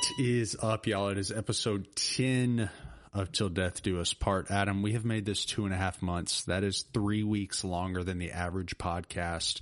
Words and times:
What 0.00 0.18
is 0.18 0.56
up, 0.62 0.86
y'all? 0.86 1.08
It 1.08 1.18
is 1.18 1.30
episode 1.30 1.86
10 1.94 2.70
of 3.12 3.32
Till 3.32 3.50
Death 3.50 3.82
Do 3.82 4.00
Us 4.00 4.14
Part. 4.14 4.50
Adam, 4.50 4.80
we 4.82 4.92
have 4.94 5.04
made 5.04 5.26
this 5.26 5.44
two 5.44 5.66
and 5.66 5.74
a 5.74 5.76
half 5.76 6.00
months. 6.00 6.44
That 6.44 6.64
is 6.64 6.82
three 6.94 7.22
weeks 7.22 7.64
longer 7.64 8.02
than 8.02 8.18
the 8.18 8.30
average 8.30 8.78
podcast. 8.78 9.60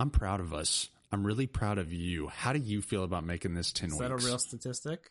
I'm 0.00 0.08
proud 0.10 0.40
of 0.40 0.54
us. 0.54 0.88
I'm 1.12 1.26
really 1.26 1.46
proud 1.46 1.76
of 1.78 1.92
you. 1.92 2.28
How 2.28 2.52
do 2.54 2.58
you 2.58 2.80
feel 2.80 3.04
about 3.04 3.24
making 3.24 3.52
this 3.54 3.70
10 3.72 3.88
Is 3.88 3.92
weeks? 3.94 4.00
that 4.00 4.12
a 4.12 4.16
real 4.16 4.38
statistic? 4.38 5.10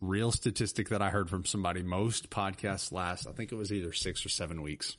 real 0.00 0.30
statistic 0.32 0.88
that 0.90 1.00
I 1.00 1.08
heard 1.10 1.30
from 1.30 1.44
somebody. 1.46 1.82
Most 1.82 2.28
podcasts 2.30 2.90
last, 2.92 3.26
I 3.28 3.32
think 3.32 3.50
it 3.52 3.56
was 3.56 3.72
either 3.72 3.92
six 3.92 4.26
or 4.26 4.28
seven 4.28 4.60
weeks. 4.60 4.96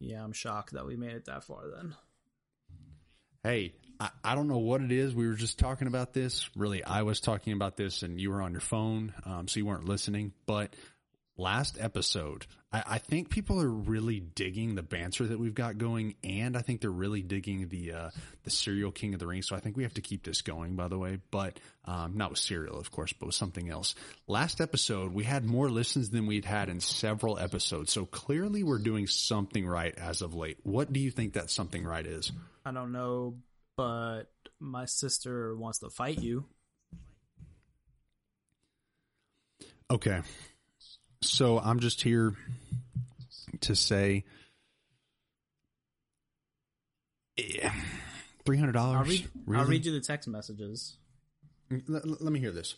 Yeah, 0.00 0.22
I'm 0.22 0.32
shocked 0.32 0.74
that 0.74 0.86
we 0.86 0.96
made 0.96 1.12
it 1.14 1.24
that 1.24 1.44
far 1.44 1.62
then. 1.74 1.94
Hey, 3.42 3.72
I, 3.98 4.10
I 4.24 4.34
don't 4.34 4.48
know 4.48 4.58
what 4.58 4.80
it 4.80 4.92
is. 4.92 5.14
We 5.14 5.26
were 5.26 5.34
just 5.34 5.58
talking 5.58 5.88
about 5.88 6.12
this. 6.12 6.48
Really, 6.56 6.84
I 6.84 7.02
was 7.02 7.20
talking 7.20 7.52
about 7.52 7.76
this 7.76 8.02
and 8.02 8.20
you 8.20 8.30
were 8.30 8.42
on 8.42 8.52
your 8.52 8.60
phone, 8.60 9.12
um, 9.24 9.48
so 9.48 9.58
you 9.58 9.66
weren't 9.66 9.88
listening. 9.88 10.32
But 10.46 10.74
last 11.38 11.76
episode, 11.80 12.46
I, 12.72 12.82
I 12.86 12.98
think 12.98 13.30
people 13.30 13.60
are 13.60 13.68
really 13.68 14.20
digging 14.20 14.74
the 14.74 14.82
banter 14.82 15.26
that 15.26 15.38
we've 15.38 15.54
got 15.54 15.78
going, 15.78 16.14
and 16.24 16.56
I 16.56 16.62
think 16.62 16.80
they're 16.80 16.90
really 16.90 17.22
digging 17.22 17.68
the 17.68 17.92
uh, 17.92 18.10
the 18.44 18.50
cereal 18.50 18.90
King 18.90 19.14
of 19.14 19.20
the 19.20 19.26
Ring. 19.26 19.42
So 19.42 19.56
I 19.56 19.60
think 19.60 19.76
we 19.76 19.84
have 19.84 19.94
to 19.94 20.00
keep 20.00 20.24
this 20.24 20.42
going. 20.42 20.76
By 20.76 20.88
the 20.88 20.98
way, 20.98 21.18
but 21.30 21.58
um, 21.84 22.16
not 22.16 22.30
with 22.30 22.38
cereal, 22.38 22.78
of 22.78 22.90
course, 22.90 23.12
but 23.12 23.26
with 23.26 23.34
something 23.34 23.70
else. 23.70 23.94
Last 24.26 24.60
episode, 24.60 25.12
we 25.12 25.24
had 25.24 25.44
more 25.44 25.70
listens 25.70 26.10
than 26.10 26.26
we'd 26.26 26.44
had 26.44 26.68
in 26.68 26.80
several 26.80 27.38
episodes. 27.38 27.92
So 27.92 28.04
clearly, 28.04 28.62
we're 28.62 28.78
doing 28.78 29.06
something 29.06 29.66
right 29.66 29.94
as 29.96 30.22
of 30.22 30.34
late. 30.34 30.58
What 30.62 30.92
do 30.92 31.00
you 31.00 31.10
think 31.10 31.34
that 31.34 31.50
something 31.50 31.84
right 31.84 32.06
is? 32.06 32.32
I 32.64 32.72
don't 32.72 32.92
know, 32.92 33.36
but 33.76 34.24
my 34.58 34.84
sister 34.86 35.56
wants 35.56 35.78
to 35.80 35.90
fight 35.90 36.18
you. 36.18 36.46
Okay. 39.90 40.20
So 41.22 41.58
I'm 41.58 41.80
just 41.80 42.02
here 42.02 42.34
to 43.60 43.74
say 43.76 44.24
eh, 47.38 47.70
three 48.44 48.58
hundred 48.58 48.72
dollars. 48.72 49.08
read, 49.08 49.28
Really? 49.46 49.62
I'll 49.62 49.68
read 49.68 49.86
you 49.86 49.92
the 49.92 50.00
text 50.00 50.28
messages. 50.28 50.96
Let, 51.88 52.06
let 52.22 52.32
me 52.32 52.40
hear 52.40 52.52
this. 52.52 52.76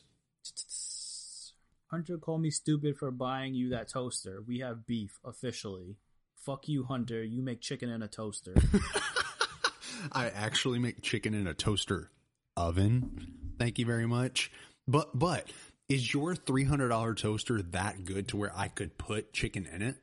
Hunter 1.90 2.18
called 2.18 2.42
me 2.42 2.50
stupid 2.50 2.98
for 2.98 3.10
buying 3.10 3.54
you 3.54 3.70
that 3.70 3.88
toaster. 3.88 4.42
We 4.46 4.60
have 4.60 4.86
beef 4.86 5.18
officially. 5.24 5.96
Fuck 6.44 6.68
you, 6.68 6.84
Hunter. 6.84 7.22
You 7.24 7.42
make 7.42 7.60
chicken 7.60 7.88
in 7.90 8.02
a 8.02 8.08
toaster. 8.08 8.54
I 10.12 10.28
actually 10.28 10.78
make 10.78 11.02
chicken 11.02 11.34
in 11.34 11.46
a 11.46 11.54
toaster 11.54 12.10
oven. 12.56 13.54
Thank 13.58 13.78
you 13.78 13.86
very 13.86 14.06
much. 14.06 14.50
But 14.86 15.18
but 15.18 15.50
is 15.88 16.12
your 16.12 16.34
three 16.34 16.64
hundred 16.64 16.88
dollar 16.88 17.14
toaster 17.14 17.62
that 17.62 18.04
good 18.04 18.28
to 18.28 18.36
where 18.36 18.52
I 18.56 18.68
could 18.68 18.98
put 18.98 19.32
chicken 19.32 19.66
in 19.66 19.82
it? 19.82 19.96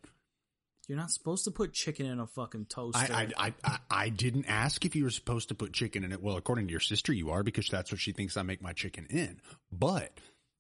You're 0.88 0.98
not 0.98 1.10
supposed 1.10 1.46
to 1.46 1.52
put 1.52 1.74
chicken 1.74 2.06
in 2.06 2.20
a 2.20 2.28
fucking 2.28 2.66
toaster. 2.66 3.12
I, 3.12 3.30
I, 3.38 3.48
I, 3.48 3.54
I, 3.64 3.78
I 3.90 4.10
didn't 4.10 4.46
ask 4.46 4.86
if 4.86 4.96
you 4.96 5.04
were 5.04 5.10
supposed 5.10 5.50
to 5.50 5.56
put 5.56 5.74
chicken 5.74 6.04
in 6.04 6.12
it. 6.12 6.22
Well, 6.22 6.38
according 6.38 6.68
to 6.68 6.72
your 6.72 6.80
sister, 6.80 7.12
you 7.12 7.32
are 7.32 7.42
because 7.42 7.68
that's 7.68 7.92
what 7.92 8.00
she 8.00 8.12
thinks 8.12 8.38
I 8.38 8.44
make 8.44 8.62
my 8.62 8.74
chicken 8.74 9.08
in. 9.10 9.42
But 9.72 10.12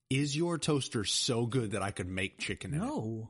is 0.09 0.35
your 0.35 0.57
toaster 0.57 1.03
so 1.03 1.45
good 1.45 1.71
that 1.71 1.83
I 1.83 1.91
could 1.91 2.07
make 2.07 2.39
chicken 2.39 2.73
in 2.73 2.81
it? 2.81 2.85
no. 2.85 3.29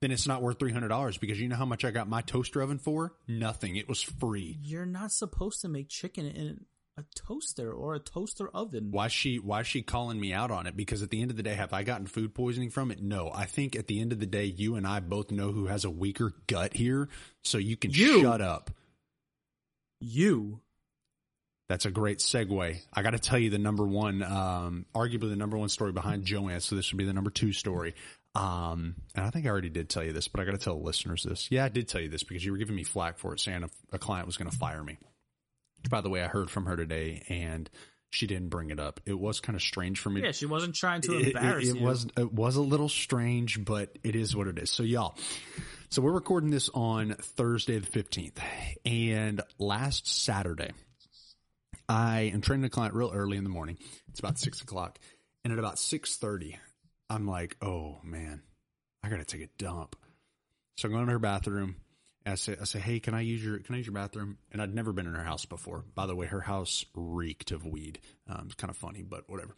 Then 0.00 0.10
it's 0.12 0.26
not 0.26 0.40
worth 0.42 0.58
three 0.58 0.72
hundred 0.72 0.88
dollars 0.88 1.18
because 1.18 1.38
you 1.38 1.48
know 1.48 1.56
how 1.56 1.66
much 1.66 1.84
I 1.84 1.90
got 1.90 2.08
my 2.08 2.22
toaster 2.22 2.62
oven 2.62 2.78
for? 2.78 3.12
Nothing. 3.28 3.76
It 3.76 3.88
was 3.88 4.00
free. 4.02 4.58
You're 4.62 4.86
not 4.86 5.12
supposed 5.12 5.60
to 5.60 5.68
make 5.68 5.88
chicken 5.88 6.26
in 6.26 6.64
a 6.96 7.04
toaster 7.14 7.70
or 7.70 7.94
a 7.94 7.98
toaster 7.98 8.48
oven. 8.48 8.88
Why 8.92 9.06
is 9.06 9.12
she 9.12 9.38
why 9.38 9.60
is 9.60 9.66
she 9.66 9.82
calling 9.82 10.18
me 10.18 10.32
out 10.32 10.50
on 10.50 10.66
it? 10.66 10.74
Because 10.76 11.02
at 11.02 11.10
the 11.10 11.20
end 11.20 11.30
of 11.30 11.36
the 11.36 11.42
day, 11.42 11.54
have 11.54 11.74
I 11.74 11.82
gotten 11.82 12.06
food 12.06 12.34
poisoning 12.34 12.70
from 12.70 12.90
it? 12.90 13.02
No. 13.02 13.30
I 13.34 13.44
think 13.44 13.76
at 13.76 13.88
the 13.88 14.00
end 14.00 14.12
of 14.12 14.20
the 14.20 14.26
day, 14.26 14.44
you 14.44 14.76
and 14.76 14.86
I 14.86 15.00
both 15.00 15.30
know 15.30 15.52
who 15.52 15.66
has 15.66 15.84
a 15.84 15.90
weaker 15.90 16.32
gut 16.46 16.74
here, 16.74 17.08
so 17.44 17.58
you 17.58 17.76
can 17.76 17.90
You. 17.90 18.22
shut 18.22 18.40
up. 18.40 18.70
You. 20.00 20.60
That's 21.68 21.84
a 21.84 21.90
great 21.90 22.18
segue. 22.18 22.80
I 22.92 23.02
got 23.02 23.10
to 23.10 23.18
tell 23.18 23.38
you 23.38 23.48
the 23.50 23.58
number 23.58 23.86
one, 23.86 24.24
um, 24.24 24.86
arguably 24.92 25.28
the 25.30 25.36
number 25.36 25.56
one 25.56 25.68
story 25.68 25.92
behind 25.92 26.24
Joanne. 26.24 26.58
So 26.60 26.74
this 26.74 26.90
would 26.90 26.98
be 26.98 27.04
the 27.04 27.12
number 27.12 27.30
two 27.30 27.52
story. 27.52 27.94
Um, 28.34 28.94
and 29.14 29.24
I 29.26 29.30
think 29.30 29.46
I 29.46 29.48
already 29.48 29.70
did 29.70 29.88
tell 29.88 30.04
you 30.04 30.12
this, 30.12 30.28
but 30.28 30.40
I 30.40 30.44
got 30.44 30.52
to 30.52 30.58
tell 30.58 30.76
the 30.78 30.84
listeners 30.84 31.24
this. 31.24 31.48
Yeah, 31.50 31.64
I 31.64 31.68
did 31.68 31.88
tell 31.88 32.00
you 32.00 32.08
this 32.08 32.22
because 32.22 32.44
you 32.44 32.52
were 32.52 32.58
giving 32.58 32.76
me 32.76 32.84
flack 32.84 33.18
for 33.18 33.32
it, 33.34 33.40
saying 33.40 33.64
a, 33.64 33.70
a 33.92 33.98
client 33.98 34.26
was 34.26 34.36
going 34.36 34.50
to 34.50 34.56
fire 34.56 34.82
me. 34.84 34.98
By 35.88 36.00
the 36.00 36.10
way, 36.10 36.22
I 36.22 36.28
heard 36.28 36.50
from 36.50 36.66
her 36.66 36.76
today, 36.76 37.24
and 37.28 37.68
she 38.10 38.26
didn't 38.26 38.48
bring 38.50 38.70
it 38.70 38.78
up. 38.78 39.00
It 39.06 39.18
was 39.18 39.40
kind 39.40 39.56
of 39.56 39.62
strange 39.62 39.98
for 39.98 40.10
me. 40.10 40.22
Yeah, 40.22 40.32
she 40.32 40.46
wasn't 40.46 40.74
trying 40.74 41.00
to 41.02 41.16
It- 41.18 41.28
it, 41.28 41.36
embarrass 41.36 41.68
it 41.68 41.76
you. 41.76 41.82
was 41.84 42.06
it 42.16 42.32
was 42.32 42.56
a 42.56 42.62
little 42.62 42.88
strange, 42.88 43.64
but 43.64 43.98
it 44.04 44.14
is 44.14 44.36
what 44.36 44.46
it 44.46 44.58
is. 44.58 44.70
So 44.70 44.82
y'all, 44.84 45.16
so 45.88 46.00
we're 46.02 46.12
recording 46.12 46.50
this 46.50 46.68
on 46.74 47.14
Thursday 47.20 47.78
the 47.78 47.86
fifteenth, 47.86 48.40
and 48.84 49.40
last 49.58 50.06
Saturday, 50.06 50.70
I 51.88 52.30
am 52.32 52.40
training 52.42 52.64
a 52.64 52.70
client 52.70 52.94
real 52.94 53.10
early 53.12 53.36
in 53.36 53.44
the 53.44 53.50
morning. 53.50 53.78
It's 54.08 54.20
about 54.20 54.38
six 54.38 54.60
o'clock, 54.60 54.98
and 55.44 55.52
at 55.52 55.58
about 55.58 55.78
six 55.78 56.16
thirty, 56.16 56.56
I'm 57.10 57.26
like, 57.26 57.56
oh 57.60 57.98
man, 58.04 58.42
I 59.02 59.08
gotta 59.08 59.24
take 59.24 59.42
a 59.42 59.48
dump. 59.58 59.96
So 60.76 60.88
I 60.88 60.92
go 60.92 61.00
into 61.00 61.12
her 61.12 61.18
bathroom. 61.18 61.76
And 62.24 62.32
I 62.32 62.36
say, 62.36 62.56
I 62.60 62.64
say, 62.64 62.78
hey, 62.78 63.00
can 63.00 63.14
I 63.14 63.22
use 63.22 63.42
your, 63.42 63.58
can 63.58 63.74
I 63.74 63.78
use 63.78 63.86
your 63.86 63.94
bathroom? 63.94 64.38
And 64.52 64.60
I'd 64.60 64.74
never 64.74 64.92
been 64.92 65.06
in 65.06 65.14
her 65.14 65.24
house 65.24 65.46
before. 65.46 65.84
By 65.94 66.06
the 66.06 66.14
way, 66.14 66.26
her 66.26 66.40
house 66.40 66.84
reeked 66.94 67.50
of 67.50 67.66
weed. 67.66 67.98
Um, 68.28 68.42
it's 68.46 68.54
kind 68.54 68.70
of 68.70 68.76
funny, 68.76 69.02
but 69.02 69.28
whatever. 69.28 69.54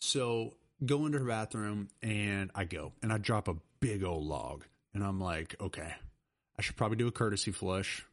So 0.00 0.54
go 0.84 1.06
into 1.06 1.18
her 1.18 1.24
bathroom 1.24 1.88
and 2.02 2.50
I 2.54 2.64
go 2.64 2.92
and 3.02 3.12
I 3.12 3.18
drop 3.18 3.48
a 3.48 3.56
big 3.80 4.04
old 4.04 4.24
log 4.24 4.64
and 4.94 5.04
I'm 5.04 5.20
like, 5.20 5.54
okay, 5.60 5.92
I 6.58 6.62
should 6.62 6.76
probably 6.76 6.96
do 6.96 7.08
a 7.08 7.12
courtesy 7.12 7.52
flush, 7.52 8.04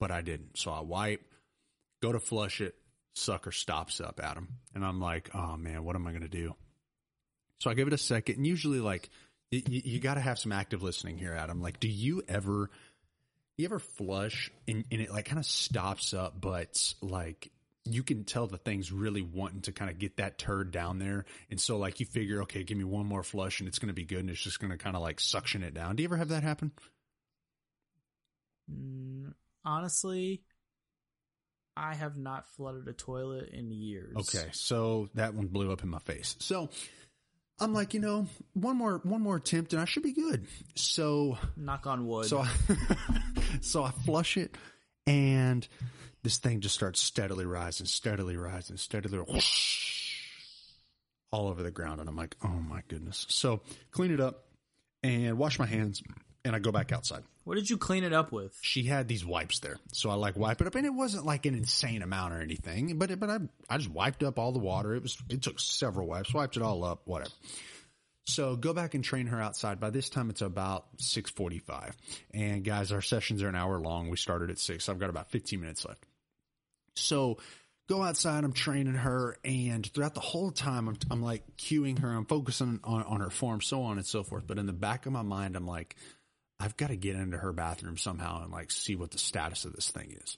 but 0.00 0.10
I 0.10 0.22
didn't. 0.22 0.58
So 0.58 0.70
I 0.70 0.80
wipe, 0.80 1.22
go 2.02 2.12
to 2.12 2.18
flush 2.20 2.60
it, 2.60 2.74
sucker 3.12 3.52
stops 3.52 4.00
up, 4.00 4.18
Adam. 4.22 4.48
And 4.74 4.84
I'm 4.84 5.00
like, 5.00 5.30
oh 5.34 5.56
man, 5.56 5.84
what 5.84 5.94
am 5.94 6.06
I 6.06 6.10
going 6.10 6.22
to 6.22 6.28
do? 6.28 6.54
So 7.60 7.70
I 7.70 7.74
give 7.74 7.86
it 7.86 7.94
a 7.94 7.98
second 7.98 8.36
and 8.36 8.46
usually 8.46 8.80
like, 8.80 9.08
you, 9.50 9.62
you 9.66 10.00
got 10.00 10.14
to 10.14 10.20
have 10.20 10.38
some 10.38 10.52
active 10.52 10.82
listening 10.82 11.18
here, 11.18 11.32
Adam. 11.32 11.62
Like, 11.62 11.80
do 11.80 11.88
you 11.88 12.22
ever, 12.28 12.70
you 13.56 13.64
ever 13.64 13.78
flush 13.78 14.50
and, 14.66 14.84
and 14.90 15.00
it 15.00 15.10
like 15.10 15.26
kind 15.26 15.38
of 15.38 15.46
stops 15.46 16.12
up, 16.12 16.40
but 16.40 16.94
like 17.00 17.50
you 17.84 18.02
can 18.02 18.24
tell 18.24 18.46
the 18.46 18.58
thing's 18.58 18.90
really 18.92 19.22
wanting 19.22 19.62
to 19.62 19.72
kind 19.72 19.90
of 19.90 19.98
get 19.98 20.16
that 20.16 20.38
turd 20.38 20.72
down 20.72 20.98
there. 20.98 21.24
And 21.50 21.60
so 21.60 21.78
like 21.78 22.00
you 22.00 22.06
figure, 22.06 22.42
okay, 22.42 22.64
give 22.64 22.76
me 22.76 22.84
one 22.84 23.06
more 23.06 23.22
flush 23.22 23.60
and 23.60 23.68
it's 23.68 23.78
going 23.78 23.88
to 23.88 23.94
be 23.94 24.04
good. 24.04 24.18
And 24.18 24.30
it's 24.30 24.40
just 24.40 24.60
going 24.60 24.72
to 24.72 24.78
kind 24.78 24.96
of 24.96 25.02
like 25.02 25.20
suction 25.20 25.62
it 25.62 25.72
down. 25.72 25.96
Do 25.96 26.02
you 26.02 26.08
ever 26.08 26.16
have 26.16 26.28
that 26.28 26.42
happen? 26.42 26.72
Mm, 28.70 29.32
honestly, 29.64 30.42
I 31.76 31.94
have 31.94 32.16
not 32.16 32.48
flooded 32.56 32.88
a 32.88 32.92
toilet 32.92 33.50
in 33.50 33.70
years. 33.70 34.16
Okay. 34.16 34.48
So 34.52 35.08
that 35.14 35.34
one 35.34 35.46
blew 35.46 35.70
up 35.70 35.82
in 35.82 35.88
my 35.88 35.98
face. 36.00 36.34
So 36.40 36.70
I'm 37.58 37.72
like, 37.72 37.94
you 37.94 38.00
know, 38.00 38.26
one 38.52 38.76
more, 38.76 39.00
one 39.02 39.22
more 39.22 39.36
attempt 39.36 39.72
and 39.72 39.80
I 39.80 39.86
should 39.86 40.02
be 40.02 40.12
good. 40.12 40.46
So 40.74 41.38
Knock 41.56 41.86
on 41.86 42.06
wood. 42.06 42.26
So 42.26 42.38
I, 42.40 42.50
so 43.60 43.82
I 43.82 43.90
flush 43.90 44.36
it, 44.36 44.56
and 45.06 45.66
this 46.22 46.38
thing 46.38 46.60
just 46.60 46.74
starts 46.74 47.00
steadily 47.00 47.46
rising, 47.46 47.86
steadily 47.86 48.36
rising, 48.36 48.76
steadily 48.76 49.18
whoosh, 49.18 50.20
all 51.30 51.48
over 51.48 51.62
the 51.62 51.70
ground, 51.70 52.00
and 52.00 52.08
I'm 52.08 52.16
like, 52.16 52.36
oh 52.42 52.48
my 52.48 52.82
goodness. 52.88 53.26
So 53.28 53.62
clean 53.90 54.12
it 54.12 54.20
up 54.20 54.44
and 55.02 55.38
wash 55.38 55.58
my 55.58 55.66
hands, 55.66 56.02
and 56.46 56.56
I 56.56 56.60
go 56.60 56.72
back 56.72 56.92
outside. 56.92 57.24
what 57.44 57.56
did 57.56 57.68
you 57.68 57.76
clean 57.76 58.04
it 58.04 58.12
up 58.12 58.32
with? 58.32 58.56
She 58.62 58.84
had 58.84 59.08
these 59.08 59.24
wipes 59.24 59.58
there, 59.58 59.76
so 59.92 60.10
I 60.10 60.14
like 60.14 60.36
wipe 60.36 60.60
it 60.60 60.66
up, 60.66 60.74
and 60.74 60.86
it 60.86 60.94
wasn't 60.94 61.26
like 61.26 61.44
an 61.44 61.54
insane 61.54 62.02
amount 62.02 62.32
or 62.32 62.40
anything, 62.40 62.98
but 62.98 63.18
but 63.18 63.28
I 63.28 63.38
I 63.68 63.78
just 63.78 63.90
wiped 63.90 64.22
up 64.22 64.38
all 64.38 64.52
the 64.52 64.58
water. 64.58 64.94
It 64.94 65.02
was 65.02 65.18
it 65.28 65.42
took 65.42 65.60
several 65.60 66.06
wipes, 66.06 66.32
wiped 66.32 66.56
it 66.56 66.62
all 66.62 66.84
up, 66.84 67.02
whatever. 67.04 67.30
So 68.28 68.56
go 68.56 68.72
back 68.72 68.94
and 68.94 69.04
train 69.04 69.26
her 69.28 69.40
outside. 69.40 69.78
By 69.78 69.90
this 69.90 70.08
time, 70.08 70.30
it's 70.30 70.42
about 70.42 70.86
six 70.98 71.30
forty-five. 71.30 71.96
And 72.34 72.64
guys, 72.64 72.90
our 72.90 73.02
sessions 73.02 73.42
are 73.42 73.48
an 73.48 73.54
hour 73.54 73.78
long. 73.78 74.08
We 74.08 74.16
started 74.16 74.50
at 74.50 74.58
six. 74.58 74.84
So 74.84 74.92
I've 74.92 74.98
got 74.98 75.10
about 75.10 75.30
fifteen 75.30 75.60
minutes 75.60 75.84
left. 75.84 76.04
So 76.96 77.38
go 77.88 78.02
outside. 78.02 78.42
I'm 78.42 78.52
training 78.52 78.94
her, 78.94 79.36
and 79.44 79.86
throughout 79.86 80.14
the 80.14 80.20
whole 80.20 80.50
time, 80.50 80.88
I'm, 80.88 80.96
I'm 81.08 81.22
like 81.22 81.44
cueing 81.56 82.00
her. 82.00 82.10
I'm 82.10 82.26
focusing 82.26 82.80
on 82.82 83.04
on 83.04 83.20
her 83.20 83.30
form, 83.30 83.60
so 83.60 83.82
on 83.82 83.96
and 83.96 84.06
so 84.06 84.24
forth. 84.24 84.44
But 84.46 84.58
in 84.58 84.66
the 84.66 84.72
back 84.72 85.06
of 85.06 85.12
my 85.12 85.22
mind, 85.22 85.54
I'm 85.54 85.66
like, 85.66 85.94
I've 86.58 86.76
got 86.76 86.88
to 86.88 86.96
get 86.96 87.16
into 87.16 87.36
her 87.36 87.52
bathroom 87.52 87.96
somehow 87.96 88.42
and 88.42 88.52
like 88.52 88.70
see 88.70 88.96
what 88.96 89.10
the 89.10 89.18
status 89.18 89.64
of 89.64 89.74
this 89.74 89.90
thing 89.90 90.16
is. 90.22 90.36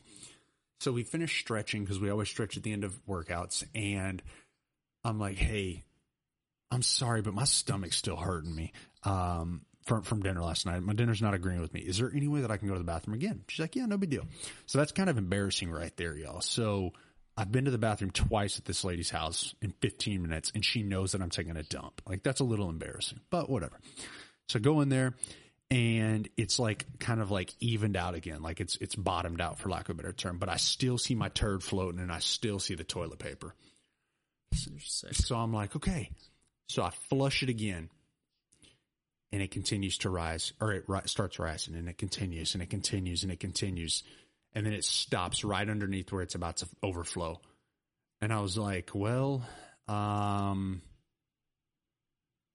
So 0.81 0.93
we 0.93 1.03
finished 1.03 1.39
stretching 1.39 1.83
because 1.83 2.01
we 2.01 2.11
always 2.11 2.29
stretch 2.29 2.57
at 2.57 2.63
the 2.63 2.73
end 2.73 2.85
of 2.85 2.99
workouts, 3.07 3.65
and 3.75 4.23
I'm 5.05 5.19
like, 5.19 5.37
hey. 5.37 5.85
I'm 6.71 6.83
sorry, 6.83 7.23
but 7.23 7.33
my 7.33 7.45
stomach's 7.45 7.97
still 7.97 8.17
hurting 8.17 8.55
me 8.55 8.73
um, 9.03 9.63
from 9.87 10.03
from 10.03 10.21
dinner 10.21 10.43
last 10.43 10.67
night. 10.67 10.83
My 10.83 10.93
dinner's 10.93 11.23
not 11.23 11.33
agreeing 11.33 11.63
with 11.63 11.73
me. 11.73 11.81
Is 11.81 11.97
there 11.97 12.13
any 12.15 12.29
way 12.29 12.43
that 12.43 12.51
I 12.51 12.59
can 12.59 12.69
go 12.69 12.75
to 12.75 12.79
the 12.79 12.85
bathroom 12.85 13.15
again? 13.15 13.43
She's 13.49 13.61
like, 13.61 13.75
yeah, 13.75 13.87
no 13.87 13.97
big 13.97 14.11
deal. 14.11 14.27
So 14.67 14.77
that's 14.77 14.93
kind 14.93 15.09
of 15.09 15.17
embarrassing 15.17 15.71
right 15.71 15.97
there, 15.97 16.15
y'all. 16.15 16.43
So 16.43 16.93
I've 17.39 17.51
been 17.51 17.65
to 17.67 17.71
the 17.71 17.79
bathroom 17.79 18.11
twice 18.11 18.59
at 18.59 18.65
this 18.65 18.85
lady's 18.85 19.11
house 19.11 19.55
in 19.63 19.73
15 19.81 20.21
minutes 20.21 20.53
and 20.55 20.65
she 20.65 20.83
knows 20.83 21.13
that 21.13 21.23
I'm 21.23 21.31
taking 21.31 21.57
a 21.57 21.63
dump. 21.63 22.03
Like 22.07 22.23
that's 22.23 22.41
a 22.41 22.45
little 22.45 22.69
embarrassing, 22.69 23.21
but 23.31 23.49
whatever. 23.49 23.79
So 24.49 24.59
go 24.59 24.81
in 24.81 24.89
there 24.89 25.15
and 25.71 26.29
it's 26.37 26.59
like 26.59 26.87
kind 26.99 27.21
of 27.21 27.31
like 27.31 27.53
evened 27.61 27.97
out 27.97 28.15
again. 28.15 28.43
Like 28.43 28.61
it's, 28.61 28.77
it's 28.77 28.95
bottomed 28.95 29.41
out 29.41 29.59
for 29.59 29.69
lack 29.69 29.89
of 29.89 29.97
a 29.97 30.03
better 30.03 30.13
term, 30.13 30.39
but 30.39 30.49
I 30.49 30.57
still 30.57 30.99
see 30.99 31.15
my 31.15 31.29
turd 31.29 31.63
floating 31.63 32.01
and 32.01 32.11
I 32.11 32.21
still 32.21 32.59
see 32.59 32.75
the 32.75 32.85
toilet 32.85 33.19
paper. 33.19 33.55
So 35.13 35.37
I'm 35.37 35.53
like, 35.53 35.77
okay. 35.77 36.11
So 36.69 36.83
I 36.83 36.91
flush 37.11 37.43
it 37.43 37.49
again 37.49 37.91
and 39.31 39.43
it 39.43 39.51
continues 39.51 39.99
to 39.99 40.11
rise 40.11 40.53
or 40.61 40.73
it 40.73 40.85
ri- 40.89 41.01
starts 41.05 41.39
rising 41.39 41.75
and 41.75 41.89
it 41.89 41.99
continues 41.99 42.55
and 42.55 42.63
it 42.63 42.71
continues 42.71 43.23
and 43.23 43.33
it 43.33 43.41
continues. 43.41 44.03
And 44.55 44.65
then 44.65 44.73
it 44.73 44.85
stops 44.85 45.45
right 45.45 45.69
underneath 45.69 46.11
where 46.11 46.23
it's 46.23 46.35
about 46.35 46.59
to 46.59 46.69
overflow. 46.83 47.41
And 48.21 48.33
I 48.33 48.41
was 48.41 48.57
like, 48.57 48.91
well, 48.95 49.47
um, 49.87 50.83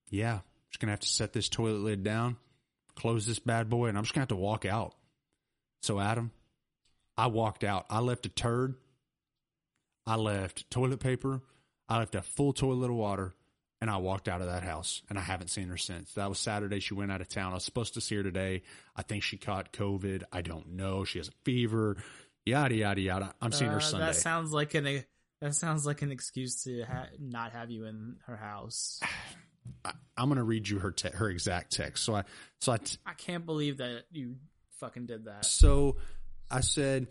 yeah, 0.09 0.39
just 0.69 0.79
gonna 0.79 0.91
have 0.91 0.99
to 1.01 1.07
set 1.07 1.33
this 1.33 1.49
toilet 1.49 1.81
lid 1.81 2.03
down, 2.03 2.37
close 2.95 3.25
this 3.25 3.39
bad 3.39 3.69
boy, 3.69 3.87
and 3.87 3.97
I'm 3.97 4.03
just 4.03 4.13
gonna 4.13 4.23
have 4.23 4.29
to 4.29 4.35
walk 4.35 4.65
out. 4.65 4.93
So 5.81 5.99
Adam, 5.99 6.31
I 7.17 7.27
walked 7.27 7.63
out. 7.63 7.85
I 7.89 7.99
left 7.99 8.25
a 8.25 8.29
turd. 8.29 8.75
I 10.05 10.15
left 10.15 10.69
toilet 10.69 10.99
paper. 10.99 11.41
I 11.87 11.99
left 11.99 12.15
a 12.15 12.21
full 12.21 12.53
toilet 12.53 12.89
of 12.89 12.95
water 12.95 13.33
and 13.81 13.89
I 13.89 13.97
walked 13.97 14.27
out 14.27 14.41
of 14.41 14.47
that 14.47 14.63
house 14.63 15.01
and 15.09 15.19
I 15.19 15.21
haven't 15.21 15.49
seen 15.49 15.67
her 15.67 15.77
since. 15.77 16.13
That 16.13 16.29
was 16.29 16.39
Saturday. 16.39 16.79
She 16.79 16.93
went 16.93 17.11
out 17.11 17.21
of 17.21 17.27
town. 17.27 17.51
I 17.51 17.55
was 17.55 17.63
supposed 17.65 17.93
to 17.95 18.01
see 18.01 18.15
her 18.15 18.23
today. 18.23 18.63
I 18.95 19.01
think 19.01 19.23
she 19.23 19.37
caught 19.37 19.73
COVID. 19.73 20.23
I 20.31 20.41
don't 20.41 20.73
know. 20.73 21.03
She 21.03 21.19
has 21.19 21.27
a 21.27 21.33
fever. 21.43 21.97
Yada 22.45 22.75
yada 22.75 23.01
yada. 23.01 23.35
I'm 23.41 23.51
seeing 23.51 23.71
her 23.71 23.77
Uh, 23.77 23.81
Sunday. 23.81 24.05
That 24.07 24.15
sounds 24.15 24.51
like 24.51 24.73
an 24.73 25.03
that 25.41 25.55
sounds 25.55 25.85
like 25.85 26.01
an 26.01 26.11
excuse 26.11 26.63
to 26.63 26.83
ha- 26.83 27.07
not 27.19 27.51
have 27.51 27.69
you 27.69 27.85
in 27.85 28.15
her 28.25 28.37
house. 28.37 29.01
I, 29.83 29.91
I'm 30.17 30.29
gonna 30.29 30.43
read 30.43 30.67
you 30.67 30.79
her 30.79 30.91
te- 30.91 31.09
her 31.09 31.29
exact 31.29 31.73
text. 31.73 32.03
So 32.03 32.15
I 32.15 32.23
so 32.59 32.71
I 32.71 32.77
t- 32.77 32.97
I 33.05 33.13
can't 33.13 33.45
believe 33.45 33.77
that 33.77 34.03
you 34.11 34.35
fucking 34.79 35.05
did 35.05 35.25
that. 35.25 35.45
so 35.45 35.97
I 36.51 36.59
said, 36.59 37.07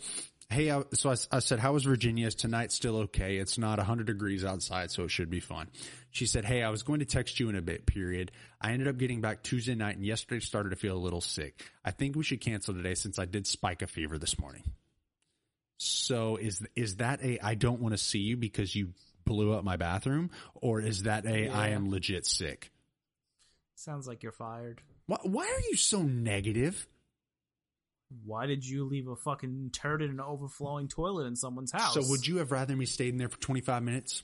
hey, 0.50 0.70
I, 0.70 0.82
so 0.92 1.10
I, 1.10 1.16
I 1.32 1.38
said, 1.40 1.58
how 1.58 1.72
was 1.72 1.84
Virginia? 1.84 2.26
Is 2.26 2.34
tonight 2.34 2.70
still 2.70 2.96
okay? 2.98 3.38
It's 3.38 3.58
not 3.58 3.78
100 3.78 4.06
degrees 4.06 4.44
outside, 4.44 4.90
so 4.90 5.04
it 5.04 5.10
should 5.10 5.30
be 5.30 5.40
fun. 5.40 5.68
She 6.10 6.26
said, 6.26 6.44
hey, 6.44 6.62
I 6.62 6.70
was 6.70 6.82
going 6.82 7.00
to 7.00 7.06
text 7.06 7.40
you 7.40 7.48
in 7.48 7.56
a 7.56 7.62
bit, 7.62 7.86
period. 7.86 8.30
I 8.60 8.72
ended 8.72 8.88
up 8.88 8.98
getting 8.98 9.20
back 9.20 9.42
Tuesday 9.42 9.74
night 9.74 9.96
and 9.96 10.04
yesterday 10.04 10.40
started 10.40 10.70
to 10.70 10.76
feel 10.76 10.96
a 10.96 10.98
little 10.98 11.20
sick. 11.20 11.64
I 11.84 11.90
think 11.90 12.14
we 12.14 12.22
should 12.22 12.40
cancel 12.40 12.74
today 12.74 12.94
since 12.94 13.18
I 13.18 13.24
did 13.24 13.46
spike 13.46 13.82
a 13.82 13.86
fever 13.86 14.18
this 14.18 14.38
morning. 14.38 14.62
So 15.78 16.36
is, 16.36 16.62
is 16.76 16.96
that 16.96 17.24
a, 17.24 17.44
I 17.44 17.54
don't 17.54 17.80
want 17.80 17.94
to 17.94 17.98
see 17.98 18.20
you 18.20 18.36
because 18.36 18.76
you 18.76 18.90
blew 19.24 19.52
up 19.52 19.64
my 19.64 19.76
bathroom 19.76 20.30
or 20.54 20.80
is 20.80 21.02
that 21.04 21.26
a, 21.26 21.48
I 21.48 21.68
Yeah. 21.68 21.74
am 21.76 21.90
legit 21.90 22.26
sick? 22.26 22.70
Sounds 23.74 24.06
like 24.06 24.22
you're 24.22 24.32
fired. 24.32 24.80
Why, 25.06 25.18
why 25.22 25.44
are 25.46 25.60
you 25.70 25.76
so 25.76 26.02
negative? 26.02 26.86
Why 28.24 28.46
did 28.46 28.64
you 28.66 28.84
leave 28.84 29.08
a 29.08 29.16
fucking 29.16 29.70
turd 29.72 30.02
in 30.02 30.10
an 30.10 30.20
overflowing 30.20 30.88
toilet 30.88 31.26
in 31.26 31.34
someone's 31.36 31.72
house? 31.72 31.94
So 31.94 32.02
would 32.10 32.26
you 32.26 32.36
have 32.38 32.52
rather 32.52 32.76
me 32.76 32.84
stayed 32.86 33.08
in 33.08 33.16
there 33.16 33.28
for 33.30 33.38
25 33.40 33.82
minutes 33.82 34.22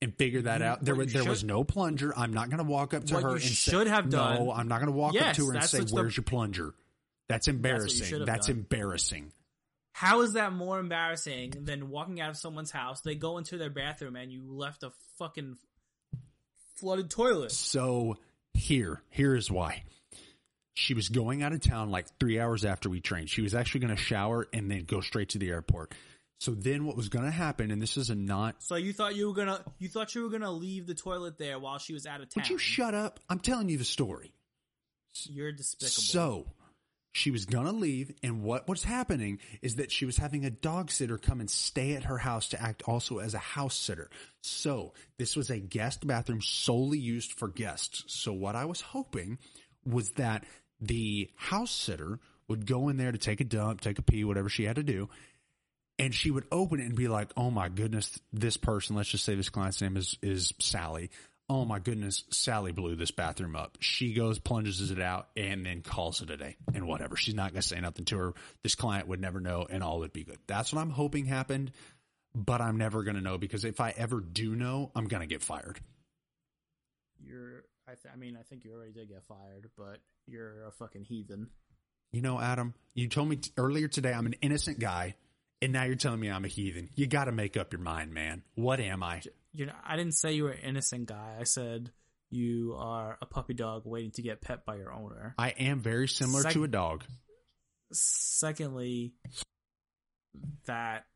and 0.00 0.16
figure 0.16 0.42
that 0.42 0.60
You- 0.60 0.66
out? 0.66 0.84
There 0.84 0.94
was 0.94 1.12
there 1.12 1.24
was 1.24 1.44
no 1.44 1.62
plunger. 1.62 2.12
I'm 2.16 2.32
not 2.32 2.48
going 2.48 2.58
to 2.64 2.64
walk 2.70 2.94
up 2.94 3.04
to 3.04 3.20
her 3.20 3.32
and 3.32 3.42
say, 3.42 3.48
should 3.70 3.86
have 3.86 4.08
done- 4.08 4.44
No, 4.46 4.50
I'm 4.52 4.66
not 4.68 4.78
going 4.78 4.90
to 4.90 4.96
walk 4.96 5.14
up 5.20 5.34
to 5.36 5.46
her 5.48 5.52
and 5.54 5.64
say, 5.64 5.80
the- 5.80 5.94
"Where's 5.94 6.16
your 6.16 6.24
plunger?" 6.24 6.74
That's 7.28 7.46
embarrassing. 7.48 8.06
should 8.06 8.20
have 8.22 8.26
That's 8.26 8.48
embarrassing. 8.48 9.30
How 9.92 10.22
is 10.22 10.34
that 10.34 10.52
more 10.52 10.78
embarrassing 10.78 11.54
than 11.62 11.90
walking 11.90 12.20
out 12.20 12.30
of 12.30 12.36
someone's 12.36 12.70
house? 12.70 13.00
They 13.00 13.14
go 13.14 13.38
into 13.38 13.58
their 13.58 13.70
bathroom 13.70 14.16
and 14.16 14.32
you 14.32 14.42
left 14.46 14.82
a 14.82 14.92
fucking 15.18 15.56
flooded 16.76 17.10
toilet. 17.10 17.52
So 17.52 18.16
here, 18.54 19.02
here 19.10 19.34
is 19.34 19.50
why. 19.50 19.84
She 20.74 20.94
was 20.94 21.08
going 21.08 21.42
out 21.42 21.52
of 21.52 21.60
town 21.60 21.90
like 21.90 22.06
three 22.18 22.40
hours 22.40 22.64
after 22.64 22.88
we 22.88 23.00
trained. 23.00 23.28
She 23.28 23.42
was 23.42 23.54
actually 23.54 23.80
going 23.80 23.94
to 23.94 24.00
shower 24.00 24.48
and 24.52 24.70
then 24.70 24.84
go 24.84 25.00
straight 25.00 25.30
to 25.30 25.38
the 25.38 25.50
airport. 25.50 25.92
So 26.38 26.52
then 26.52 26.86
what 26.86 26.96
was 26.96 27.10
going 27.10 27.26
to 27.26 27.30
happen, 27.30 27.70
and 27.70 27.82
this 27.82 27.98
is 27.98 28.08
a 28.08 28.14
not 28.14 28.62
So 28.62 28.76
you 28.76 28.94
thought 28.94 29.14
you 29.14 29.28
were 29.28 29.34
gonna 29.34 29.62
you 29.78 29.90
thought 29.90 30.14
you 30.14 30.22
were 30.22 30.30
gonna 30.30 30.50
leave 30.50 30.86
the 30.86 30.94
toilet 30.94 31.36
there 31.36 31.58
while 31.58 31.76
she 31.76 31.92
was 31.92 32.06
out 32.06 32.22
of 32.22 32.30
town. 32.30 32.44
Would 32.44 32.48
you 32.48 32.56
shut 32.56 32.94
up? 32.94 33.20
I'm 33.28 33.40
telling 33.40 33.68
you 33.68 33.76
the 33.76 33.84
story. 33.84 34.32
You're 35.24 35.52
despicable. 35.52 35.90
So 35.90 36.46
she 37.12 37.30
was 37.30 37.44
gonna 37.44 37.72
leave, 37.72 38.12
and 38.22 38.42
what 38.42 38.68
was 38.68 38.84
happening 38.84 39.40
is 39.62 39.76
that 39.76 39.90
she 39.90 40.04
was 40.04 40.16
having 40.16 40.44
a 40.44 40.50
dog 40.50 40.90
sitter 40.90 41.18
come 41.18 41.40
and 41.40 41.50
stay 41.50 41.94
at 41.94 42.04
her 42.04 42.18
house 42.18 42.48
to 42.48 42.62
act 42.62 42.82
also 42.86 43.18
as 43.18 43.34
a 43.34 43.38
house 43.38 43.76
sitter. 43.76 44.10
So 44.42 44.94
this 45.18 45.34
was 45.34 45.50
a 45.50 45.58
guest 45.58 46.06
bathroom 46.06 46.40
solely 46.40 46.98
used 46.98 47.32
for 47.32 47.48
guests. 47.48 48.04
So 48.06 48.32
what 48.32 48.54
I 48.54 48.64
was 48.64 48.80
hoping 48.80 49.38
was 49.84 50.10
that 50.12 50.44
the 50.80 51.30
house 51.34 51.72
sitter 51.72 52.20
would 52.48 52.66
go 52.66 52.88
in 52.88 52.96
there 52.96 53.12
to 53.12 53.18
take 53.18 53.40
a 53.40 53.44
dump, 53.44 53.80
take 53.80 53.98
a 53.98 54.02
pee, 54.02 54.24
whatever 54.24 54.48
she 54.48 54.64
had 54.64 54.76
to 54.76 54.82
do. 54.82 55.08
And 55.98 56.14
she 56.14 56.30
would 56.30 56.46
open 56.50 56.80
it 56.80 56.86
and 56.86 56.96
be 56.96 57.08
like, 57.08 57.30
"Oh 57.36 57.50
my 57.50 57.68
goodness, 57.68 58.18
this 58.32 58.56
person. 58.56 58.96
Let's 58.96 59.10
just 59.10 59.24
say 59.24 59.34
this 59.34 59.50
client's 59.50 59.82
name 59.82 59.98
is 59.98 60.16
is 60.22 60.54
Sally. 60.58 61.10
Oh 61.50 61.64
my 61.64 61.80
goodness, 61.80 62.22
Sally 62.30 62.70
blew 62.70 62.94
this 62.94 63.10
bathroom 63.10 63.56
up. 63.56 63.76
She 63.80 64.14
goes, 64.14 64.38
plunges 64.38 64.92
it 64.92 65.00
out, 65.00 65.30
and 65.36 65.66
then 65.66 65.82
calls 65.82 66.22
it 66.22 66.30
a 66.30 66.36
day 66.36 66.56
and 66.72 66.86
whatever. 66.86 67.16
She's 67.16 67.34
not 67.34 67.50
going 67.50 67.60
to 67.60 67.66
say 67.66 67.80
nothing 67.80 68.04
to 68.04 68.18
her. 68.18 68.34
This 68.62 68.76
client 68.76 69.08
would 69.08 69.20
never 69.20 69.40
know, 69.40 69.66
and 69.68 69.82
all 69.82 69.98
would 69.98 70.12
be 70.12 70.22
good. 70.22 70.38
That's 70.46 70.72
what 70.72 70.80
I'm 70.80 70.90
hoping 70.90 71.24
happened, 71.24 71.72
but 72.36 72.60
I'm 72.60 72.76
never 72.78 73.02
going 73.02 73.16
to 73.16 73.20
know 73.20 73.36
because 73.36 73.64
if 73.64 73.80
I 73.80 73.92
ever 73.96 74.20
do 74.20 74.54
know, 74.54 74.92
I'm 74.94 75.08
going 75.08 75.22
to 75.22 75.26
get 75.26 75.42
fired. 75.42 75.80
You're. 77.18 77.64
I, 77.88 77.94
th- 77.94 78.14
I 78.14 78.16
mean, 78.16 78.36
I 78.38 78.44
think 78.44 78.64
you 78.64 78.72
already 78.72 78.92
did 78.92 79.08
get 79.08 79.24
fired, 79.24 79.70
but 79.76 79.98
you're 80.28 80.68
a 80.68 80.70
fucking 80.70 81.02
heathen. 81.02 81.48
You 82.12 82.22
know, 82.22 82.40
Adam, 82.40 82.74
you 82.94 83.08
told 83.08 83.28
me 83.28 83.36
t- 83.36 83.50
earlier 83.56 83.88
today 83.88 84.12
I'm 84.12 84.26
an 84.26 84.36
innocent 84.40 84.78
guy, 84.78 85.16
and 85.60 85.72
now 85.72 85.82
you're 85.82 85.96
telling 85.96 86.20
me 86.20 86.30
I'm 86.30 86.44
a 86.44 86.48
heathen. 86.48 86.90
You 86.94 87.08
got 87.08 87.24
to 87.24 87.32
make 87.32 87.56
up 87.56 87.72
your 87.72 87.82
mind, 87.82 88.14
man. 88.14 88.44
What 88.54 88.78
am 88.78 89.02
I? 89.02 89.22
You 89.52 89.66
know, 89.66 89.72
I 89.84 89.96
didn't 89.96 90.14
say 90.14 90.32
you 90.32 90.44
were 90.44 90.50
an 90.50 90.60
innocent 90.62 91.06
guy. 91.06 91.36
I 91.40 91.44
said 91.44 91.90
you 92.30 92.76
are 92.78 93.18
a 93.20 93.26
puppy 93.26 93.54
dog 93.54 93.82
waiting 93.84 94.12
to 94.12 94.22
get 94.22 94.40
pet 94.40 94.64
by 94.64 94.76
your 94.76 94.92
owner. 94.92 95.34
I 95.38 95.50
am 95.50 95.80
very 95.80 96.06
similar 96.06 96.42
Sec- 96.42 96.52
to 96.52 96.64
a 96.64 96.68
dog. 96.68 97.04
Secondly, 97.92 99.14
that 100.66 101.06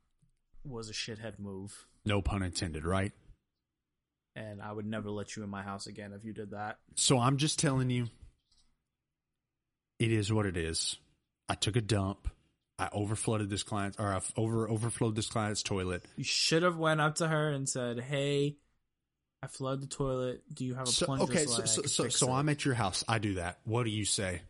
was 0.64 0.90
a 0.90 0.92
shithead 0.92 1.38
move, 1.38 1.86
No 2.04 2.20
pun 2.22 2.42
intended, 2.42 2.84
right? 2.84 3.12
and 4.36 4.60
I 4.60 4.72
would 4.72 4.86
never 4.86 5.10
let 5.10 5.36
you 5.36 5.44
in 5.44 5.48
my 5.48 5.62
house 5.62 5.86
again 5.86 6.12
if 6.12 6.24
you 6.24 6.32
did 6.32 6.50
that. 6.50 6.78
So 6.96 7.20
I'm 7.20 7.36
just 7.36 7.58
telling 7.58 7.88
you, 7.90 8.08
it 10.00 10.10
is 10.10 10.32
what 10.32 10.46
it 10.46 10.56
is. 10.56 10.96
I 11.48 11.54
took 11.54 11.76
a 11.76 11.80
dump. 11.80 12.28
I 12.78 12.88
overflooded 12.88 13.48
this 13.48 13.62
client, 13.62 13.96
or 13.98 14.12
I 14.12 14.20
over 14.36 14.68
overflowed 14.68 15.14
this 15.14 15.28
client's 15.28 15.62
toilet. 15.62 16.04
You 16.16 16.24
should 16.24 16.62
have 16.62 16.76
went 16.76 17.00
up 17.00 17.16
to 17.16 17.28
her 17.28 17.50
and 17.50 17.68
said, 17.68 18.00
"Hey, 18.00 18.56
I 19.42 19.46
flooded 19.46 19.82
the 19.82 19.94
toilet. 19.94 20.42
Do 20.52 20.64
you 20.64 20.74
have 20.74 20.88
a 20.88 20.90
So 20.90 21.06
plunger?" 21.06 21.24
okay, 21.24 21.44
so, 21.46 21.52
so 21.52 21.62
I 21.62 21.66
so 21.66 21.82
so, 21.82 22.02
fix 22.04 22.16
so 22.16 22.28
it?" 22.28 22.32
I'm 22.32 22.48
at 22.48 22.64
your 22.64 22.74
house. 22.74 23.04
I 23.06 23.18
do 23.18 23.34
that. 23.34 23.58
What 23.64 23.84
do 23.84 23.90
you 23.90 24.04
say? 24.04 24.42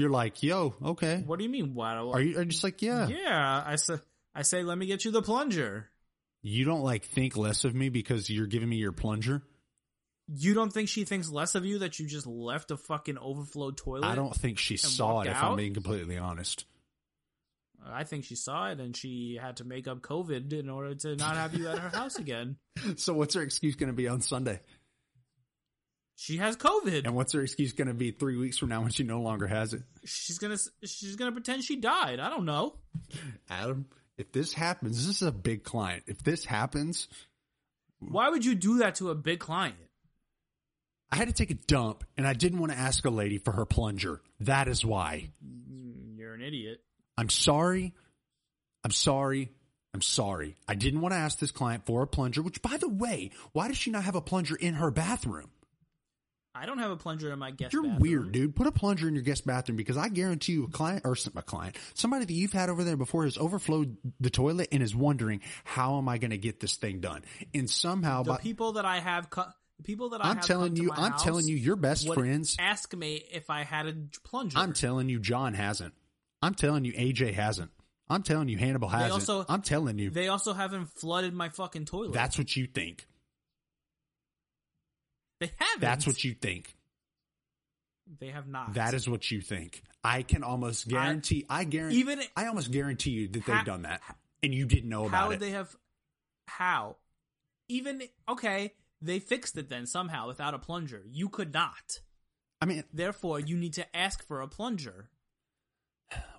You're 0.00 0.08
like, 0.08 0.42
yo, 0.42 0.74
okay. 0.82 1.22
What 1.26 1.38
do 1.38 1.44
you 1.44 1.50
mean? 1.50 1.74
Why? 1.74 1.96
Are 1.96 2.22
you 2.22 2.38
are 2.38 2.42
you 2.42 2.46
just 2.46 2.64
like, 2.64 2.80
yeah. 2.80 3.06
Yeah, 3.06 3.62
I 3.66 3.76
say, 3.76 3.96
I 4.34 4.40
say, 4.40 4.62
let 4.62 4.78
me 4.78 4.86
get 4.86 5.04
you 5.04 5.10
the 5.10 5.20
plunger. 5.20 5.90
You 6.40 6.64
don't 6.64 6.80
like 6.80 7.04
think 7.04 7.36
less 7.36 7.64
of 7.64 7.74
me 7.74 7.90
because 7.90 8.30
you're 8.30 8.46
giving 8.46 8.70
me 8.70 8.76
your 8.76 8.92
plunger. 8.92 9.42
You 10.32 10.54
don't 10.54 10.72
think 10.72 10.88
she 10.88 11.04
thinks 11.04 11.28
less 11.28 11.54
of 11.56 11.64
you 11.64 11.80
that 11.80 11.98
you 11.98 12.06
just 12.06 12.26
left 12.26 12.70
a 12.70 12.76
fucking 12.76 13.18
overflowed 13.18 13.76
toilet? 13.76 14.04
I 14.04 14.14
don't 14.14 14.34
think 14.34 14.58
she 14.58 14.76
saw 14.76 15.22
it. 15.22 15.28
If 15.28 15.42
I'm 15.42 15.56
being 15.56 15.74
completely 15.74 16.18
honest. 16.18 16.66
I 17.84 18.04
think 18.04 18.24
she 18.24 18.36
saw 18.36 18.68
it 18.68 18.78
and 18.78 18.96
she 18.96 19.38
had 19.40 19.56
to 19.56 19.64
make 19.64 19.88
up 19.88 20.02
COVID 20.02 20.52
in 20.52 20.68
order 20.68 20.94
to 20.94 21.16
not 21.16 21.36
have 21.36 21.54
you 21.54 21.66
at 21.68 21.78
her 21.78 21.88
house 21.88 22.16
again. 22.16 22.56
So 22.96 23.14
what's 23.14 23.34
her 23.34 23.42
excuse 23.42 23.74
going 23.74 23.88
to 23.88 23.94
be 23.94 24.08
on 24.08 24.20
Sunday? 24.20 24.60
She 26.16 26.36
has 26.36 26.56
COVID. 26.56 27.04
And 27.06 27.14
what's 27.14 27.32
her 27.32 27.40
excuse 27.42 27.72
going 27.72 27.88
to 27.88 27.94
be 27.94 28.10
three 28.10 28.36
weeks 28.36 28.58
from 28.58 28.68
now 28.68 28.82
when 28.82 28.90
she 28.90 29.02
no 29.04 29.20
longer 29.22 29.46
has 29.46 29.72
it? 29.74 29.82
She's 30.04 30.38
gonna 30.38 30.58
she's 30.84 31.16
gonna 31.16 31.32
pretend 31.32 31.64
she 31.64 31.76
died. 31.76 32.20
I 32.20 32.28
don't 32.30 32.44
know. 32.44 32.76
Adam, 33.48 33.86
if 34.18 34.30
this 34.32 34.52
happens, 34.52 35.06
this 35.06 35.16
is 35.16 35.26
a 35.26 35.32
big 35.32 35.64
client. 35.64 36.04
If 36.06 36.22
this 36.22 36.44
happens, 36.44 37.08
Why 38.00 38.28
would 38.28 38.44
you 38.44 38.54
do 38.54 38.78
that 38.78 38.96
to 38.96 39.10
a 39.10 39.14
big 39.14 39.40
client? 39.40 39.76
I 41.12 41.16
had 41.16 41.28
to 41.28 41.34
take 41.34 41.50
a 41.50 41.54
dump 41.54 42.04
and 42.16 42.26
I 42.26 42.34
didn't 42.34 42.58
want 42.60 42.72
to 42.72 42.78
ask 42.78 43.04
a 43.04 43.10
lady 43.10 43.38
for 43.38 43.52
her 43.52 43.66
plunger. 43.66 44.20
That 44.40 44.68
is 44.68 44.84
why. 44.84 45.30
You're 46.16 46.34
an 46.34 46.42
idiot. 46.42 46.80
I'm 47.18 47.28
sorry. 47.28 47.94
I'm 48.84 48.92
sorry. 48.92 49.50
I'm 49.92 50.02
sorry. 50.02 50.56
I 50.68 50.74
didn't 50.76 51.00
want 51.00 51.12
to 51.12 51.18
ask 51.18 51.38
this 51.40 51.50
client 51.50 51.84
for 51.84 52.02
a 52.02 52.06
plunger, 52.06 52.42
which 52.42 52.62
by 52.62 52.76
the 52.76 52.88
way, 52.88 53.30
why 53.52 53.66
does 53.68 53.76
she 53.76 53.90
not 53.90 54.04
have 54.04 54.14
a 54.14 54.20
plunger 54.20 54.54
in 54.54 54.74
her 54.74 54.90
bathroom? 54.92 55.50
I 56.54 56.66
don't 56.66 56.78
have 56.78 56.90
a 56.90 56.96
plunger 56.96 57.32
in 57.32 57.38
my 57.38 57.50
guest 57.50 57.72
bathroom. 57.72 57.84
You're 57.84 57.92
bathroom. 57.94 58.22
weird, 58.22 58.32
dude. 58.32 58.56
Put 58.56 58.66
a 58.66 58.72
plunger 58.72 59.08
in 59.08 59.14
your 59.14 59.22
guest 59.22 59.46
bathroom 59.46 59.76
because 59.76 59.96
I 59.96 60.08
guarantee 60.08 60.52
you 60.52 60.64
a 60.64 60.68
client 60.68 61.02
or 61.04 61.14
some- 61.16 61.32
a 61.36 61.42
client, 61.42 61.76
somebody 61.94 62.24
that 62.24 62.32
you've 62.32 62.52
had 62.52 62.68
over 62.70 62.82
there 62.84 62.96
before 62.96 63.24
has 63.24 63.38
overflowed 63.38 63.96
the 64.20 64.30
toilet 64.30 64.68
and 64.72 64.82
is 64.82 64.94
wondering 64.94 65.40
how 65.64 65.98
am 65.98 66.08
I 66.08 66.18
going 66.18 66.32
to 66.32 66.38
get 66.38 66.60
this 66.60 66.76
thing 66.76 67.00
done? 67.00 67.22
And 67.54 67.68
somehow, 67.70 68.22
The 68.24 68.32
by, 68.32 68.38
people 68.38 68.72
that 68.72 68.84
I 68.84 68.98
have, 69.00 69.30
co- 69.30 69.46
the 69.80 69.86
people 69.86 70.10
that 70.10 70.22
I 70.22 70.28
I'm 70.28 70.36
have 70.36 70.44
telling 70.44 70.76
you, 70.76 70.92
I'm 70.92 71.14
telling 71.14 71.48
you, 71.48 71.56
your 71.56 71.76
best 71.76 72.06
friends. 72.12 72.54
ask 72.58 72.94
me 72.94 73.22
if 73.32 73.48
I 73.48 73.64
had 73.64 73.86
a 73.86 73.94
plunger. 74.24 74.58
I'm 74.58 74.74
telling 74.74 75.08
you, 75.08 75.18
John 75.18 75.54
hasn't. 75.54 75.94
I'm 76.42 76.54
telling 76.54 76.84
you, 76.84 76.92
AJ 76.92 77.32
hasn't. 77.32 77.70
I'm 78.08 78.22
telling 78.22 78.48
you, 78.48 78.58
Hannibal 78.58 78.88
hasn't. 78.88 79.12
also- 79.12 79.46
I'm 79.48 79.62
telling 79.62 79.98
you, 79.98 80.10
they 80.10 80.28
also 80.28 80.52
haven't 80.52 80.86
flooded 80.86 81.32
my 81.32 81.48
fucking 81.48 81.86
toilet. 81.86 82.12
that's 82.12 82.36
what 82.36 82.54
you 82.56 82.66
think. 82.66 83.06
they 85.40 85.50
haven't. 85.58 85.80
That's 85.80 86.06
what 86.06 86.22
you 86.24 86.34
think. 86.34 86.76
they 88.18 88.28
have 88.28 88.46
not. 88.48 88.74
That 88.74 88.92
is 88.94 89.08
what 89.08 89.30
you 89.30 89.40
think. 89.40 89.82
I 90.04 90.22
can 90.22 90.42
almost 90.42 90.88
guarantee. 90.88 91.46
I, 91.48 91.64
guarantee. 91.64 91.98
even 92.00 92.20
I 92.36 92.46
almost 92.46 92.70
guarantee 92.70 93.10
you 93.12 93.28
that 93.28 93.42
How- 93.44 93.56
they've 93.56 93.64
done 93.64 93.82
that, 93.82 94.02
and 94.42 94.52
you 94.52 94.66
didn't 94.66 94.90
know 94.90 95.06
about 95.06 95.28
would 95.28 95.34
it. 95.36 95.40
How 95.40 95.46
they 95.46 95.52
have? 95.52 95.76
How? 96.48 96.96
Even 97.68 98.02
okay, 98.28 98.74
they 99.02 99.18
fixed 99.18 99.56
it 99.56 99.68
then 99.68 99.86
somehow 99.86 100.26
without 100.26 100.54
a 100.54 100.58
plunger. 100.58 101.02
You 101.10 101.28
could 101.28 101.52
not. 101.52 102.00
I 102.60 102.66
mean, 102.66 102.84
Therefore, 102.92 103.40
you 103.40 103.56
need 103.56 103.74
to 103.74 103.96
ask 103.96 104.26
for 104.26 104.40
a 104.42 104.48
plunger. 104.48 105.08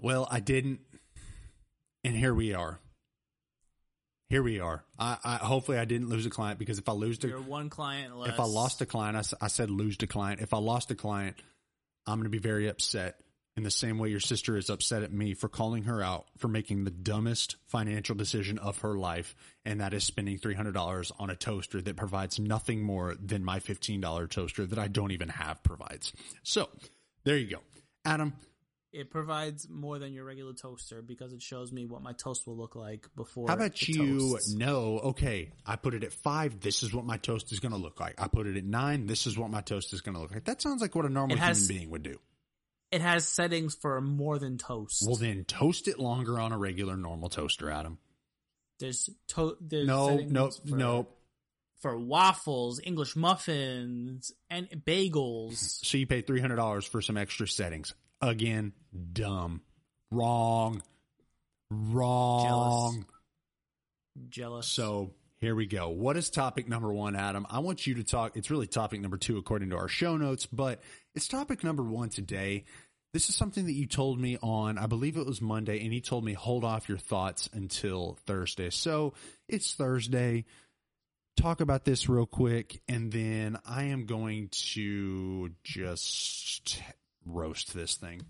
well, 0.02 0.28
I 0.30 0.40
didn't, 0.40 0.82
and 2.04 2.16
here 2.16 2.34
we 2.34 2.54
are. 2.54 2.80
Here 4.30 4.44
we 4.44 4.60
are. 4.62 4.86
I, 4.98 5.18
I 5.24 5.36
hopefully 5.38 5.78
I 5.78 5.84
didn't 5.84 6.08
lose 6.10 6.26
a 6.26 6.30
client 6.30 6.58
because 6.58 6.78
if 6.78 6.88
I 6.88 6.94
lose 6.94 7.20
You're 7.22 7.42
one 7.42 7.70
client 7.70 8.16
less. 8.16 8.30
if 8.30 8.40
I 8.40 8.46
lost 8.46 8.80
a 8.82 8.86
client, 8.86 9.34
I 9.42 9.48
said 9.48 9.70
lose 9.70 9.98
to 9.98 10.08
client. 10.08 10.40
If 10.40 10.54
I 10.54 10.58
lost 10.58 10.90
a 10.90 10.96
client, 10.96 11.36
I'm 12.08 12.16
going 12.18 12.24
to 12.24 12.30
be 12.30 12.38
very 12.38 12.70
upset. 12.70 13.20
In 13.58 13.64
the 13.64 13.72
same 13.72 13.98
way 13.98 14.10
your 14.10 14.22
sister 14.22 14.56
is 14.56 14.70
upset 14.70 15.04
at 15.04 15.12
me 15.12 15.34
for 15.34 15.50
calling 15.50 15.84
her 15.84 16.02
out 16.02 16.26
for 16.38 16.48
making 16.48 16.86
the 16.86 16.92
dumbest 16.92 17.58
financial 17.68 18.16
decision 18.16 18.58
of 18.58 18.80
her 18.80 18.98
life, 18.98 19.36
and 19.66 19.82
that 19.82 19.94
is 19.94 20.06
spending 20.06 20.40
$300 20.40 21.12
on 21.20 21.30
a 21.30 21.36
toaster 21.36 21.82
that 21.82 21.98
provides 21.98 22.40
nothing 22.40 22.82
more 22.82 23.14
than 23.22 23.44
my 23.44 23.60
$15 23.60 24.30
toaster 24.30 24.66
that 24.66 24.80
I 24.80 24.88
don't 24.88 25.12
even 25.12 25.28
have 25.28 25.62
provides. 25.64 26.14
So, 26.44 26.70
there 27.26 27.36
you 27.36 27.48
go. 27.48 27.58
Adam, 28.06 28.34
it 28.94 29.10
provides 29.10 29.70
more 29.70 30.00
than 30.00 30.14
your 30.14 30.26
regular 30.26 30.54
toaster 30.54 31.02
because 31.02 31.34
it 31.34 31.42
shows 31.42 31.72
me 31.72 31.86
what 31.86 32.02
my 32.02 32.14
toast 32.14 32.48
will 32.48 32.58
look 32.58 32.76
like 32.76 33.08
before. 33.16 33.48
how 33.48 33.56
about 33.56 33.88
you 33.88 34.32
toasts. 34.32 34.54
know, 34.54 35.00
okay, 35.00 35.52
I 35.66 35.76
put 35.76 35.94
it 35.94 36.04
at 36.04 36.14
five, 36.14 36.60
this 36.62 36.84
is 36.84 36.94
what 36.94 37.06
my 37.06 37.18
toast 37.18 37.52
is 37.52 37.60
going 37.60 37.74
to 37.74 37.78
look 37.78 38.00
like. 38.00 38.16
I 38.22 38.28
put 38.28 38.48
it 38.48 38.58
at 38.58 38.64
nine, 38.64 39.08
this 39.08 39.28
is 39.28 39.38
what 39.38 39.50
my 39.50 39.62
toast 39.62 39.94
is 39.94 40.02
going 40.02 40.16
to 40.16 40.22
look 40.22 40.34
like. 40.34 40.46
That 40.46 40.62
sounds 40.62 40.82
like 40.82 40.96
what 40.96 41.06
a 41.06 41.10
normal 41.10 41.38
has- 41.38 41.68
human 41.68 41.78
being 41.78 41.92
would 41.92 42.04
do. 42.04 42.18
It 42.92 43.02
has 43.02 43.26
settings 43.28 43.74
for 43.76 44.02
more 44.02 44.38
than 44.38 44.58
toast. 44.58 45.04
Well, 45.08 45.16
then 45.16 45.46
toast 45.46 45.88
it 45.88 45.98
longer 46.00 46.40
on 46.40 46.52
a 46.52 46.58
regular 46.58 46.98
normal 46.98 47.30
toaster, 47.30 47.70
Adam. 47.70 47.98
there's 48.80 49.10
to- 49.30 49.58
there's 49.62 49.88
No, 49.88 50.18
no, 50.18 50.50
for, 50.52 50.76
no. 50.76 51.08
for 51.80 51.98
waffles, 51.98 52.82
English 52.84 53.16
muffins, 53.16 54.32
and 54.50 54.68
bagels. 54.86 55.56
So 55.86 55.98
you 55.98 56.06
pay 56.08 56.22
three 56.22 56.42
hundred 56.42 56.56
dollars 56.58 56.86
for 56.86 57.02
some 57.02 57.16
extra 57.16 57.48
settings. 57.48 57.94
Again, 58.22 58.74
dumb, 59.14 59.62
wrong, 60.12 60.82
wrong. 61.70 63.06
Jealous. 64.30 64.68
So 64.68 65.14
here 65.42 65.56
we 65.56 65.66
go. 65.66 65.90
What 65.90 66.18
is 66.18 66.30
topic 66.30 66.70
number 66.70 66.94
one, 66.94 67.16
Adam? 67.16 67.48
I 67.50 67.60
want 67.60 67.88
you 67.88 67.96
to 67.96 68.04
talk. 68.04 68.38
It's 68.38 68.52
really 68.52 68.68
topic 68.68 69.02
number 69.02 69.18
two 69.18 69.40
according 69.40 69.72
to 69.72 69.76
our 69.76 69.88
show 69.88 70.16
notes, 70.16 70.46
but 70.46 70.82
it's 71.16 71.28
topic 71.28 71.64
number 71.64 71.82
one 71.82 72.10
today. 72.10 72.64
This 73.12 73.28
is 73.28 73.36
something 73.36 73.66
that 73.66 73.74
you 73.74 73.88
told 73.88 74.20
me 74.20 74.38
on, 74.44 74.78
I 74.78 74.86
believe 74.86 75.18
it 75.18 75.26
was 75.26 75.42
Monday, 75.42 75.84
and 75.84 75.92
you 75.94 76.00
told 76.00 76.24
me 76.24 76.34
hold 76.34 76.64
off 76.64 76.88
your 76.88 77.00
thoughts 77.00 77.50
until 77.54 78.20
Thursday. 78.28 78.70
So 78.70 79.16
it's 79.50 79.74
Thursday. 79.74 80.46
Talk 81.36 81.60
about 81.60 81.86
this 81.86 82.08
real 82.08 82.28
quick, 82.28 82.80
and 82.88 83.12
then 83.12 83.58
I 83.66 83.86
am 83.86 84.06
going 84.06 84.50
to 84.74 85.50
just 85.64 86.82
roast 87.26 87.74
this 87.74 87.96
thing. 87.96 88.22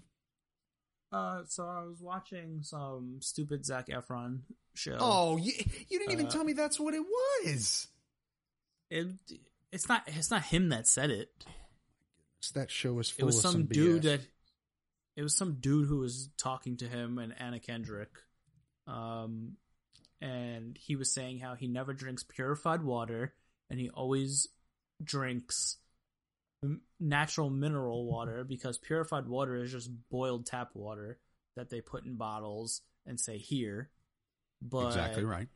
Uh, 1.11 1.41
so 1.47 1.67
I 1.67 1.83
was 1.83 1.99
watching 2.01 2.59
some 2.63 3.17
stupid 3.21 3.65
Zac 3.65 3.87
Efron 3.87 4.39
show. 4.73 4.97
Oh, 4.99 5.37
you, 5.37 5.51
you 5.89 5.99
didn't 5.99 6.13
even 6.13 6.27
Uh, 6.27 6.31
tell 6.31 6.43
me 6.43 6.53
that's 6.53 6.79
what 6.79 6.93
it 6.93 7.01
was. 7.01 7.87
it, 8.89 9.07
it's 9.71 9.89
not 9.89 10.03
it's 10.07 10.31
not 10.31 10.43
him 10.43 10.69
that 10.69 10.87
said 10.87 11.09
it. 11.09 11.29
That 12.53 12.71
show 12.71 12.93
was 12.93 13.13
It 13.17 13.23
was 13.23 13.35
of 13.37 13.41
some, 13.41 13.51
some 13.51 13.65
dude 13.65 14.01
BS. 14.01 14.05
that 14.05 14.21
it 15.15 15.23
was 15.23 15.35
some 15.37 15.57
dude 15.59 15.87
who 15.87 15.97
was 15.99 16.29
talking 16.37 16.77
to 16.77 16.87
him 16.87 17.17
and 17.19 17.33
Anna 17.39 17.59
Kendrick. 17.59 18.09
Um 18.87 19.57
and 20.21 20.77
he 20.77 20.95
was 20.95 21.11
saying 21.13 21.39
how 21.39 21.55
he 21.55 21.67
never 21.67 21.93
drinks 21.93 22.23
purified 22.23 22.83
water 22.83 23.33
and 23.69 23.79
he 23.79 23.89
always 23.89 24.47
drinks 25.03 25.77
natural 26.99 27.49
mineral 27.49 28.05
water 28.05 28.43
because 28.43 28.77
purified 28.77 29.27
water 29.27 29.63
is 29.63 29.71
just 29.71 29.89
boiled 30.09 30.45
tap 30.45 30.69
water 30.73 31.19
that 31.55 31.69
they 31.69 31.81
put 31.81 32.05
in 32.05 32.15
bottles 32.15 32.81
and 33.05 33.19
say 33.19 33.37
here. 33.37 33.89
But 34.61 34.87
exactly 34.87 35.23
right. 35.23 35.47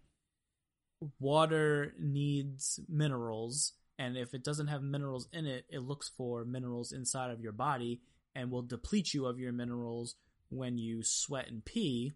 water 1.20 1.94
needs 2.00 2.80
minerals 2.90 3.74
and 4.00 4.18
if 4.18 4.34
it 4.34 4.44
doesn't 4.44 4.68
have 4.68 4.82
minerals 4.82 5.28
in 5.32 5.46
it 5.46 5.66
it 5.70 5.84
looks 5.84 6.10
for 6.18 6.44
minerals 6.44 6.92
inside 6.92 7.30
of 7.30 7.40
your 7.40 7.52
body 7.52 8.02
and 8.34 8.50
will 8.50 8.64
deplete 8.64 9.14
you 9.14 9.28
of 9.28 9.40
your 9.40 9.52
minerals 9.52 10.16
when 10.50 10.80
you 10.80 11.04
sweat 11.04 11.48
and 11.48 11.64
pee 11.66 12.16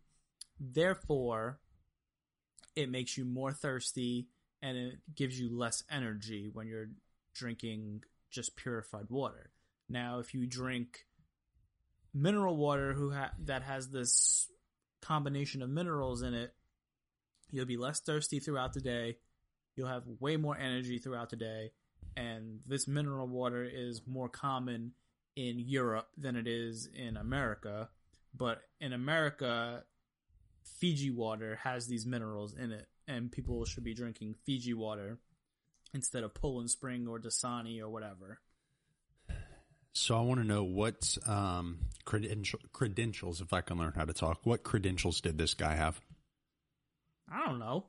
therefore 0.60 1.60
it 2.76 2.90
makes 2.90 3.18
you 3.18 3.24
more 3.24 3.52
thirsty 3.52 4.28
and 4.64 4.78
it 4.78 4.96
gives 5.14 5.40
you 5.40 5.56
less 5.56 5.84
energy 5.92 6.50
when 6.52 6.68
you're 6.68 6.90
drinking 7.36 8.02
just 8.30 8.56
purified 8.56 9.10
water 9.10 9.52
now 9.88 10.20
if 10.20 10.34
you 10.34 10.46
drink 10.46 11.06
mineral 12.14 12.58
water 12.58 12.94
who 12.94 13.12
ha- 13.12 13.32
that 13.40 13.64
has 13.64 13.90
this 13.90 14.48
combination 15.02 15.62
of 15.62 15.70
minerals 15.70 16.22
in 16.22 16.34
it 16.34 16.54
You'll 17.52 17.66
be 17.66 17.78
less 17.78 18.00
thirsty 18.00 18.40
throughout 18.40 18.74
the 18.74 18.82
day. 18.82 19.18
You'll 19.76 19.88
have 19.88 20.04
way 20.20 20.38
more 20.38 20.58
energy 20.58 21.00
throughout 21.00 21.30
the 21.30 21.36
day. 21.36 21.72
And 22.16 22.60
this 22.66 22.88
mineral 22.88 23.28
water 23.28 23.64
is 23.64 24.02
more 24.06 24.30
common 24.30 24.94
in 25.36 25.60
Europe 25.60 26.08
than 26.18 26.36
it 26.36 26.48
is 26.48 26.88
in 26.94 27.18
America. 27.18 27.90
But 28.36 28.62
in 28.80 28.94
America, 28.94 29.84
Fiji 30.80 31.12
water 31.12 31.60
has 31.64 31.88
these 31.88 32.06
minerals 32.06 32.54
in 32.54 32.72
it. 32.72 32.88
And 33.08 33.32
people 33.32 33.66
should 33.66 33.84
be 33.84 33.96
drinking 33.96 34.36
Fiji 34.46 34.74
water 34.74 35.18
instead 35.94 36.24
of 36.24 36.34
Poland 36.34 36.70
Spring 36.70 37.08
or 37.08 37.20
Dasani 37.20 37.82
or 37.82 37.90
whatever. 37.90 38.40
So 39.94 40.18
I 40.18 40.22
want 40.22 40.40
to 40.40 40.46
know 40.48 40.64
what 40.64 41.18
um, 41.28 41.80
credential, 42.06 42.60
credentials, 42.72 43.42
if 43.42 43.54
I 43.54 43.62
can 43.62 43.78
learn 43.78 43.94
how 43.96 44.06
to 44.06 44.14
talk, 44.14 44.40
what 44.44 44.64
credentials 44.64 45.20
did 45.20 45.38
this 45.38 45.54
guy 45.54 45.76
have? 45.76 46.00
I 47.32 47.46
don't 47.46 47.60
know. 47.60 47.86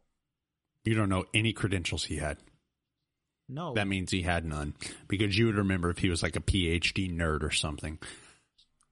You 0.85 0.95
don't 0.95 1.09
know 1.09 1.25
any 1.35 1.53
credentials 1.53 2.05
he 2.05 2.17
had. 2.17 2.39
No. 3.49 3.75
That 3.75 3.89
means 3.89 4.11
he 4.11 4.23
had 4.23 4.45
none 4.45 4.75
because 5.09 5.37
you 5.37 5.47
would 5.47 5.57
remember 5.57 5.91
if 5.91 5.99
he 5.99 6.09
was 6.09 6.23
like 6.23 6.37
a 6.37 6.41
PhD 6.41 7.15
nerd 7.15 7.43
or 7.43 7.51
something. 7.51 7.99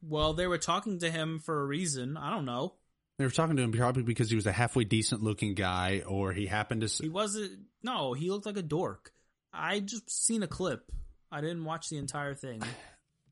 well, 0.03 0.35
they 0.35 0.47
were 0.47 0.59
talking 0.59 0.99
to 0.99 1.11
him 1.11 1.39
for 1.39 1.61
a 1.61 1.67
reason. 1.67 2.17
I 2.17 2.31
don't 2.31 2.45
know. 2.45 2.75
They 3.19 3.25
were 3.25 3.31
talking 3.31 3.57
to 3.57 3.63
him 3.63 3.73
probably 3.73 4.05
because 4.05 4.31
he 4.31 4.37
was 4.37 4.47
a 4.47 4.53
halfway 4.53 4.85
decent 4.85 5.23
looking 5.23 5.55
guy 5.55 6.03
or 6.07 6.33
he 6.33 6.47
happened 6.47 6.83
to. 6.83 7.03
He 7.03 7.09
wasn't. 7.09 7.53
No, 7.83 8.13
he 8.13 8.31
looked 8.31 8.47
like 8.47 8.57
a 8.57 8.63
dork. 8.63 9.13
I 9.53 9.81
just 9.81 10.11
seen 10.11 10.43
a 10.43 10.47
clip. 10.47 10.93
I 11.31 11.41
didn't 11.41 11.65
watch 11.65 11.89
the 11.89 11.99
entire 11.99 12.35
thing. 12.35 12.63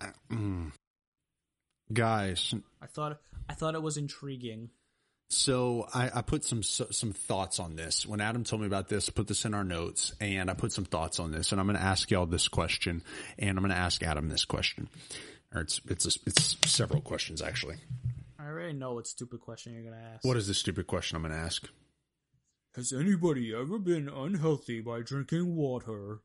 Mm. 0.30 0.72
Guys, 1.90 2.52
I 2.82 2.86
thought 2.86 3.18
I 3.48 3.54
thought 3.54 3.74
it 3.74 3.80
was 3.80 3.96
intriguing. 3.96 4.68
So 5.30 5.88
I, 5.94 6.10
I 6.16 6.20
put 6.20 6.44
some 6.44 6.62
some 6.62 7.12
thoughts 7.12 7.58
on 7.58 7.76
this. 7.76 8.04
When 8.06 8.20
Adam 8.20 8.44
told 8.44 8.60
me 8.60 8.66
about 8.66 8.88
this, 8.88 9.08
I 9.08 9.12
put 9.12 9.26
this 9.26 9.46
in 9.46 9.54
our 9.54 9.64
notes, 9.64 10.12
and 10.20 10.50
I 10.50 10.54
put 10.54 10.72
some 10.72 10.84
thoughts 10.84 11.18
on 11.18 11.32
this. 11.32 11.50
And 11.52 11.60
I'm 11.60 11.66
going 11.66 11.78
to 11.78 11.82
ask 11.82 12.10
y'all 12.10 12.26
this 12.26 12.48
question, 12.48 13.02
and 13.38 13.50
I'm 13.50 13.64
going 13.64 13.70
to 13.70 13.80
ask 13.80 14.02
Adam 14.02 14.28
this 14.28 14.44
question. 14.44 14.90
Or 15.54 15.62
it's 15.62 15.80
it's 15.88 16.04
a, 16.04 16.20
it's 16.26 16.56
several 16.66 17.00
questions 17.00 17.40
actually. 17.40 17.76
I 18.46 18.50
already 18.50 18.74
know 18.74 18.94
what 18.94 19.08
stupid 19.08 19.40
question 19.40 19.74
you're 19.74 19.82
gonna 19.82 20.02
ask. 20.14 20.24
What 20.24 20.36
is 20.36 20.46
the 20.46 20.54
stupid 20.54 20.86
question 20.86 21.16
I'm 21.16 21.22
going 21.22 21.32
to 21.34 21.38
ask? 21.38 21.68
Has 22.76 22.92
anybody 22.92 23.52
ever 23.52 23.78
been 23.78 24.08
unhealthy 24.08 24.80
by 24.80 25.00
drinking 25.00 25.56
water? 25.56 26.20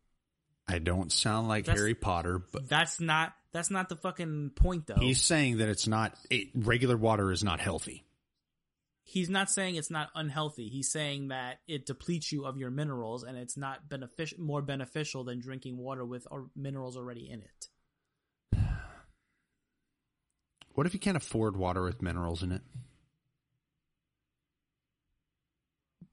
I 0.68 0.78
don't 0.78 1.12
sound 1.12 1.48
like 1.48 1.66
That's- 1.66 1.80
Harry 1.80 1.96
Potter, 1.96 2.38
but 2.52 2.70
That's 2.70 3.00
not. 3.00 3.34
That's 3.54 3.72
not 3.72 3.90
the 3.90 3.96
fucking 3.96 4.52
point, 4.56 4.88
though. 4.88 4.96
he's 5.00 5.20
saying 5.20 5.58
that 5.58 5.68
it's 5.68 5.88
not 5.88 6.14
it, 6.30 6.50
regular 6.54 6.96
water 6.96 7.32
is 7.32 7.44
not 7.44 7.60
healthy. 7.60 8.06
he's 9.04 9.30
not 9.30 9.50
saying 9.50 9.76
it's 9.76 9.90
not 9.92 10.10
unhealthy. 10.14 10.70
He's 10.70 10.90
saying 10.92 11.30
that 11.30 11.60
it 11.68 11.86
depletes 11.86 12.32
you 12.32 12.46
of 12.46 12.56
your 12.56 12.70
minerals 12.70 13.24
and 13.24 13.36
it's 13.38 13.58
not 13.58 13.90
benefic- 13.90 14.38
more 14.38 14.62
beneficial 14.62 15.24
than 15.24 15.40
drinking 15.40 15.78
water 15.78 16.06
with 16.06 16.28
or 16.30 16.50
minerals 16.56 16.96
already 16.96 17.30
in 17.30 17.42
it. 17.42 17.68
What 20.82 20.88
if 20.88 20.96
you 20.96 21.00
can't 21.00 21.16
afford 21.16 21.56
water 21.56 21.84
with 21.84 22.02
minerals 22.02 22.42
in 22.42 22.52
it? 22.52 22.64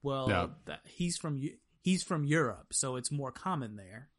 Well, 0.03 0.27
No. 0.27 0.51
that, 0.65 0.81
he's 0.85 1.17
from 1.17 1.41
he's 1.81 2.03
from 2.03 2.23
Europe, 2.23 2.67
so 2.71 2.95
it's 2.95 3.11
more 3.11 3.31
common 3.31 3.77
there. 3.77 4.09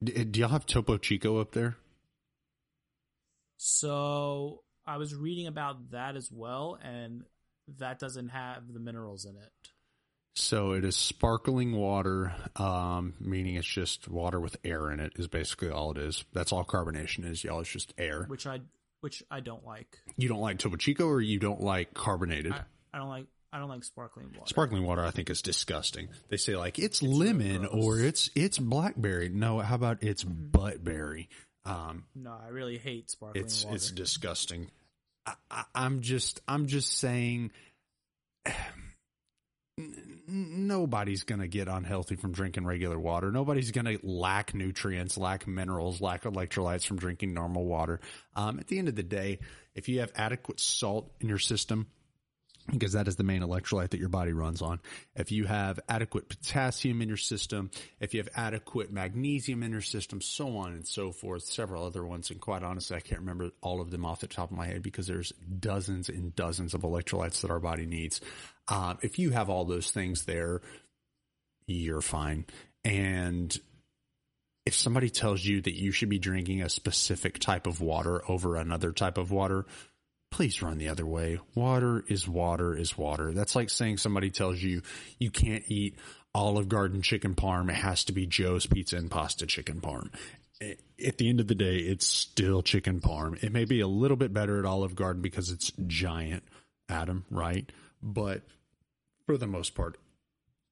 D- 0.00 0.22
do 0.26 0.38
y'all 0.38 0.50
have 0.50 0.64
Topo 0.64 0.96
Chico 0.96 1.38
up 1.38 1.50
there? 1.50 1.76
So 3.56 4.62
I 4.86 4.96
was 4.98 5.12
reading 5.12 5.48
about 5.48 5.90
that 5.90 6.14
as 6.14 6.30
well, 6.30 6.78
and 6.80 7.24
that 7.78 7.98
doesn't 7.98 8.28
have 8.28 8.72
the 8.72 8.78
minerals 8.78 9.24
in 9.24 9.34
it. 9.34 9.50
So 10.36 10.70
it 10.70 10.84
is 10.84 10.94
sparkling 10.94 11.72
water, 11.72 12.32
um, 12.54 13.14
meaning 13.18 13.56
it's 13.56 13.66
just 13.66 14.06
water 14.06 14.38
with 14.38 14.56
air 14.62 14.92
in 14.92 15.00
it. 15.00 15.14
Is 15.16 15.26
basically 15.26 15.70
all 15.70 15.90
it 15.90 15.98
is. 15.98 16.24
That's 16.32 16.52
all 16.52 16.64
carbonation 16.64 17.24
is, 17.28 17.42
y'all. 17.42 17.58
It's 17.58 17.70
just 17.70 17.92
air. 17.98 18.26
which 18.28 18.46
I 18.46 18.60
which 19.00 19.22
I 19.30 19.40
don't 19.40 19.64
like. 19.64 19.98
You 20.16 20.28
don't 20.28 20.40
like 20.40 20.58
Topo 20.58 20.76
Chico, 20.76 21.06
or 21.06 21.20
you 21.20 21.38
don't 21.38 21.60
like 21.60 21.94
carbonated. 21.94 22.52
I, 22.52 22.62
I 22.92 22.98
don't 22.98 23.08
like 23.08 23.26
I 23.52 23.58
don't 23.58 23.68
like 23.68 23.84
sparkling 23.84 24.26
water. 24.32 24.48
Sparkling 24.48 24.84
water, 24.84 25.04
I 25.04 25.10
think, 25.10 25.28
is 25.28 25.42
disgusting. 25.42 26.08
They 26.28 26.36
say 26.36 26.56
like 26.56 26.78
it's, 26.78 27.02
lemon 27.02 27.62
gross. 27.62 27.72
or 27.74 27.98
it's 27.98 28.30
it's 28.34 28.58
blackberry. 28.58 29.28
No, 29.28 29.58
how 29.58 29.74
about 29.74 30.02
it's 30.02 30.22
buttberry? 30.24 31.28
Um, 31.64 32.04
no, 32.14 32.30
I 32.32 32.48
really 32.48 32.78
hate 32.78 33.10
sparkling 33.10 33.44
it's 33.44 33.64
water. 33.64 33.76
it's 33.76 33.90
disgusting. 33.90 34.70
I, 35.26 35.34
I, 35.50 35.64
I'm 35.74 36.00
just 36.00 36.40
I'm 36.46 36.66
just 36.66 36.96
saying. 36.96 37.50
Nobody's 40.32 41.24
going 41.24 41.40
to 41.40 41.48
get 41.48 41.66
unhealthy 41.66 42.14
from 42.14 42.30
drinking 42.30 42.64
regular 42.64 42.98
water. 42.98 43.32
Nobody's 43.32 43.72
going 43.72 43.86
to 43.86 43.98
lack 44.02 44.54
nutrients, 44.54 45.18
lack 45.18 45.48
minerals, 45.48 46.00
lack 46.00 46.22
electrolytes 46.22 46.86
from 46.86 46.98
drinking 46.98 47.34
normal 47.34 47.64
water. 47.64 48.00
Um, 48.36 48.60
at 48.60 48.68
the 48.68 48.78
end 48.78 48.88
of 48.88 48.94
the 48.94 49.02
day, 49.02 49.40
if 49.74 49.88
you 49.88 50.00
have 50.00 50.12
adequate 50.14 50.60
salt 50.60 51.10
in 51.20 51.28
your 51.28 51.38
system, 51.38 51.88
because 52.70 52.92
that 52.92 53.08
is 53.08 53.16
the 53.16 53.24
main 53.24 53.42
electrolyte 53.42 53.90
that 53.90 54.00
your 54.00 54.08
body 54.08 54.32
runs 54.32 54.62
on. 54.62 54.80
If 55.14 55.32
you 55.32 55.44
have 55.44 55.80
adequate 55.88 56.28
potassium 56.28 57.02
in 57.02 57.08
your 57.08 57.16
system, 57.16 57.70
if 58.00 58.14
you 58.14 58.20
have 58.20 58.28
adequate 58.34 58.92
magnesium 58.92 59.62
in 59.62 59.72
your 59.72 59.80
system, 59.80 60.20
so 60.20 60.56
on 60.56 60.72
and 60.72 60.86
so 60.86 61.12
forth, 61.12 61.42
several 61.42 61.84
other 61.84 62.04
ones. 62.04 62.30
And 62.30 62.40
quite 62.40 62.62
honestly, 62.62 62.96
I 62.96 63.00
can't 63.00 63.20
remember 63.20 63.50
all 63.60 63.80
of 63.80 63.90
them 63.90 64.04
off 64.04 64.20
the 64.20 64.26
top 64.26 64.50
of 64.50 64.56
my 64.56 64.66
head 64.66 64.82
because 64.82 65.06
there's 65.06 65.32
dozens 65.32 66.08
and 66.08 66.34
dozens 66.34 66.74
of 66.74 66.82
electrolytes 66.82 67.42
that 67.42 67.50
our 67.50 67.60
body 67.60 67.86
needs. 67.86 68.20
Um, 68.68 68.98
if 69.02 69.18
you 69.18 69.30
have 69.30 69.50
all 69.50 69.64
those 69.64 69.90
things 69.90 70.24
there, 70.24 70.62
you're 71.66 72.00
fine. 72.00 72.46
And 72.84 73.56
if 74.66 74.74
somebody 74.74 75.10
tells 75.10 75.44
you 75.44 75.60
that 75.62 75.74
you 75.74 75.90
should 75.90 76.08
be 76.08 76.18
drinking 76.18 76.62
a 76.62 76.68
specific 76.68 77.38
type 77.38 77.66
of 77.66 77.80
water 77.80 78.22
over 78.30 78.56
another 78.56 78.92
type 78.92 79.18
of 79.18 79.30
water, 79.30 79.66
please 80.30 80.62
run 80.62 80.78
the 80.78 80.88
other 80.88 81.06
way. 81.06 81.38
Water 81.54 82.04
is 82.08 82.26
water 82.26 82.74
is 82.74 82.96
water. 82.96 83.32
That's 83.32 83.56
like 83.56 83.70
saying 83.70 83.98
somebody 83.98 84.30
tells 84.30 84.62
you 84.62 84.82
you 85.18 85.30
can't 85.30 85.64
eat 85.68 85.96
Olive 86.34 86.68
Garden 86.68 87.02
chicken 87.02 87.34
parm. 87.34 87.68
It 87.68 87.76
has 87.76 88.04
to 88.04 88.12
be 88.12 88.26
Joe's 88.26 88.66
Pizza 88.66 88.96
and 88.96 89.10
Pasta 89.10 89.46
chicken 89.46 89.80
parm. 89.80 90.10
At 91.04 91.18
the 91.18 91.28
end 91.28 91.40
of 91.40 91.48
the 91.48 91.54
day, 91.54 91.76
it's 91.76 92.06
still 92.06 92.62
chicken 92.62 93.00
parm. 93.00 93.42
It 93.42 93.52
may 93.52 93.64
be 93.64 93.80
a 93.80 93.88
little 93.88 94.16
bit 94.16 94.32
better 94.32 94.58
at 94.58 94.66
Olive 94.66 94.94
Garden 94.94 95.22
because 95.22 95.50
it's 95.50 95.72
giant, 95.86 96.42
Adam, 96.88 97.24
right? 97.30 97.70
But 98.02 98.42
for 99.26 99.38
the 99.38 99.46
most 99.46 99.74
part, 99.74 99.96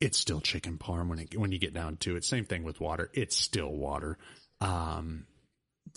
it's 0.00 0.19
still 0.19 0.41
chicken 0.41 0.79
parm 0.79 1.09
when 1.09 1.19
it 1.19 1.37
when 1.37 1.53
you 1.53 1.59
get 1.59 1.75
down 1.75 1.97
to 1.99 2.17
it. 2.17 2.25
Same 2.25 2.45
thing 2.45 2.65
with 2.65 2.81
water. 2.81 3.11
It's 3.15 3.37
still 3.37 3.71
water. 3.73 4.19
Um, 4.61 5.27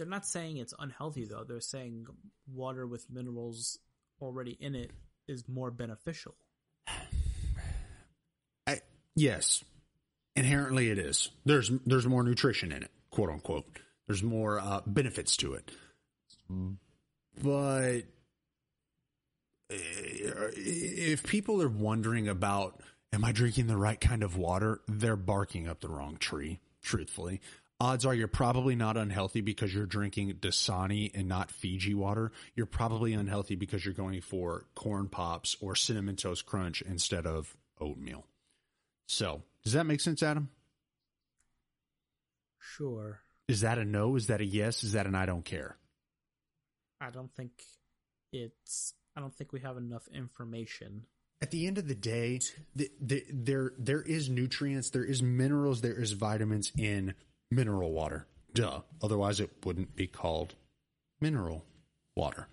They're 0.02 0.10
not 0.10 0.26
saying 0.26 0.58
it's 0.58 0.74
unhealthy 0.80 1.26
though. 1.26 1.44
They're 1.44 1.60
saying 1.62 2.08
water 2.52 2.88
with 2.88 3.06
minerals 3.12 3.78
already 4.20 4.58
in 4.60 4.74
it 4.74 4.90
is 5.28 5.48
more 5.48 5.70
beneficial. 5.70 6.34
I, 8.66 8.80
yes, 9.16 9.64
inherently 10.36 10.90
it 10.90 10.98
is. 10.98 11.30
There's 11.46 11.70
there's 11.86 12.08
more 12.08 12.24
nutrition 12.24 12.72
in 12.72 12.82
it, 12.82 12.90
quote 13.12 13.30
unquote. 13.30 13.68
There's 14.08 14.24
more 14.24 14.60
uh, 14.60 14.82
benefits 14.88 15.38
to 15.38 15.54
it, 15.54 15.70
but 17.44 18.00
uh, 19.72 19.76
if 20.56 21.22
people 21.22 21.62
are 21.62 21.70
wondering 21.70 22.28
about 22.28 22.82
am 23.14 23.24
I 23.24 23.34
drinking 23.34 23.68
the 23.68 23.78
right 23.78 24.02
kind 24.02 24.24
of 24.24 24.36
water, 24.36 24.82
they're 24.88 25.16
barking 25.16 25.68
up 25.68 25.80
the 25.80 25.90
wrong 25.90 26.18
tree. 26.18 26.60
Truthfully, 26.82 27.42
odds 27.82 28.06
are 28.06 28.14
you're 28.14 28.28
probably 28.28 28.76
not 28.76 28.96
unhealthy 28.96 29.42
because 29.42 29.74
you're 29.74 29.88
drinking 29.88 30.32
Dasani 30.36 31.10
and 31.16 31.28
not 31.28 31.50
Fiji 31.50 31.96
water. 31.96 32.32
You're 32.56 32.68
probably 32.68 33.14
unhealthy 33.14 33.56
because 33.56 33.84
you're 33.84 33.96
going 33.96 34.22
for 34.22 34.66
corn 34.76 35.08
pops 35.10 35.58
or 35.60 35.76
cinnamon 35.76 36.16
toast 36.16 36.46
crunch 36.46 36.84
instead 36.84 37.26
of 37.26 37.58
oatmeal. 37.80 38.28
So, 39.08 39.42
does 39.64 39.74
that 39.74 39.88
make 39.88 40.00
sense, 40.00 40.22
Adam? 40.22 40.50
Sure. 42.60 43.20
Is 43.48 43.62
that 43.62 43.80
a 43.80 43.84
no? 43.84 44.16
Is 44.16 44.28
that 44.28 44.42
a 44.42 44.46
yes? 44.46 44.84
Is 44.84 44.92
that 44.92 45.08
an 45.08 45.16
I 45.16 45.26
don't 45.26 45.44
care? 45.44 45.76
I 47.02 47.10
don't 47.10 47.34
think 47.36 47.52
it's 48.32 48.94
I 49.18 49.22
don't 49.22 49.36
think 49.36 49.52
we 49.54 49.62
have 49.62 49.78
enough 49.78 50.08
information. 50.14 51.08
At 51.42 51.50
the 51.50 51.66
end 51.66 51.80
of 51.80 51.88
the 51.88 51.96
day, 51.96 52.40
the, 52.76 52.92
the, 53.02 53.24
there 53.34 53.74
there 53.80 54.04
is 54.04 54.30
nutrients, 54.30 54.92
there 54.92 55.04
is 55.04 55.24
minerals, 55.24 55.82
there 55.82 56.00
is 56.00 56.12
vitamins 56.12 56.72
in 56.78 57.16
mineral 57.52 57.92
water. 57.92 58.26
Duh. 58.54 58.82
Otherwise, 59.02 59.40
it 59.40 59.52
wouldn't 59.64 59.96
be 59.96 60.08
called 60.08 60.56
mineral 61.20 61.64
water. 62.16 62.48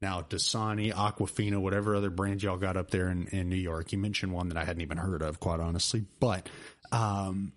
Now, 0.00 0.22
Dasani, 0.22 0.92
Aquafina, 0.92 1.60
whatever 1.60 1.94
other 1.94 2.10
brands 2.10 2.42
y'all 2.42 2.56
got 2.56 2.76
up 2.76 2.90
there 2.90 3.08
in, 3.08 3.28
in 3.28 3.48
New 3.48 3.56
York, 3.56 3.92
you 3.92 3.98
mentioned 3.98 4.32
one 4.32 4.48
that 4.48 4.56
I 4.58 4.64
hadn't 4.64 4.82
even 4.82 4.98
heard 4.98 5.22
of, 5.22 5.38
quite 5.38 5.60
honestly. 5.60 6.04
But 6.18 6.48
um, 6.90 7.52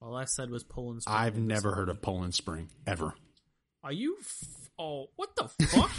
All 0.00 0.16
I 0.16 0.24
said 0.24 0.50
was 0.50 0.64
Poland 0.64 1.02
Spring. 1.02 1.16
I've 1.16 1.36
never 1.36 1.74
heard 1.74 1.90
of 1.90 2.00
Poland 2.00 2.34
Spring 2.34 2.68
ever. 2.86 3.12
Are 3.84 3.92
you? 3.92 4.16
F- 4.20 4.70
oh, 4.78 5.10
what 5.16 5.36
the 5.36 5.48
fuck? 5.66 5.90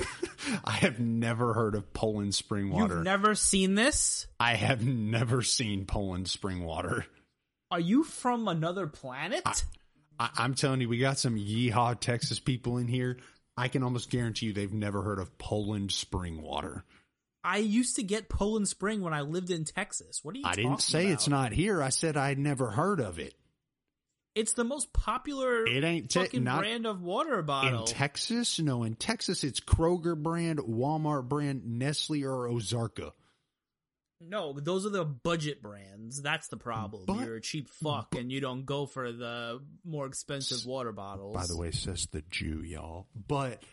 I 0.66 0.72
have 0.72 1.00
never 1.00 1.54
heard 1.54 1.76
of 1.76 1.94
Poland 1.94 2.34
Spring 2.34 2.72
water. 2.72 2.96
You've 2.96 3.04
never 3.04 3.36
seen 3.36 3.76
this? 3.76 4.26
I 4.40 4.56
have 4.56 4.84
never 4.84 5.44
seen 5.44 5.86
Poland 5.86 6.28
Spring 6.28 6.64
water. 6.64 7.06
Are 7.70 7.80
you 7.80 8.04
from 8.04 8.48
another 8.48 8.88
planet? 8.88 9.44
I, 9.46 9.54
I'm 10.38 10.54
telling 10.54 10.82
you, 10.82 10.90
we 10.90 10.98
got 10.98 11.18
some 11.18 11.36
yeehaw 11.36 12.00
Texas 12.00 12.40
people 12.40 12.78
in 12.78 12.88
here. 12.88 13.18
I 13.58 13.68
can 13.68 13.84
almost 13.84 14.10
guarantee 14.10 14.48
you 14.48 14.54
they've 14.54 14.72
never 14.72 15.02
heard 15.02 15.20
of 15.20 15.38
Poland 15.38 15.92
Spring 15.92 16.42
water. 16.42 16.84
I 17.44 17.58
used 17.58 17.96
to 17.96 18.04
get 18.04 18.30
Poland 18.30 18.68
Spring 18.68 19.02
when 19.02 19.14
I 19.14 19.22
lived 19.22 19.50
in 19.50 19.66
Texas. 19.66 20.20
What 20.24 20.36
are 20.36 20.40
you? 20.40 20.46
I 20.46 20.56
didn't 20.56 20.82
say 20.82 21.08
it's 21.08 21.28
not 21.28 21.52
here. 21.52 21.82
I 21.82 21.90
said 21.90 22.18
I'd 22.18 22.38
never 22.38 22.70
heard 22.70 23.00
of 23.00 23.20
it. 23.20 23.34
It's 24.34 24.54
the 24.54 24.64
most 24.64 24.94
popular 24.94 25.66
It 25.68 25.84
ain't 25.84 26.10
te- 26.10 26.20
fucking 26.22 26.44
not 26.44 26.60
brand 26.60 26.86
of 26.86 27.02
water 27.02 27.42
bottle 27.42 27.82
in. 27.82 27.86
Texas. 27.86 28.60
No, 28.60 28.84
in 28.84 28.96
Texas 28.96 29.44
it's 29.44 29.60
Kroger 29.60 30.16
brand, 30.16 30.60
Walmart 30.60 31.28
brand, 31.28 31.66
Nestle, 31.66 32.24
or 32.24 32.48
Ozarka. 32.48 33.12
No, 34.28 34.54
those 34.54 34.86
are 34.86 34.90
the 34.90 35.06
budget 35.06 35.62
brands. 35.62 36.22
That's 36.22 36.48
the 36.50 36.58
problem. 36.58 37.04
But- 37.08 37.26
You're 37.26 37.36
a 37.38 37.42
cheap 37.42 37.70
fuck, 37.70 38.16
and 38.16 38.32
you 38.32 38.40
don't 38.42 38.66
go 38.66 38.86
for 38.86 39.12
the 39.12 39.62
more 39.84 40.06
expensive 40.06 40.66
water 40.66 40.92
bottles. 40.92 41.36
By 41.36 41.48
the 41.48 41.58
way, 41.58 41.72
says 41.72 42.08
the 42.12 42.22
Jew, 42.30 42.62
y'all. 42.64 43.08
But 43.28 43.64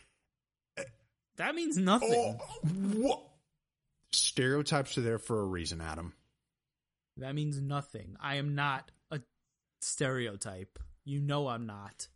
that 1.37 1.55
means 1.55 1.77
nothing. 1.77 2.39
oh, 2.41 2.69
what? 2.95 3.23
Stereotypes 4.13 4.97
are 4.99 5.03
there 5.03 5.19
for 5.19 5.41
a 5.41 5.45
reason, 5.45 5.81
Adam. 5.81 6.15
That 7.19 7.35
means 7.35 7.61
nothing. 7.61 8.17
I 8.21 8.37
am 8.37 8.55
not 8.55 8.91
a 9.11 9.21
stereotype. 9.81 10.79
You 11.05 11.21
know 11.21 11.49
I'm 11.49 11.67
not. 11.67 12.09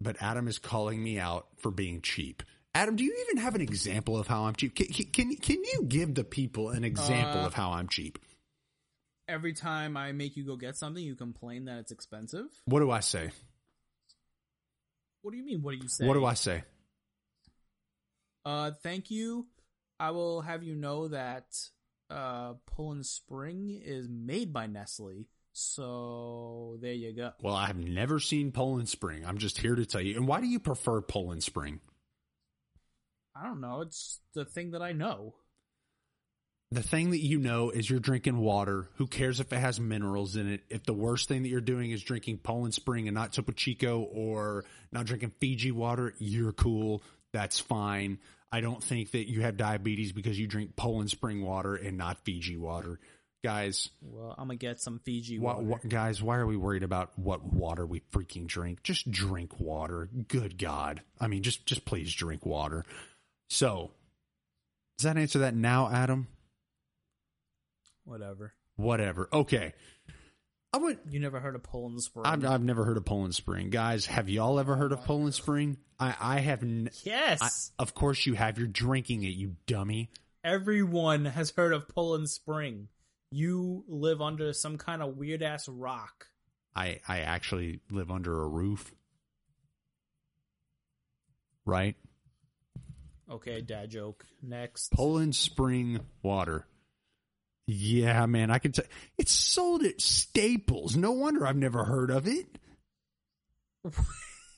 but 0.00 0.16
Adam 0.20 0.48
is 0.48 0.58
calling 0.58 1.02
me 1.02 1.18
out 1.18 1.46
for 1.58 1.70
being 1.70 2.00
cheap. 2.02 2.42
Adam, 2.76 2.94
do 2.94 3.04
you 3.04 3.16
even 3.26 3.42
have 3.42 3.54
an 3.54 3.62
example 3.62 4.18
of 4.18 4.26
how 4.26 4.44
I'm 4.44 4.54
cheap? 4.54 4.74
Can, 4.74 4.88
can, 4.88 5.34
can 5.36 5.64
you 5.64 5.84
give 5.88 6.14
the 6.14 6.24
people 6.24 6.68
an 6.68 6.84
example 6.84 7.40
Uh, 7.40 7.46
of 7.46 7.54
how 7.54 7.70
I'm 7.70 7.88
cheap? 7.88 8.18
Every 9.26 9.54
time 9.54 9.96
I 9.96 10.12
make 10.12 10.36
you 10.36 10.44
go 10.44 10.56
get 10.56 10.76
something, 10.76 11.02
you 11.02 11.14
complain 11.14 11.64
that 11.64 11.78
it's 11.78 11.90
expensive. 11.90 12.44
What 12.66 12.80
do 12.80 12.90
I 12.90 13.00
say? 13.00 13.30
What 15.22 15.30
do 15.30 15.38
you 15.38 15.44
mean? 15.44 15.62
What 15.62 15.70
do 15.70 15.78
you 15.78 15.88
say? 15.88 16.06
What 16.06 16.14
do 16.14 16.26
I 16.26 16.34
say? 16.34 16.64
Uh, 18.44 18.72
thank 18.82 19.10
you. 19.10 19.46
I 19.98 20.10
will 20.10 20.42
have 20.42 20.62
you 20.62 20.74
know 20.74 21.08
that 21.08 21.46
uh, 22.10 22.54
Poland 22.66 23.06
Spring 23.06 23.80
is 23.82 24.06
made 24.06 24.52
by 24.52 24.66
Nestle. 24.66 25.24
So 25.54 26.76
there 26.82 26.92
you 26.92 27.14
go. 27.14 27.32
Well, 27.40 27.54
I 27.54 27.68
have 27.68 27.78
never 27.78 28.20
seen 28.20 28.52
Poland 28.52 28.90
Spring. 28.90 29.24
I'm 29.24 29.38
just 29.38 29.56
here 29.56 29.76
to 29.76 29.86
tell 29.86 30.02
you. 30.02 30.14
And 30.16 30.28
why 30.28 30.42
do 30.42 30.46
you 30.46 30.60
prefer 30.60 31.00
Poland 31.00 31.42
Spring? 31.42 31.80
I 33.38 33.44
don't 33.46 33.60
know. 33.60 33.82
It's 33.82 34.20
the 34.34 34.44
thing 34.44 34.70
that 34.72 34.82
I 34.82 34.92
know. 34.92 35.34
the 36.72 36.82
thing 36.82 37.10
that 37.10 37.22
you 37.22 37.38
know 37.38 37.70
is 37.70 37.88
you're 37.88 38.00
drinking 38.00 38.38
water. 38.38 38.88
Who 38.96 39.06
cares 39.06 39.38
if 39.40 39.52
it 39.52 39.58
has 39.58 39.78
minerals 39.78 40.36
in 40.36 40.48
it? 40.50 40.62
If 40.68 40.84
the 40.84 40.94
worst 40.94 41.28
thing 41.28 41.42
that 41.42 41.48
you're 41.48 41.60
doing 41.60 41.90
is 41.92 42.02
drinking 42.02 42.38
Poland 42.38 42.74
Spring 42.74 43.06
and 43.08 43.14
not 43.14 43.32
Topo 43.32 43.52
Chico 43.52 44.00
or 44.00 44.64
not 44.90 45.06
drinking 45.06 45.32
Fiji 45.38 45.70
water, 45.70 46.14
you're 46.18 46.52
cool. 46.52 47.02
That's 47.32 47.60
fine. 47.60 48.18
I 48.50 48.60
don't 48.60 48.82
think 48.82 49.10
that 49.12 49.28
you 49.30 49.42
have 49.42 49.56
diabetes 49.56 50.12
because 50.12 50.38
you 50.38 50.46
drink 50.46 50.74
Poland 50.76 51.10
Spring 51.10 51.42
water 51.44 51.74
and 51.76 51.96
not 51.98 52.24
Fiji 52.24 52.56
water. 52.56 52.98
Guys, 53.44 53.90
Well, 54.02 54.34
I'm 54.36 54.48
gonna 54.48 54.56
get 54.56 54.80
some 54.80 54.98
Fiji 55.04 55.38
water. 55.38 55.78
guys, 55.86 56.20
why 56.20 56.36
are 56.38 56.46
we 56.46 56.56
worried 56.56 56.82
about 56.82 57.16
what 57.16 57.44
water 57.44 57.86
we 57.86 58.00
freaking 58.12 58.46
drink? 58.48 58.82
Just 58.82 59.08
drink 59.10 59.60
water. 59.60 60.08
Good 60.26 60.58
God. 60.58 61.02
I 61.20 61.28
mean, 61.28 61.42
just 61.44 61.64
just 61.64 61.84
please 61.84 62.12
drink 62.12 62.44
water. 62.44 62.84
So, 63.48 63.92
does 64.98 65.04
that 65.04 65.16
answer 65.16 65.40
that 65.40 65.54
now, 65.54 65.88
Adam? 65.90 66.28
Whatever. 68.04 68.54
Whatever. 68.76 69.28
Okay. 69.32 69.72
I 70.72 70.78
would. 70.78 70.98
You 71.08 71.20
never 71.20 71.40
heard 71.40 71.54
of 71.54 71.62
Poland 71.62 72.02
Spring? 72.02 72.26
I've, 72.26 72.44
I've 72.44 72.62
never 72.62 72.84
heard 72.84 72.96
of 72.96 73.04
Poland 73.04 73.34
Spring, 73.34 73.70
guys. 73.70 74.06
Have 74.06 74.28
y'all 74.28 74.58
ever 74.58 74.76
heard 74.76 74.92
of 74.92 75.02
Poland 75.04 75.34
Spring? 75.34 75.78
I 75.98 76.14
I 76.20 76.38
have. 76.40 76.62
N- 76.62 76.90
yes. 77.02 77.72
I, 77.78 77.82
of 77.82 77.94
course 77.94 78.26
you 78.26 78.34
have. 78.34 78.58
You're 78.58 78.66
drinking 78.66 79.22
it, 79.22 79.28
you 79.34 79.56
dummy. 79.66 80.10
Everyone 80.44 81.24
has 81.24 81.50
heard 81.50 81.72
of 81.72 81.88
Poland 81.88 82.28
Spring. 82.28 82.88
You 83.30 83.84
live 83.88 84.20
under 84.20 84.52
some 84.52 84.76
kind 84.76 85.02
of 85.02 85.16
weird 85.16 85.42
ass 85.42 85.68
rock. 85.68 86.26
I 86.74 87.00
I 87.08 87.20
actually 87.20 87.80
live 87.90 88.10
under 88.10 88.42
a 88.42 88.46
roof. 88.46 88.92
Right. 91.64 91.96
Okay, 93.30 93.60
dad 93.60 93.90
joke. 93.90 94.24
Next. 94.42 94.92
Poland 94.92 95.34
Spring 95.34 96.00
water. 96.22 96.66
Yeah, 97.66 98.26
man, 98.26 98.50
I 98.50 98.58
can 98.58 98.72
tell. 98.72 98.84
It's 99.18 99.32
sold 99.32 99.82
at 99.82 100.00
Staples. 100.00 100.96
No 100.96 101.10
wonder 101.12 101.46
I've 101.46 101.56
never 101.56 101.84
heard 101.84 102.10
of 102.10 102.28
it. 102.28 102.46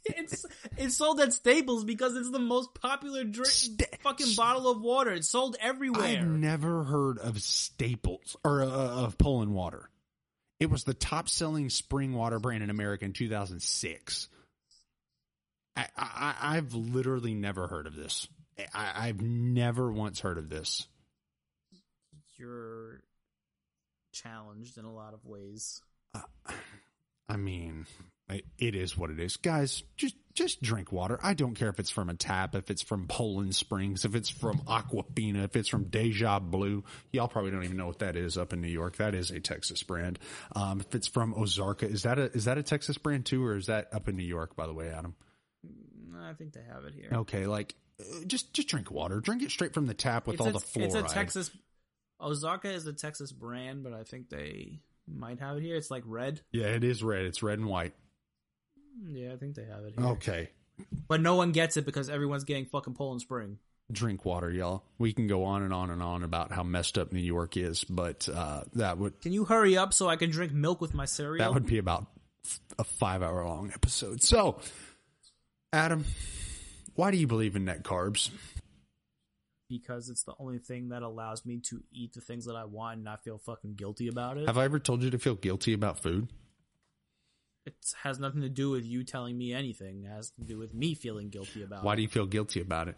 it's 0.05 0.45
it's 0.77 0.97
sold 0.97 1.21
at 1.21 1.33
Staples 1.33 1.85
because 1.85 2.17
it's 2.17 2.31
the 2.31 2.39
most 2.39 2.75
popular 2.75 3.25
drink 3.25 3.51
Sta- 3.51 3.97
fucking 4.03 4.35
bottle 4.37 4.71
of 4.71 4.83
water. 4.83 5.13
It's 5.13 5.31
sold 5.31 5.57
everywhere. 5.59 6.21
I've 6.21 6.27
never 6.27 6.85
heard 6.85 7.19
of 7.19 7.41
Staples 7.41 8.37
or 8.45 8.63
uh, 8.63 8.67
of 8.67 9.17
Poland 9.17 9.55
water. 9.55 9.89
It 10.61 10.71
was 10.71 10.85
the 10.85 10.95
top 10.95 11.29
selling 11.29 11.71
spring 11.71 12.13
water 12.13 12.39
brand 12.39 12.63
in 12.63 12.71
America 12.71 13.05
in 13.05 13.13
2006. 13.13 14.29
I, 15.77 15.87
I, 15.97 16.35
I've 16.41 16.75
literally 16.75 17.35
never 17.35 17.69
heard 17.69 17.87
of 17.87 17.95
this. 17.95 18.27
I, 18.75 19.09
I've 19.09 19.21
never 19.21 19.91
once 19.93 20.21
heard 20.21 20.39
of 20.39 20.49
this. 20.49 20.87
You're 22.37 23.03
challenged 24.13 24.79
in 24.79 24.85
a 24.85 24.93
lot 24.93 25.15
of 25.15 25.25
ways. 25.25 25.81
I 27.29 27.37
mean, 27.37 27.87
it 28.29 28.45
it 28.59 28.75
is 28.75 28.97
what 28.97 29.11
it 29.11 29.21
is, 29.21 29.37
guys. 29.37 29.83
Just 29.97 30.17
just 30.35 30.63
drink 30.63 30.93
water. 30.93 31.19
I 31.23 31.35
don't 31.35 31.55
care 31.55 31.69
if 31.69 31.79
it's 31.79 31.91
from 31.91 32.09
a 32.09 32.15
tap, 32.15 32.55
if 32.55 32.71
it's 32.71 32.83
from 32.83 33.07
Poland 33.07 33.55
Springs, 33.55 34.05
if 34.05 34.15
it's 34.15 34.31
from 34.31 34.61
Aquafina, 34.61 35.45
if 35.45 35.57
it's 35.57 35.69
from 35.69 35.85
Deja 35.85 36.39
Blue. 36.39 36.85
Y'all 37.13 37.29
probably 37.29 37.51
don't 37.51 37.65
even 37.65 37.77
know 37.77 37.87
what 37.87 37.99
that 37.99 38.17
is 38.17 38.39
up 38.39 38.53
in 38.53 38.61
New 38.61 38.69
York. 38.69 38.97
That 38.97 39.15
is 39.15 39.31
a 39.31 39.41
Texas 39.41 39.83
brand. 39.83 40.19
Um, 40.55 40.81
if 40.81 40.95
it's 40.95 41.09
from 41.09 41.35
Ozarka, 41.35 41.83
is 41.83 42.05
that 42.05 42.19
a 42.19 42.33
is 42.33 42.47
that 42.47 42.57
a 42.57 42.63
Texas 42.63 42.97
brand 42.99 43.27
too, 43.27 43.45
or 43.45 43.57
is 43.57 43.67
that 43.67 43.89
up 43.93 44.09
in 44.09 44.17
New 44.17 44.25
York? 44.25 44.57
By 44.57 44.67
the 44.67 44.75
way, 44.75 44.89
Adam. 44.89 45.15
I 46.19 46.33
think 46.33 46.53
they 46.53 46.63
have 46.73 46.85
it 46.85 46.95
here. 46.95 47.11
Okay, 47.13 47.47
like 47.47 47.75
uh, 47.75 47.88
just 48.27 48.53
just 48.53 48.69
drink 48.69 48.91
water. 48.91 49.21
Drink 49.21 49.43
it 49.43 49.51
straight 49.51 49.75
from 49.75 49.87
the 49.87 49.95
tap 49.95 50.27
with 50.27 50.35
it's 50.35 50.41
all 50.41 50.49
a, 50.49 50.53
the 50.53 50.59
fluoride. 50.59 50.85
It's 50.85 50.95
a 50.95 51.03
Texas. 51.03 51.51
Ozarka 52.21 52.67
is 52.67 52.87
a 52.87 52.93
Texas 52.93 53.31
brand, 53.33 53.83
but 53.85 53.93
I 53.93 54.03
think 54.03 54.29
they 54.29 54.81
might 55.07 55.39
have 55.41 55.57
it 55.57 55.63
here. 55.63 55.77
It's 55.77 55.91
like 55.91 56.03
red. 56.07 56.41
yeah, 56.53 56.67
it 56.67 56.85
is 56.85 57.03
red. 57.03 57.25
It's 57.25 57.43
red 57.43 57.59
and 57.59 57.69
white. 57.69 57.95
Yeah, 59.07 59.33
I 59.33 59.37
think 59.37 59.55
they 59.55 59.65
have 59.65 59.85
it 59.85 59.95
here. 59.97 60.07
Okay, 60.09 60.51
But 61.07 61.21
no 61.21 61.37
one 61.37 61.53
gets 61.53 61.77
it 61.77 61.87
because 61.87 62.11
everyone's 62.11 62.43
getting 62.45 62.67
fucking 62.67 62.95
Poland 62.95 63.21
Spring. 63.21 63.59
drink 63.93 64.25
water, 64.25 64.51
y'all. 64.51 64.83
We 64.99 65.13
can 65.13 65.29
go 65.29 65.45
on 65.45 65.63
and 65.63 65.73
on 65.73 65.91
and 65.91 66.03
on 66.03 66.25
about 66.25 66.51
how 66.51 66.65
messed 66.65 66.99
up 66.99 67.13
New 67.13 67.21
York 67.21 67.57
is, 67.57 67.85
but 67.85 68.29
uh, 68.29 68.63
that 68.75 68.99
would 68.99 69.21
Can 69.21 69.33
you 69.33 69.45
hurry 69.45 69.77
up 69.77 69.95
so 69.95 70.09
I 70.09 70.17
can 70.17 70.31
drink 70.31 70.53
milk 70.53 70.81
with 70.81 70.95
my 70.95 71.05
cereal? 71.05 71.45
that 71.45 71.55
would 71.55 71.67
be 71.67 71.79
about 71.79 72.07
a 72.79 72.83
five 72.85 73.23
hour 73.23 73.45
long 73.45 73.71
episode. 73.73 74.23
So, 74.25 74.59
Adam, 75.73 76.05
why 76.99 77.11
do 77.11 77.17
you 77.17 77.27
believe 77.27 77.57
in 77.57 77.65
net 77.65 77.83
carbs? 77.83 78.31
because 79.71 80.09
it's 80.09 80.23
the 80.23 80.33
only 80.39 80.57
thing 80.57 80.89
that 80.89 81.03
allows 81.03 81.45
me 81.45 81.59
to 81.59 81.83
eat 81.93 82.15
the 82.15 82.23
things 82.23 82.47
that 82.47 82.57
I 82.57 82.65
want 82.65 82.95
and 82.95 83.05
not 83.05 83.23
feel 83.23 83.37
fucking 83.37 83.75
guilty 83.75 84.09
about 84.09 84.39
it. 84.39 84.47
Have 84.47 84.57
I 84.57 84.65
ever 84.65 84.79
told 84.79 85.03
you 85.03 85.11
to 85.11 85.19
feel 85.19 85.35
guilty 85.35 85.75
about 85.75 85.99
food? 85.99 86.29
it 87.67 87.75
has 88.03 88.19
nothing 88.19 88.41
to 88.41 88.49
do 88.49 88.71
with 88.71 88.87
you 88.87 89.05
telling 89.05 89.37
me 89.37 89.53
anything. 89.53 90.05
It 90.05 90.09
has 90.09 90.31
to 90.31 90.41
do 90.43 90.57
with 90.57 90.73
me 90.73 90.95
feeling 90.95 91.29
guilty 91.29 91.63
about 91.63 91.81
it. 91.81 91.85
Why 91.85 91.93
it. 91.93 91.97
do 91.97 92.03
you 92.03 92.09
feel 92.09 92.25
guilty 92.25 92.63
about 92.63 92.89
it? 92.89 92.97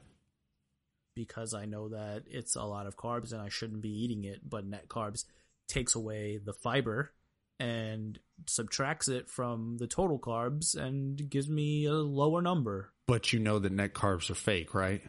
because 1.15 1.55
I 1.55 1.67
know 1.67 1.89
that 1.91 2.23
it's 2.27 2.57
a 2.57 2.63
lot 2.63 2.87
of 2.87 2.97
carbs 2.97 3.33
and 3.33 3.43
I 3.43 3.49
shouldn't 3.49 3.83
be 3.83 3.91
eating 3.91 4.25
it, 4.25 4.49
but 4.49 4.65
net 4.65 4.89
carbs 4.89 5.25
takes 5.69 5.95
away 5.95 6.39
the 6.39 6.53
fiber 6.53 7.13
and 7.59 8.19
subtracts 8.47 9.09
it 9.09 9.29
from 9.29 9.77
the 9.79 9.87
total 9.87 10.19
carbs 10.19 10.77
and 10.77 11.29
gives 11.29 11.49
me 11.49 11.87
a 11.87 11.93
lower 11.93 12.43
number. 12.43 12.93
But 13.07 13.33
you 13.33 13.39
know 13.39 13.59
that 13.59 13.73
net 13.73 13.95
carbs 13.95 14.31
are 14.31 14.35
fake, 14.35 14.75
right? 14.75 15.03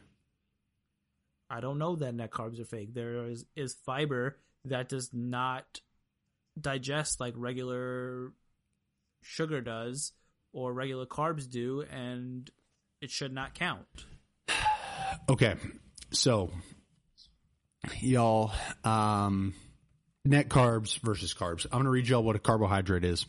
I 1.50 1.60
don't 1.60 1.78
know 1.78 1.96
that 1.98 2.15
net 2.15 2.32
carbs 2.32 2.60
are 2.62 2.65
fake. 2.65 2.94
There 2.94 3.28
is, 3.28 3.46
is 3.56 3.76
fiber 3.86 4.38
that 4.65 4.89
does 4.89 5.10
not 5.13 5.82
digest 6.60 7.20
like 7.20 7.34
regular 7.36 8.32
sugar 9.22 9.62
does 9.62 10.13
or 10.54 10.74
regular 10.74 11.06
carbs 11.06 11.50
do, 11.50 11.84
and 11.91 12.50
it 13.02 13.12
should 13.12 13.34
not 13.34 13.54
count. 13.54 13.86
Okay. 15.30 15.56
So, 16.12 16.52
y'all, 18.00 18.52
um, 18.84 19.54
net 20.25 20.49
carbs 20.49 20.99
versus 20.99 21.34
carbs. 21.34 21.65
I'm 21.65 21.79
going 21.79 21.86
to 21.86 21.89
read 21.89 22.07
y'all 22.07 22.23
what 22.23 22.36
a 22.36 22.39
carbohydrate 22.39 23.03
is. 23.03 23.25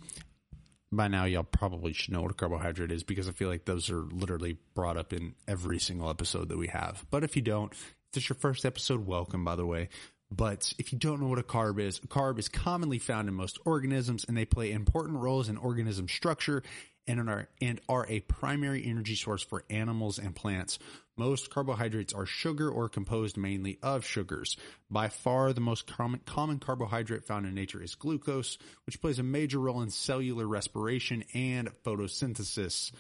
By 0.91 1.09
now, 1.09 1.25
y'all 1.25 1.43
probably 1.43 1.95
should 1.95 2.13
know 2.13 2.21
what 2.21 2.31
a 2.31 2.35
carbohydrate 2.35 2.93
is 2.93 3.03
because 3.03 3.27
I 3.27 3.33
feel 3.33 3.49
like 3.49 3.65
those 3.65 3.89
are 3.89 4.03
literally 4.03 4.59
brought 4.75 4.99
up 4.99 5.15
in 5.15 5.35
every 5.49 5.79
single 5.79 6.11
episode 6.11 6.51
that 6.51 6.59
we 6.59 6.67
have. 6.67 7.07
But 7.11 7.25
if 7.25 7.35
you 7.35 7.41
don't, 7.41 7.73
if 7.73 7.95
this 8.13 8.25
is 8.25 8.29
your 8.29 8.37
first 8.37 8.67
episode, 8.67 9.07
welcome, 9.07 9.43
by 9.43 9.57
the 9.57 9.65
way. 9.65 9.89
But 10.31 10.73
if 10.79 10.93
you 10.93 10.99
don't 10.99 11.21
know 11.21 11.29
what 11.29 11.39
a 11.39 11.43
carb 11.43 11.81
is, 11.81 11.99
a 11.99 12.07
carb 12.07 12.39
is 12.39 12.49
commonly 12.49 12.99
found 12.99 13.29
in 13.29 13.35
most 13.35 13.59
organisms 13.65 14.25
and 14.27 14.37
they 14.37 14.45
play 14.45 14.73
important 14.73 15.19
roles 15.19 15.49
in 15.49 15.57
organism 15.57 16.09
structure 16.09 16.63
and 17.07 17.29
are, 17.29 17.49
and 17.61 17.81
are 17.89 18.07
a 18.09 18.21
primary 18.21 18.85
energy 18.85 19.15
source 19.15 19.43
for 19.43 19.65
animals 19.71 20.19
and 20.19 20.35
plants. 20.35 20.79
Most 21.17 21.51
carbohydrates 21.51 22.15
are 22.15 22.25
sugar 22.25 22.71
or 22.71 22.89
composed 22.89 23.37
mainly 23.37 23.79
of 23.83 24.05
sugars. 24.05 24.57
By 24.91 25.09
far, 25.09 25.53
the 25.53 25.61
most 25.61 25.87
common, 25.87 26.21
common 26.25 26.59
carbohydrate 26.59 27.25
found 27.25 27.47
in 27.47 27.55
nature 27.55 27.83
is 27.83 27.95
glucose, 27.95 28.57
which 28.87 29.01
plays 29.01 29.19
a 29.19 29.23
major 29.23 29.59
role 29.59 29.83
in 29.83 29.91
cellular 29.91 30.47
respiration 30.47 31.25
and 31.35 31.71
photosynthesis. 31.85 32.93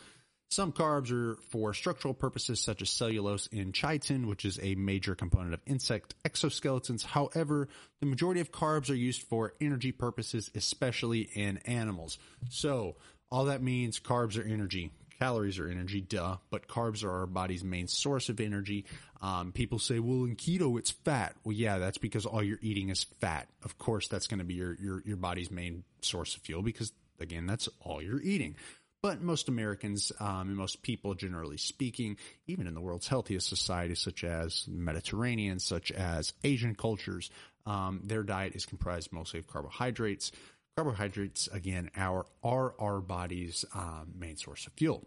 Some 0.52 0.72
carbs 0.72 1.10
are 1.10 1.36
for 1.48 1.72
structural 1.72 2.12
purposes 2.12 2.60
such 2.60 2.82
as 2.82 2.90
cellulose 2.90 3.48
and 3.50 3.72
chitin, 3.72 4.26
which 4.26 4.44
is 4.44 4.58
a 4.60 4.74
major 4.74 5.14
component 5.14 5.54
of 5.54 5.62
insect 5.64 6.14
exoskeletons. 6.24 7.02
However, 7.02 7.68
the 8.00 8.06
majority 8.06 8.42
of 8.42 8.52
carbs 8.52 8.90
are 8.90 8.94
used 8.94 9.22
for 9.22 9.54
energy 9.62 9.92
purposes, 9.92 10.50
especially 10.54 11.22
in 11.22 11.56
animals. 11.64 12.18
So, 12.50 12.96
all 13.30 13.46
that 13.46 13.62
means 13.62 13.98
carbs 13.98 14.38
are 14.38 14.46
energy. 14.46 14.90
Calories 15.22 15.60
are 15.60 15.68
energy, 15.68 16.00
duh, 16.00 16.38
but 16.50 16.66
carbs 16.66 17.04
are 17.04 17.20
our 17.20 17.26
body's 17.26 17.62
main 17.62 17.86
source 17.86 18.28
of 18.28 18.40
energy. 18.40 18.86
Um, 19.20 19.52
people 19.52 19.78
say, 19.78 20.00
well, 20.00 20.24
in 20.24 20.34
keto, 20.34 20.80
it's 20.80 20.90
fat. 20.90 21.36
Well, 21.44 21.52
yeah, 21.52 21.78
that's 21.78 21.98
because 21.98 22.26
all 22.26 22.42
you're 22.42 22.58
eating 22.60 22.88
is 22.88 23.04
fat. 23.20 23.46
Of 23.62 23.78
course, 23.78 24.08
that's 24.08 24.26
going 24.26 24.40
to 24.40 24.44
be 24.44 24.54
your, 24.54 24.74
your, 24.80 25.00
your 25.06 25.16
body's 25.16 25.48
main 25.48 25.84
source 26.00 26.34
of 26.34 26.42
fuel 26.42 26.62
because, 26.62 26.92
again, 27.20 27.46
that's 27.46 27.68
all 27.78 28.02
you're 28.02 28.20
eating. 28.20 28.56
But 29.00 29.22
most 29.22 29.48
Americans 29.48 30.10
um, 30.18 30.48
and 30.48 30.56
most 30.56 30.82
people, 30.82 31.14
generally 31.14 31.56
speaking, 31.56 32.16
even 32.48 32.66
in 32.66 32.74
the 32.74 32.80
world's 32.80 33.06
healthiest 33.06 33.48
societies, 33.48 34.00
such 34.00 34.24
as 34.24 34.64
Mediterranean, 34.66 35.60
such 35.60 35.92
as 35.92 36.32
Asian 36.42 36.74
cultures, 36.74 37.30
um, 37.64 38.00
their 38.02 38.24
diet 38.24 38.56
is 38.56 38.66
comprised 38.66 39.12
mostly 39.12 39.38
of 39.38 39.46
carbohydrates. 39.46 40.32
Carbohydrates, 40.76 41.46
again, 41.48 41.90
our, 41.96 42.26
are 42.42 42.74
our 42.80 43.00
body's 43.00 43.64
um, 43.72 44.14
main 44.18 44.36
source 44.36 44.66
of 44.66 44.72
fuel. 44.72 45.06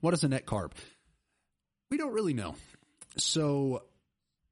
What 0.00 0.14
is 0.14 0.24
a 0.24 0.28
net 0.28 0.46
carb? 0.46 0.72
We 1.90 1.96
don't 1.96 2.12
really 2.12 2.34
know. 2.34 2.54
So, 3.16 3.84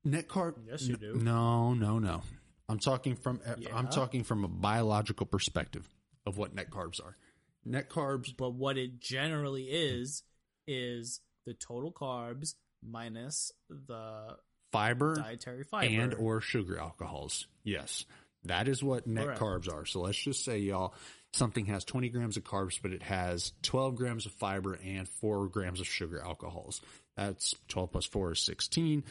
net 0.05 0.29
carb. 0.29 0.55
Yes, 0.69 0.83
you 0.83 0.97
do. 0.97 1.14
No, 1.14 1.75
no, 1.75 1.99
no. 1.99 2.23
I'm 2.69 2.79
talking 2.79 3.16
from. 3.16 3.40
Uh, 3.45 3.55
I'm 3.75 3.88
talking 3.88 4.23
from 4.23 4.45
a 4.45 4.49
biological 4.49 5.27
perspective 5.27 5.88
of 6.27 6.38
what 6.38 6.55
net 6.55 6.71
carbs 6.71 7.03
are. 7.03 7.16
Net 7.64 7.90
carbs 7.90 8.35
But 8.37 8.55
what 8.55 8.79
it 8.79 9.01
generally 9.01 9.64
is 9.64 10.23
is 10.66 11.21
the 11.47 11.55
total 11.55 11.93
carbs 11.93 12.55
minus 12.83 13.53
the 13.69 14.37
fiber 14.73 15.16
dietary 15.16 15.64
fiber 15.64 15.87
and 15.87 16.14
or 16.14 16.40
sugar 16.40 16.79
alcohols. 16.79 17.47
Yes, 17.64 18.05
that 18.45 18.69
is 18.69 18.83
what 18.83 19.07
net 19.07 19.25
Correct. 19.25 19.40
carbs 19.40 19.73
are. 19.73 19.85
So 19.85 20.01
let's 20.01 20.19
just 20.19 20.45
say 20.45 20.59
y'all 20.59 20.95
something 21.33 21.66
has 21.66 21.85
20 21.85 22.09
grams 22.09 22.37
of 22.37 22.45
carbs, 22.45 22.79
but 22.81 22.93
it 22.93 23.03
has 23.03 23.53
12 23.62 23.97
grams 23.97 24.27
of 24.27 24.33
fiber 24.33 24.79
and 24.85 25.09
four 25.09 25.49
grams 25.49 25.81
of 25.81 25.87
sugar 25.87 26.21
alcohols. 26.21 26.81
That's 27.16 27.55
12 27.69 27.93
plus 27.93 28.07
four 28.07 28.33
is 28.33 28.40
16. 28.40 29.05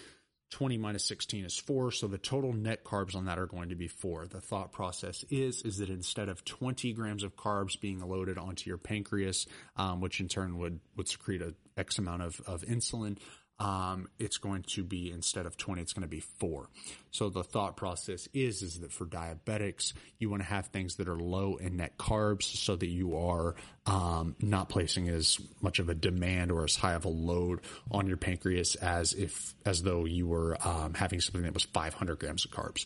20 0.51 0.77
minus 0.77 1.05
16 1.05 1.45
is 1.45 1.57
4 1.57 1.91
so 1.91 2.07
the 2.07 2.17
total 2.17 2.53
net 2.53 2.83
carbs 2.83 3.15
on 3.15 3.25
that 3.25 3.37
are 3.37 3.45
going 3.45 3.69
to 3.69 3.75
be 3.75 3.87
4 3.87 4.25
the 4.27 4.41
thought 4.41 4.71
process 4.71 5.23
is 5.29 5.61
is 5.61 5.77
that 5.77 5.89
instead 5.89 6.27
of 6.27 6.43
20 6.43 6.91
grams 6.93 7.21
of 7.21 7.35
carbs 7.35 7.79
being 7.79 7.99
loaded 7.99 8.39
onto 8.39 8.67
your 8.67 8.79
pancreas 8.79 9.45
um, 9.77 10.01
which 10.01 10.19
in 10.19 10.27
turn 10.27 10.57
would 10.57 10.79
would 10.95 11.07
secrete 11.07 11.43
a 11.43 11.53
x 11.77 11.99
amount 11.99 12.23
of, 12.23 12.41
of 12.47 12.61
insulin 12.63 13.17
um, 13.59 14.07
it's 14.19 14.37
going 14.37 14.63
to 14.63 14.83
be 14.83 15.11
instead 15.11 15.45
of 15.45 15.57
20 15.57 15.81
it's 15.81 15.93
going 15.93 16.01
to 16.01 16.07
be 16.07 16.19
4 16.19 16.69
so 17.11 17.29
the 17.29 17.43
thought 17.43 17.75
process 17.75 18.27
is 18.33 18.61
is 18.61 18.79
that 18.79 18.91
for 18.91 19.05
diabetics 19.05 19.93
you 20.17 20.29
want 20.29 20.41
to 20.41 20.47
have 20.47 20.67
things 20.67 20.95
that 20.95 21.07
are 21.07 21.19
low 21.19 21.57
in 21.57 21.77
net 21.77 21.97
carbs 21.97 22.43
so 22.43 22.75
that 22.75 22.87
you 22.87 23.17
are 23.17 23.55
um, 23.85 24.35
not 24.39 24.69
placing 24.69 25.09
as 25.09 25.39
much 25.61 25.79
of 25.79 25.89
a 25.89 25.95
demand 25.95 26.51
or 26.51 26.63
as 26.63 26.75
high 26.75 26.93
of 26.93 27.05
a 27.05 27.09
load 27.09 27.61
on 27.91 28.07
your 28.07 28.17
pancreas 28.17 28.75
as 28.75 29.13
if 29.13 29.55
as 29.65 29.83
though 29.83 30.05
you 30.05 30.27
were 30.27 30.57
um, 30.65 30.93
having 30.93 31.19
something 31.19 31.43
that 31.43 31.53
was 31.53 31.63
500 31.63 32.19
grams 32.19 32.45
of 32.45 32.51
carbs. 32.51 32.85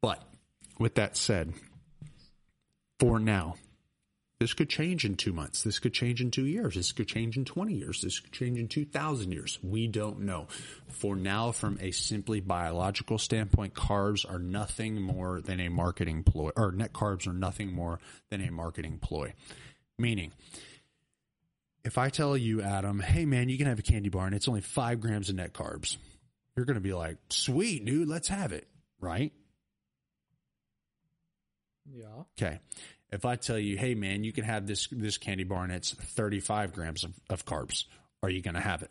But 0.00 0.22
with 0.78 0.96
that 0.96 1.16
said 1.16 1.52
for 2.98 3.18
now 3.18 3.56
this 4.42 4.54
could 4.54 4.68
change 4.68 5.04
in 5.04 5.14
two 5.14 5.32
months. 5.32 5.62
This 5.62 5.78
could 5.78 5.92
change 5.92 6.20
in 6.20 6.32
two 6.32 6.46
years. 6.46 6.74
This 6.74 6.90
could 6.90 7.06
change 7.06 7.36
in 7.36 7.44
20 7.44 7.74
years. 7.74 8.00
This 8.00 8.18
could 8.18 8.32
change 8.32 8.58
in 8.58 8.66
2,000 8.66 9.30
years. 9.30 9.56
We 9.62 9.86
don't 9.86 10.22
know. 10.22 10.48
For 10.88 11.14
now, 11.14 11.52
from 11.52 11.78
a 11.80 11.92
simply 11.92 12.40
biological 12.40 13.18
standpoint, 13.18 13.74
carbs 13.74 14.28
are 14.28 14.40
nothing 14.40 15.00
more 15.00 15.40
than 15.40 15.60
a 15.60 15.68
marketing 15.68 16.24
ploy, 16.24 16.50
or 16.56 16.72
net 16.72 16.92
carbs 16.92 17.28
are 17.28 17.32
nothing 17.32 17.72
more 17.72 18.00
than 18.30 18.40
a 18.40 18.50
marketing 18.50 18.98
ploy. 19.00 19.32
Meaning, 19.96 20.32
if 21.84 21.96
I 21.96 22.08
tell 22.08 22.36
you, 22.36 22.62
Adam, 22.62 22.98
hey 22.98 23.24
man, 23.24 23.48
you 23.48 23.56
can 23.56 23.68
have 23.68 23.78
a 23.78 23.82
candy 23.82 24.08
bar 24.08 24.26
and 24.26 24.34
it's 24.34 24.48
only 24.48 24.60
five 24.60 25.00
grams 25.00 25.28
of 25.28 25.36
net 25.36 25.52
carbs, 25.52 25.98
you're 26.56 26.66
going 26.66 26.74
to 26.74 26.80
be 26.80 26.94
like, 26.94 27.18
sweet, 27.28 27.84
dude, 27.84 28.08
let's 28.08 28.26
have 28.26 28.50
it. 28.50 28.66
Right? 29.00 29.32
yeah 31.88 32.24
Okay. 32.36 32.58
If 33.12 33.24
I 33.24 33.36
tell 33.36 33.58
you, 33.58 33.76
hey 33.76 33.94
man, 33.94 34.24
you 34.24 34.32
can 34.32 34.44
have 34.44 34.66
this 34.66 34.88
this 34.90 35.18
candy 35.18 35.44
bar 35.44 35.64
and 35.64 35.72
it's 35.72 35.92
35 35.92 36.72
grams 36.72 37.04
of, 37.04 37.12
of 37.28 37.44
carbs, 37.44 37.84
are 38.22 38.30
you 38.30 38.40
going 38.42 38.54
to 38.54 38.60
have 38.60 38.82
it? 38.82 38.90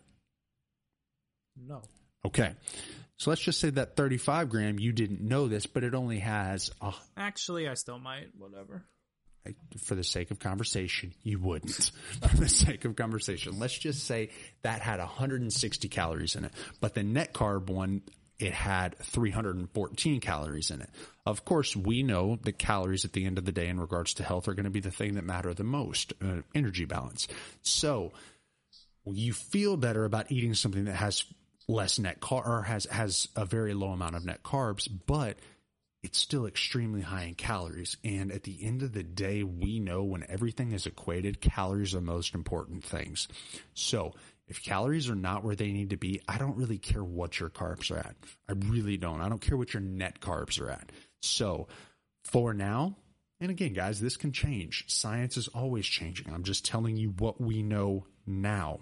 no 1.56 1.82
Okay. 2.26 2.54
So 3.18 3.30
let's 3.30 3.42
just 3.42 3.60
say 3.60 3.70
that 3.72 3.96
35 3.96 4.50
gram, 4.50 4.80
you 4.80 4.92
didn't 4.92 5.22
know 5.22 5.48
this, 5.48 5.66
but 5.66 5.84
it 5.84 5.94
only 5.94 6.20
has, 6.20 6.72
uh, 6.82 6.92
actually 7.16 7.68
i 7.68 7.76
still 7.76 8.00
might 8.00 8.30
whatever 8.38 8.84
for 9.84 9.96
the 9.96 10.04
sake 10.04 10.32
of 10.32 10.40
conversation, 10.40 11.14
you 11.24 11.40
wouldn't. 11.40 11.92
for 12.30 12.38
the 12.38 12.50
sake 12.50 12.86
of 12.86 12.96
conversation, 12.96 13.60
let's 13.60 13.78
just 13.78 14.06
say 14.06 14.30
that 14.62 14.82
had 14.82 15.00
160 15.00 15.90
calories 15.90 16.36
in 16.36 16.46
it, 16.46 16.52
but 16.80 16.94
the 16.94 17.04
net 17.04 17.34
carb 17.34 17.68
one, 17.68 18.02
it 18.42 18.54
had 18.54 18.98
314 18.98 20.20
calories 20.20 20.72
in 20.72 20.82
it. 20.82 20.90
Of 21.26 21.46
course, 21.46 21.76
we 21.76 22.02
know 22.02 22.40
that 22.44 22.58
calories 22.58 23.06
at 23.06 23.14
the 23.14 23.26
end 23.26 23.38
of 23.38 23.46
the 23.46 23.52
day 23.52 23.68
in 23.68 23.80
regards 23.80 24.16
to 24.16 24.24
health 24.24 24.48
are 24.48 24.56
going 24.56 24.64
to 24.64 24.72
be 24.72 24.80
the 24.80 24.90
thing 24.90 25.14
that 25.16 25.24
matter 25.24 25.54
the 25.54 25.64
most, 25.64 26.14
uh, 26.24 26.42
energy 26.56 26.86
balance. 26.86 27.28
So 27.62 28.12
you 29.06 29.34
feel 29.34 29.78
better 29.78 30.06
about 30.06 30.32
eating 30.32 30.56
something 30.56 30.86
that 30.86 30.96
has 30.96 31.24
less 31.68 32.00
net 32.00 32.20
car 32.20 32.44
or 32.44 32.64
has, 32.64 32.86
has 32.86 33.28
a 33.36 33.46
very 33.46 33.76
low 33.76 33.90
amount 33.90 34.16
of 34.16 34.26
net 34.26 34.42
carbs, 34.42 34.90
but 35.06 35.38
it's 36.02 36.18
still 36.18 36.48
extremely 36.48 37.02
high 37.02 37.26
in 37.26 37.36
calories. 37.36 37.98
And 38.04 38.32
at 38.32 38.42
the 38.44 38.58
end 38.64 38.82
of 38.82 38.92
the 38.92 39.04
day, 39.04 39.44
we 39.44 39.80
know 39.80 40.04
when 40.04 40.26
everything 40.28 40.72
is 40.72 40.88
equated, 40.88 41.42
calories 41.42 41.94
are 41.94 41.98
the 41.98 42.06
most 42.06 42.34
important 42.34 42.84
things. 42.84 43.28
So 43.76 44.16
if 44.52 44.62
calories 44.62 45.10
are 45.10 45.16
not 45.16 45.46
where 45.46 45.56
they 45.56 45.72
need 45.72 45.92
to 45.92 45.98
be, 45.98 46.22
I 46.28 46.38
don't 46.38 46.58
really 46.58 46.78
care 46.78 47.04
what 47.04 47.40
your 47.40 47.50
carbs 47.50 47.90
are 47.90 48.00
at. 48.00 48.18
I 48.50 48.52
really 48.68 48.98
don't. 48.98 49.22
I 49.22 49.30
don't 49.30 49.40
care 49.40 49.56
what 49.56 49.74
your 49.74 49.80
net 49.80 50.20
carbs 50.20 50.60
are 50.60 50.70
at. 50.70 50.92
So 51.22 51.70
for 52.26 52.54
now, 52.54 52.98
and 53.40 53.50
again, 53.50 53.72
guys, 53.72 54.02
this 54.02 54.18
can 54.18 54.34
change. 54.34 54.84
Science 54.90 55.38
is 55.38 55.48
always 55.48 55.86
changing. 55.86 56.34
I'm 56.34 56.44
just 56.44 56.66
telling 56.66 56.98
you 56.98 57.14
what 57.18 57.40
we 57.40 57.64
know 57.64 58.06
now. 58.28 58.82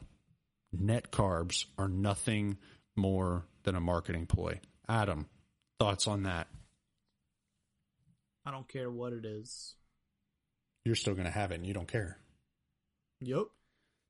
Net 0.74 1.12
carbs 1.12 1.66
are 1.78 1.88
nothing 1.88 2.58
more 2.96 3.46
than 3.62 3.76
a 3.76 3.80
marketing 3.80 4.26
ploy. 4.26 4.60
Adam, 4.90 5.28
thoughts 5.80 6.08
on 6.08 6.24
that? 6.24 6.48
i 8.46 8.52
don't 8.52 8.68
care 8.68 8.90
what 8.90 9.14
it 9.14 9.26
is 9.26 9.76
you're 10.84 10.96
still 10.96 11.14
going 11.14 11.26
to 11.26 11.32
have 11.32 11.52
it 11.52 11.56
and 11.56 11.68
you 11.68 11.74
don't 11.74 11.88
care. 11.88 12.18
yep 13.22 13.46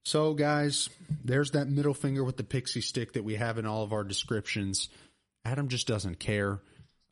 So, 0.06 0.34
guys, 0.34 0.90
there's 1.24 1.52
that 1.52 1.68
middle 1.68 1.94
finger 1.94 2.24
with 2.24 2.38
the 2.38 2.44
pixie 2.44 2.82
stick 2.82 3.14
that 3.14 3.24
we 3.24 3.36
have 3.36 3.58
in 3.58 3.66
all 3.66 3.84
of 3.84 3.94
our 3.94 4.04
descriptions. 4.04 4.90
Adam 5.46 5.68
just 5.68 5.88
doesn't 5.88 6.20
care. 6.20 6.60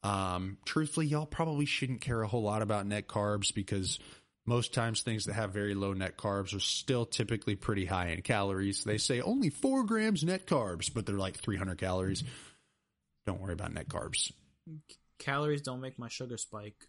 Um, 0.03 0.57
truthfully, 0.65 1.05
y'all 1.07 1.25
probably 1.25 1.65
shouldn't 1.65 2.01
care 2.01 2.21
a 2.21 2.27
whole 2.27 2.43
lot 2.43 2.61
about 2.61 2.85
net 2.85 3.07
carbs 3.07 3.53
because 3.53 3.99
most 4.45 4.73
times 4.73 5.01
things 5.01 5.25
that 5.25 5.33
have 5.33 5.51
very 5.51 5.75
low 5.75 5.93
net 5.93 6.17
carbs 6.17 6.55
are 6.55 6.59
still 6.61 7.05
typically 7.05 7.55
pretty 7.55 7.85
high 7.85 8.07
in 8.09 8.21
calories. 8.21 8.83
They 8.83 8.97
say 8.97 9.19
only 9.21 9.49
four 9.49 9.83
grams 9.83 10.23
net 10.23 10.47
carbs, 10.47 10.91
but 10.93 11.05
they're 11.05 11.17
like 11.17 11.37
300 11.37 11.77
calories. 11.77 12.23
Don't 13.25 13.41
worry 13.41 13.53
about 13.53 13.73
net 13.73 13.89
carbs. 13.89 14.31
calories 15.19 15.61
don't 15.61 15.81
make 15.81 15.99
my 15.99 16.07
sugar 16.07 16.37
spike 16.37 16.87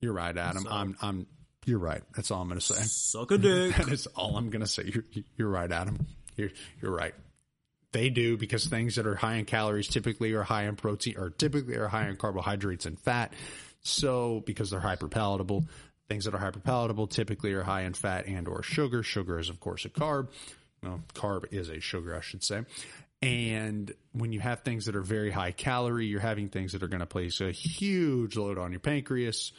You're 0.00 0.12
right, 0.12 0.36
Adam. 0.36 0.62
So- 0.62 0.70
I'm, 0.70 0.96
I'm, 1.02 1.26
you're 1.66 1.80
right. 1.80 2.02
That's 2.14 2.30
all 2.30 2.40
I'm 2.40 2.48
going 2.48 2.60
to 2.60 2.64
say. 2.64 2.80
suck 2.82 3.32
a 3.32 3.38
dick 3.38 3.76
That 3.76 3.88
is 3.88 4.06
all 4.06 4.36
I'm 4.36 4.50
going 4.50 4.62
to 4.62 4.68
say. 4.68 4.84
You're, 4.86 5.04
you're 5.36 5.48
right, 5.48 5.70
Adam. 5.70 6.06
You're, 6.36 6.50
you're 6.80 6.94
right. 6.94 7.14
They 7.92 8.08
do 8.08 8.36
because 8.36 8.66
things 8.66 8.96
that 8.96 9.06
are 9.06 9.16
high 9.16 9.34
in 9.34 9.46
calories 9.46 9.88
typically 9.88 10.32
are 10.34 10.42
high 10.42 10.64
in 10.64 10.76
protein 10.76 11.16
or 11.18 11.30
typically 11.30 11.76
are 11.76 11.88
high 11.88 12.08
in 12.08 12.16
carbohydrates 12.16 12.86
and 12.86 12.98
fat. 12.98 13.32
So 13.82 14.42
because 14.46 14.70
they're 14.70 14.80
hyper 14.80 15.08
palatable, 15.08 15.64
things 16.08 16.24
that 16.26 16.34
are 16.34 16.38
hyper 16.38 16.60
palatable 16.60 17.08
typically 17.08 17.52
are 17.52 17.62
high 17.62 17.82
in 17.82 17.94
fat 17.94 18.26
and 18.26 18.46
or 18.48 18.62
sugar. 18.62 19.02
Sugar 19.02 19.38
is 19.38 19.48
of 19.48 19.60
course 19.60 19.84
a 19.84 19.88
carb. 19.88 20.28
Well, 20.82 21.00
carb 21.14 21.52
is 21.52 21.68
a 21.68 21.80
sugar, 21.80 22.14
I 22.14 22.20
should 22.20 22.44
say. 22.44 22.64
And 23.22 23.92
when 24.12 24.32
you 24.32 24.40
have 24.40 24.60
things 24.60 24.84
that 24.84 24.94
are 24.94 25.02
very 25.02 25.30
high 25.30 25.52
calorie, 25.52 26.06
you're 26.06 26.20
having 26.20 26.48
things 26.48 26.72
that 26.72 26.82
are 26.82 26.88
going 26.88 27.00
to 27.00 27.06
place 27.06 27.40
a 27.40 27.50
huge 27.50 28.36
load 28.36 28.58
on 28.58 28.72
your 28.72 28.80
pancreas. 28.80 29.52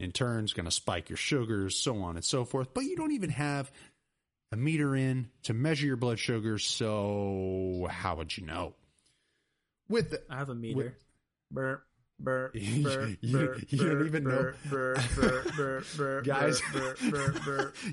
In 0.00 0.12
turn, 0.12 0.44
is 0.44 0.52
going 0.52 0.64
to 0.66 0.70
spike 0.70 1.10
your 1.10 1.16
sugars, 1.16 1.76
so 1.76 2.02
on 2.02 2.14
and 2.16 2.24
so 2.24 2.44
forth. 2.44 2.68
But 2.72 2.84
you 2.84 2.94
don't 2.96 3.12
even 3.12 3.30
have 3.30 3.70
a 4.52 4.56
meter 4.56 4.94
in 4.94 5.28
to 5.44 5.54
measure 5.54 5.86
your 5.86 5.96
blood 5.96 6.18
sugar. 6.20 6.58
So 6.58 7.86
how 7.90 8.16
would 8.16 8.36
you 8.36 8.46
know? 8.46 8.74
With 9.88 10.10
the, 10.10 10.22
i 10.30 10.36
have 10.36 10.50
a 10.50 10.54
meter 10.54 10.94
burr 11.50 11.82
burr 12.20 12.50
You- 12.54 12.82
burr 12.84 13.16
burr 13.22 13.56
you 13.68 13.78
don't 13.78 14.06
even 14.06 14.24
know. 14.24 14.52
Guys. 16.22 16.60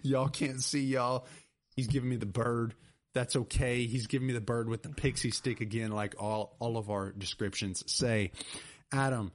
y'all 0.04 0.28
can't 0.30 0.62
see 0.62 0.82
y'all. 0.84 1.26
He's 1.76 1.88
giving 1.88 2.10
me 2.10 2.15
the 2.18 2.26
bird. 2.26 2.74
That's 3.13 3.36
okay. 3.36 3.86
He's 3.86 4.08
giving 4.08 4.28
me 4.28 4.34
the 4.34 4.41
bird 4.41 4.68
with 4.68 4.84
the 4.84 4.89
pixie 4.89 5.32
stick 5.32 5.62
again, 5.62 5.91
like 5.91 6.15
all 6.22 6.56
all 6.60 6.78
of 6.78 6.89
our 6.89 7.12
descriptions 7.12 7.84
say. 7.88 8.32
Adam, 8.91 9.32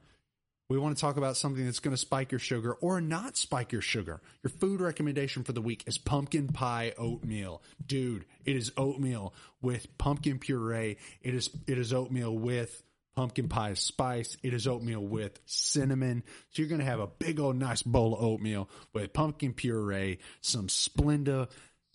we 0.71 0.79
want 0.79 0.95
to 0.95 1.01
talk 1.01 1.17
about 1.17 1.35
something 1.35 1.65
that's 1.65 1.79
going 1.79 1.93
to 1.93 1.99
spike 1.99 2.31
your 2.31 2.39
sugar 2.39 2.73
or 2.75 3.01
not 3.01 3.35
spike 3.35 3.73
your 3.73 3.81
sugar. 3.81 4.21
Your 4.41 4.51
food 4.51 4.79
recommendation 4.79 5.43
for 5.43 5.51
the 5.51 5.61
week 5.61 5.83
is 5.85 5.97
pumpkin 5.97 6.47
pie 6.47 6.93
oatmeal. 6.97 7.61
Dude, 7.85 8.23
it 8.45 8.55
is 8.55 8.71
oatmeal 8.77 9.33
with 9.61 9.97
pumpkin 9.97 10.39
puree. 10.39 10.95
It 11.21 11.35
is 11.35 11.49
it 11.67 11.77
is 11.77 11.91
oatmeal 11.91 12.37
with 12.37 12.83
pumpkin 13.17 13.49
pie 13.49 13.73
spice. 13.73 14.37
It 14.43 14.53
is 14.53 14.65
oatmeal 14.65 15.01
with 15.01 15.39
cinnamon. 15.45 16.23
So 16.51 16.61
you're 16.61 16.69
going 16.69 16.79
to 16.79 16.85
have 16.85 17.01
a 17.01 17.07
big 17.07 17.41
old 17.41 17.57
nice 17.57 17.81
bowl 17.81 18.15
of 18.15 18.23
oatmeal 18.23 18.69
with 18.93 19.11
pumpkin 19.11 19.53
puree, 19.53 20.19
some 20.39 20.67
Splenda, 20.67 21.49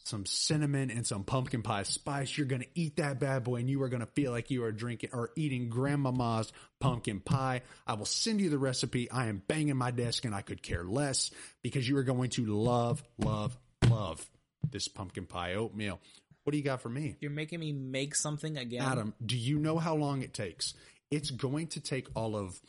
some 0.06 0.24
cinnamon 0.24 0.90
and 0.90 1.04
some 1.04 1.24
pumpkin 1.24 1.62
pie 1.62 1.82
spice. 1.82 2.38
You're 2.38 2.46
going 2.46 2.62
to 2.62 2.68
eat 2.76 2.96
that 2.96 3.18
bad 3.18 3.42
boy 3.42 3.56
and 3.56 3.68
you 3.68 3.82
are 3.82 3.88
going 3.88 4.00
to 4.00 4.06
feel 4.06 4.30
like 4.30 4.50
you 4.52 4.62
are 4.62 4.70
drinking 4.70 5.10
or 5.12 5.30
eating 5.34 5.68
grandmama's 5.68 6.52
pumpkin 6.78 7.18
pie. 7.18 7.62
I 7.86 7.94
will 7.94 8.06
send 8.06 8.40
you 8.40 8.48
the 8.48 8.58
recipe. 8.58 9.10
I 9.10 9.26
am 9.26 9.42
banging 9.48 9.76
my 9.76 9.90
desk 9.90 10.24
and 10.24 10.34
I 10.34 10.42
could 10.42 10.62
care 10.62 10.84
less 10.84 11.32
because 11.62 11.88
you 11.88 11.96
are 11.96 12.04
going 12.04 12.30
to 12.30 12.46
love, 12.46 13.02
love, 13.18 13.58
love 13.88 14.24
this 14.70 14.86
pumpkin 14.86 15.26
pie 15.26 15.54
oatmeal. 15.54 16.00
What 16.44 16.52
do 16.52 16.58
you 16.58 16.64
got 16.64 16.82
for 16.82 16.88
me? 16.88 17.16
You're 17.20 17.32
making 17.32 17.58
me 17.58 17.72
make 17.72 18.14
something 18.14 18.56
again. 18.56 18.82
Adam, 18.82 19.14
do 19.24 19.36
you 19.36 19.58
know 19.58 19.78
how 19.78 19.96
long 19.96 20.22
it 20.22 20.32
takes? 20.32 20.74
It's 21.10 21.30
going 21.30 21.66
to 21.68 21.80
take 21.80 22.06
all 22.14 22.36
of 22.36 22.60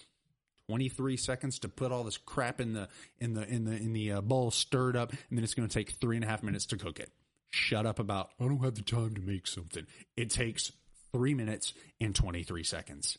23 0.70 1.18
seconds 1.18 1.60
to 1.60 1.70
put 1.70 1.92
all 1.92 2.04
this 2.04 2.18
crap 2.18 2.60
in 2.60 2.74
the 2.74 2.90
in 3.20 3.36
the 3.36 3.48
in 3.48 3.66
the 3.66 3.72
in 3.72 3.94
the 3.94 4.14
uh, 4.14 4.22
bowl 4.22 4.50
stirred 4.50 4.98
up, 4.98 5.12
and 5.12 5.38
then 5.38 5.44
it's 5.44 5.54
going 5.54 5.68
to 5.68 5.74
take 5.74 5.92
three 5.92 6.16
and 6.18 6.26
a 6.26 6.28
half 6.28 6.42
minutes 6.42 6.66
to 6.66 6.78
cook 6.78 7.00
it. 7.00 7.12
Shut 7.50 7.86
up 7.86 8.00
about 8.00 8.30
I 8.40 8.46
don't 8.46 8.64
have 8.64 8.76
the 8.76 8.82
time 8.82 9.16
to 9.16 9.22
make 9.22 9.48
something. 9.48 9.86
It 10.16 10.30
takes 10.30 10.72
three 11.12 11.34
minutes 11.34 11.74
and 12.00 12.14
23 12.14 12.64
seconds. 12.64 13.18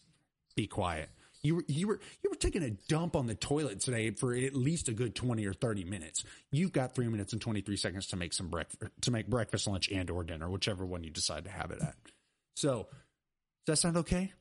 Be 0.54 0.66
quiet. 0.66 1.08
You 1.42 1.56
were, 1.56 1.64
you 1.68 1.86
were, 1.86 2.00
you 2.22 2.30
were 2.30 2.36
taking 2.36 2.64
a 2.64 2.70
dump 2.88 3.14
on 3.14 3.26
the 3.28 3.34
toilet 3.34 3.80
today 3.80 4.10
for 4.10 4.34
at 4.34 4.54
least 4.54 4.88
a 4.88 4.92
good 4.92 5.14
20 5.14 5.46
or 5.46 5.52
30 5.52 5.84
minutes. 5.84 6.24
You've 6.50 6.72
got 6.72 6.94
three 6.94 7.06
minutes 7.06 7.32
and 7.32 7.40
23 7.40 7.76
seconds 7.76 8.08
to 8.08 8.16
make 8.16 8.32
some 8.32 8.48
breakfast, 8.48 8.90
to 9.02 9.10
make 9.12 9.28
breakfast, 9.28 9.68
lunch, 9.68 9.88
and 9.88 10.10
or 10.10 10.24
dinner, 10.24 10.50
whichever 10.50 10.84
one 10.84 11.04
you 11.04 11.10
decide 11.10 11.44
to 11.44 11.50
have 11.50 11.70
it 11.70 11.80
at. 11.80 11.94
So, 12.56 12.88
does 13.66 13.74
that 13.74 13.76
sound 13.76 13.98
okay? 13.98 14.32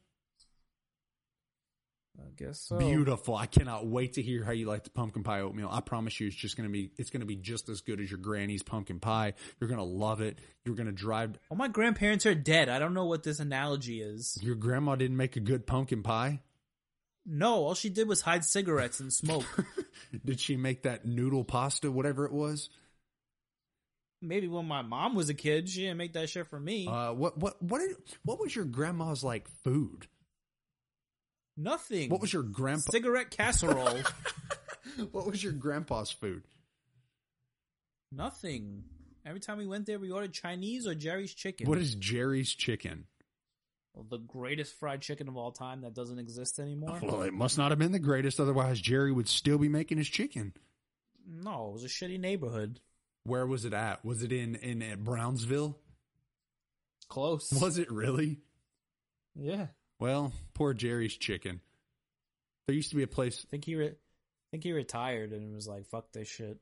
I 2.19 2.29
guess 2.35 2.59
so. 2.59 2.77
Beautiful. 2.77 3.35
I 3.35 3.45
cannot 3.45 3.85
wait 3.85 4.13
to 4.13 4.21
hear 4.21 4.43
how 4.43 4.51
you 4.51 4.65
like 4.67 4.83
the 4.83 4.89
pumpkin 4.89 5.23
pie 5.23 5.41
oatmeal. 5.41 5.69
I 5.71 5.81
promise 5.81 6.19
you 6.19 6.27
it's 6.27 6.35
just 6.35 6.57
going 6.57 6.67
to 6.67 6.73
be 6.73 6.91
it's 6.97 7.09
going 7.09 7.21
to 7.21 7.27
be 7.27 7.35
just 7.35 7.69
as 7.69 7.81
good 7.81 7.99
as 7.99 8.09
your 8.09 8.19
granny's 8.19 8.63
pumpkin 8.63 8.99
pie. 8.99 9.33
You're 9.59 9.67
going 9.67 9.79
to 9.79 9.83
love 9.83 10.21
it. 10.21 10.39
You're 10.65 10.75
going 10.75 10.87
to 10.87 10.91
drive 10.91 11.37
All 11.49 11.57
my 11.57 11.67
grandparents 11.67 12.25
are 12.25 12.35
dead. 12.35 12.69
I 12.69 12.79
don't 12.79 12.93
know 12.93 13.05
what 13.05 13.23
this 13.23 13.39
analogy 13.39 14.01
is. 14.01 14.37
Your 14.41 14.55
grandma 14.55 14.95
didn't 14.95 15.17
make 15.17 15.35
a 15.35 15.39
good 15.39 15.67
pumpkin 15.67 16.01
pie? 16.01 16.41
No, 17.25 17.65
all 17.65 17.75
she 17.75 17.89
did 17.89 18.07
was 18.07 18.21
hide 18.21 18.45
cigarettes 18.45 18.99
and 19.01 19.11
smoke. 19.11 19.45
Did 20.25 20.39
she 20.39 20.55
make 20.55 20.83
that 20.83 21.05
noodle 21.05 21.43
pasta 21.43 21.91
whatever 21.91 22.25
it 22.25 22.31
was? 22.31 22.69
Maybe 24.21 24.47
when 24.47 24.65
my 24.65 24.81
mom 24.81 25.13
was 25.13 25.27
a 25.27 25.33
kid, 25.33 25.67
she 25.67 25.81
didn't 25.81 25.97
make 25.97 26.13
that 26.13 26.29
shit 26.29 26.47
for 26.47 26.59
me. 26.59 26.87
Uh 26.87 27.11
what 27.11 27.37
what 27.37 27.61
what 27.61 27.79
did, 27.79 27.97
what 28.23 28.39
was 28.39 28.55
your 28.55 28.63
grandma's 28.65 29.23
like 29.25 29.47
food? 29.63 30.07
Nothing. 31.57 32.09
What 32.09 32.21
was 32.21 32.31
your 32.31 32.43
grandpa 32.43 32.91
cigarette 32.91 33.31
casserole? 33.31 33.99
What 35.11 35.27
was 35.27 35.43
your 35.43 35.53
grandpa's 35.53 36.09
food? 36.09 36.43
Nothing. 38.11 38.83
Every 39.25 39.39
time 39.39 39.57
we 39.59 39.67
went 39.67 39.85
there, 39.85 39.99
we 39.99 40.09
ordered 40.09 40.33
Chinese 40.33 40.87
or 40.87 40.95
Jerry's 40.95 41.33
chicken. 41.33 41.67
What 41.67 41.77
is 41.77 41.93
Jerry's 41.93 42.51
chicken? 42.51 43.05
Well, 43.93 44.05
the 44.09 44.17
greatest 44.17 44.73
fried 44.79 45.01
chicken 45.01 45.27
of 45.27 45.37
all 45.37 45.51
time 45.51 45.81
that 45.81 45.93
doesn't 45.93 46.17
exist 46.19 46.59
anymore? 46.59 46.99
Well, 47.03 47.23
it 47.23 47.33
must 47.33 47.57
not 47.57 47.71
have 47.71 47.79
been 47.79 47.91
the 47.91 47.99
greatest 47.99 48.39
otherwise 48.39 48.79
Jerry 48.79 49.11
would 49.11 49.27
still 49.27 49.57
be 49.57 49.69
making 49.69 49.97
his 49.97 50.07
chicken. 50.07 50.53
No, 51.27 51.69
it 51.69 51.73
was 51.73 51.83
a 51.83 51.87
shitty 51.87 52.19
neighborhood. 52.19 52.79
Where 53.23 53.45
was 53.45 53.65
it 53.65 53.73
at? 53.73 54.05
Was 54.05 54.23
it 54.23 54.31
in 54.31 54.55
in 54.55 55.03
Brownsville? 55.03 55.77
Close. 57.09 57.51
Was 57.51 57.77
it 57.77 57.91
really? 57.91 58.39
Yeah. 59.35 59.67
Well, 59.99 60.31
poor 60.53 60.73
Jerry's 60.73 61.15
chicken. 61.15 61.61
There 62.67 62.75
used 62.75 62.89
to 62.91 62.95
be 62.95 63.03
a 63.03 63.07
place. 63.07 63.45
I 63.45 63.49
think 63.49 63.65
he 63.65 63.75
re- 63.75 63.87
I 63.87 64.47
think 64.51 64.63
he 64.63 64.71
retired 64.71 65.31
and 65.31 65.55
was 65.55 65.67
like, 65.67 65.87
"Fuck 65.87 66.11
this 66.11 66.27
shit." 66.27 66.57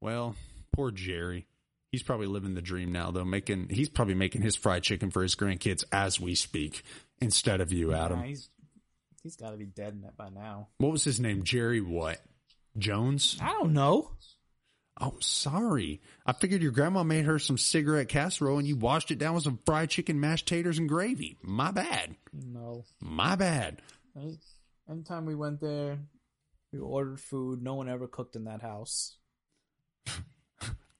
Well, 0.00 0.36
poor 0.72 0.90
Jerry. 0.90 1.46
He's 1.90 2.02
probably 2.02 2.26
living 2.26 2.54
the 2.54 2.62
dream 2.62 2.92
now, 2.92 3.10
though. 3.10 3.24
Making 3.24 3.70
he's 3.70 3.88
probably 3.88 4.14
making 4.14 4.42
his 4.42 4.56
fried 4.56 4.82
chicken 4.82 5.10
for 5.10 5.22
his 5.22 5.34
grandkids 5.34 5.84
as 5.90 6.20
we 6.20 6.34
speak, 6.34 6.82
instead 7.20 7.60
of 7.60 7.72
you, 7.72 7.92
Adam. 7.94 8.20
Nah, 8.20 8.26
he's 8.26 8.50
he's 9.22 9.36
got 9.36 9.50
to 9.50 9.56
be 9.56 9.66
dead 9.66 10.02
by 10.16 10.28
now. 10.28 10.68
What 10.78 10.92
was 10.92 11.04
his 11.04 11.18
name? 11.18 11.44
Jerry 11.44 11.80
what? 11.80 12.20
Jones? 12.76 13.38
I 13.40 13.52
don't 13.52 13.72
know. 13.72 14.10
Oh, 15.00 15.14
sorry. 15.20 16.00
I 16.26 16.32
figured 16.32 16.60
your 16.62 16.72
grandma 16.72 17.04
made 17.04 17.24
her 17.24 17.38
some 17.38 17.56
cigarette 17.56 18.08
casserole 18.08 18.58
and 18.58 18.66
you 18.66 18.74
washed 18.76 19.10
it 19.12 19.18
down 19.18 19.34
with 19.34 19.44
some 19.44 19.60
fried 19.64 19.90
chicken, 19.90 20.18
mashed 20.18 20.46
taters, 20.46 20.78
and 20.78 20.88
gravy. 20.88 21.36
My 21.40 21.70
bad. 21.70 22.16
No. 22.32 22.84
My 23.00 23.36
bad. 23.36 23.80
Any- 24.16 24.38
Anytime 24.90 25.26
we 25.26 25.34
went 25.34 25.60
there, 25.60 25.98
we 26.72 26.78
ordered 26.78 27.20
food. 27.20 27.62
No 27.62 27.74
one 27.74 27.90
ever 27.90 28.08
cooked 28.08 28.36
in 28.36 28.44
that 28.44 28.62
house. 28.62 29.18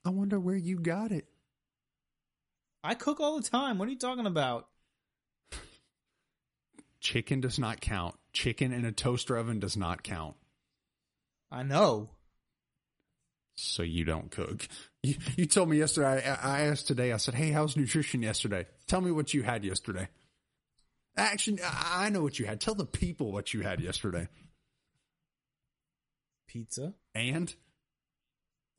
I 0.05 0.11
wonder 0.11 0.39
where 0.39 0.57
you 0.57 0.79
got 0.79 1.11
it. 1.11 1.27
I 2.85 2.95
cook 2.95 3.19
all 3.19 3.41
the 3.41 3.49
time. 3.49 3.79
What 3.79 3.89
are 3.89 3.91
you 3.91 3.99
talking 3.99 4.27
about? 4.27 4.69
Chicken 7.01 7.41
does 7.41 7.59
not 7.59 7.81
count. 7.81 8.15
Chicken 8.33 8.73
in 8.73 8.85
a 8.85 8.93
toaster 8.93 9.37
oven 9.37 9.59
does 9.59 9.77
not 9.77 10.03
count. 10.03 10.37
I 11.51 11.63
know. 11.63 12.11
So 13.59 13.83
you 13.83 14.05
don't 14.05 14.31
cook. 14.31 14.67
You, 15.05 15.15
you 15.37 15.47
told 15.47 15.69
me 15.71 15.79
yesterday. 15.79 16.29
I, 16.29 16.57
I 16.57 16.61
asked 16.63 16.89
today. 16.89 17.13
I 17.13 17.19
said, 17.19 17.35
"Hey, 17.35 17.53
how's 17.53 17.77
nutrition 17.77 18.21
yesterday? 18.21 18.67
Tell 18.89 19.01
me 19.01 19.13
what 19.13 19.33
you 19.33 19.45
had 19.45 19.65
yesterday." 19.65 20.09
Actually, 21.17 21.63
I 21.63 22.07
I 22.07 22.09
know 22.09 22.21
what 22.21 22.41
you 22.41 22.47
had. 22.47 22.61
Tell 22.61 22.75
the 22.75 22.85
people 22.85 23.31
what 23.31 23.55
you 23.55 23.61
had 23.61 23.81
yesterday. 23.81 24.27
Pizza. 26.49 26.95
And 27.15 27.55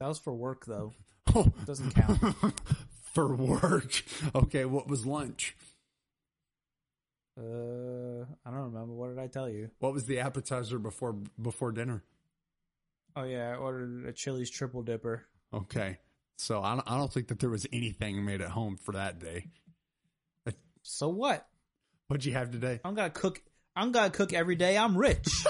That 0.01 0.07
was 0.07 0.19
for 0.19 0.33
work 0.33 0.65
though. 0.65 0.91
oh, 1.33 1.53
Doesn't 1.65 1.95
count. 1.95 2.19
for 3.13 3.33
work. 3.33 4.03
Okay, 4.35 4.65
what 4.65 4.89
was 4.89 5.05
lunch? 5.05 5.55
Uh, 7.39 8.25
I 8.45 8.51
don't 8.51 8.73
remember. 8.73 8.93
What 8.93 9.07
did 9.15 9.19
I 9.19 9.27
tell 9.27 9.47
you? 9.49 9.69
What 9.79 9.93
was 9.93 10.03
the 10.05 10.19
appetizer 10.19 10.79
before 10.79 11.15
before 11.41 11.71
dinner? 11.71 12.03
Oh 13.15 13.24
yeah, 13.24 13.52
I 13.52 13.56
ordered 13.56 14.06
a 14.08 14.13
Chili's 14.13 14.50
triple 14.50 14.82
dipper. 14.84 15.26
Okay, 15.54 15.98
so 16.38 16.62
I 16.62 16.76
don't, 16.76 16.89
I 16.91 16.98
don't 16.98 17.12
think 17.12 17.28
that 17.30 17.39
there 17.39 17.50
was 17.50 17.65
anything 17.74 18.24
made 18.26 18.41
at 18.41 18.50
home 18.50 18.78
for 18.78 18.93
that 18.93 19.19
day. 19.19 19.48
So 20.84 21.10
what? 21.10 21.45
What'd 22.08 22.26
you 22.26 22.34
have 22.34 22.52
today? 22.52 22.80
I'm 22.86 22.95
gonna 22.95 23.10
cook. 23.10 23.41
I'm 23.76 23.91
gonna 23.91 24.10
cook 24.10 24.32
every 24.34 24.56
day. 24.56 24.78
I'm 24.78 24.98
rich. 24.98 25.28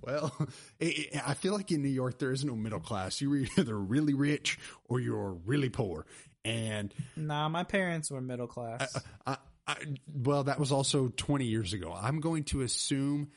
Well, 0.00 0.32
it, 0.80 0.86
it- 1.14 1.28
I 1.28 1.34
feel 1.34 1.52
like 1.52 1.70
in 1.70 1.82
New 1.82 1.88
York 1.90 2.18
there 2.18 2.32
is 2.32 2.44
no 2.44 2.56
middle 2.56 2.80
class. 2.80 3.20
You're 3.20 3.36
either 3.58 3.78
really 3.78 4.14
rich 4.14 4.58
or 4.88 5.00
you're 5.00 5.32
really 5.44 5.68
poor. 5.68 6.06
And 6.44 6.94
nah, 7.14 7.48
my 7.50 7.64
parents 7.64 8.10
were 8.10 8.20
middle 8.22 8.46
class. 8.46 8.96
I, 9.26 9.36
I, 9.66 9.76
well, 10.10 10.44
that 10.44 10.58
was 10.58 10.72
also 10.72 11.08
20 11.14 11.44
years 11.44 11.74
ago. 11.74 11.92
I'm 11.94 12.20
going 12.20 12.44
to 12.44 12.62
assume, 12.62 13.28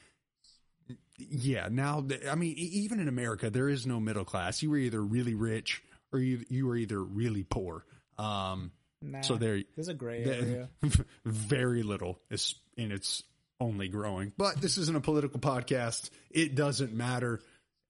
yeah. 1.29 1.67
Now, 1.69 2.05
I 2.29 2.35
mean, 2.35 2.55
even 2.57 2.99
in 2.99 3.07
America, 3.07 3.49
there 3.49 3.69
is 3.69 3.85
no 3.85 3.99
middle 3.99 4.25
class. 4.25 4.61
You 4.61 4.69
were 4.69 4.77
either 4.77 5.01
really 5.01 5.35
rich 5.35 5.81
or 6.11 6.19
you 6.19 6.43
you 6.49 6.67
were 6.67 6.75
either 6.75 7.01
really 7.01 7.43
poor. 7.43 7.85
Um, 8.17 8.71
nah, 9.01 9.21
so 9.21 9.35
there, 9.35 9.61
there's 9.75 9.87
a 9.87 9.93
gray 9.93 10.23
area. 10.23 10.69
very 11.25 11.83
little 11.83 12.19
is 12.29 12.55
and 12.77 12.91
it's 12.91 13.23
only 13.59 13.87
growing 13.87 14.33
but 14.37 14.59
this 14.59 14.77
isn't 14.77 14.97
a 14.97 15.01
political 15.01 15.39
podcast 15.39 16.09
it 16.31 16.55
doesn't 16.55 16.93
matter 16.93 17.39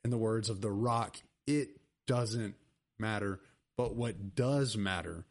in 0.03 0.09
the 0.09 0.17
words 0.17 0.49
of 0.49 0.59
the 0.59 0.69
rock 0.69 1.17
it 1.47 1.69
doesn't 2.07 2.55
matter 2.99 3.39
but 3.77 3.95
what 3.95 4.35
does 4.35 4.75
matter 4.75 5.23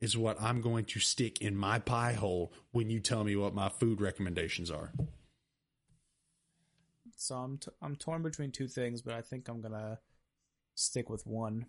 is 0.00 0.16
what 0.16 0.40
i'm 0.40 0.62
going 0.62 0.86
to 0.86 0.98
stick 0.98 1.42
in 1.42 1.54
my 1.54 1.78
pie 1.78 2.14
hole 2.14 2.50
when 2.72 2.88
you 2.88 2.98
tell 2.98 3.22
me 3.22 3.36
what 3.36 3.54
my 3.54 3.68
food 3.68 4.00
recommendations 4.00 4.70
are 4.70 4.90
So 7.20 7.34
I'm 7.34 7.58
t- 7.58 7.70
I'm 7.82 7.96
torn 7.96 8.22
between 8.22 8.52
two 8.52 8.68
things, 8.68 9.02
but 9.02 9.12
I 9.14 9.22
think 9.22 9.48
I'm 9.48 9.60
gonna 9.60 9.98
stick 10.76 11.10
with 11.10 11.26
one. 11.26 11.66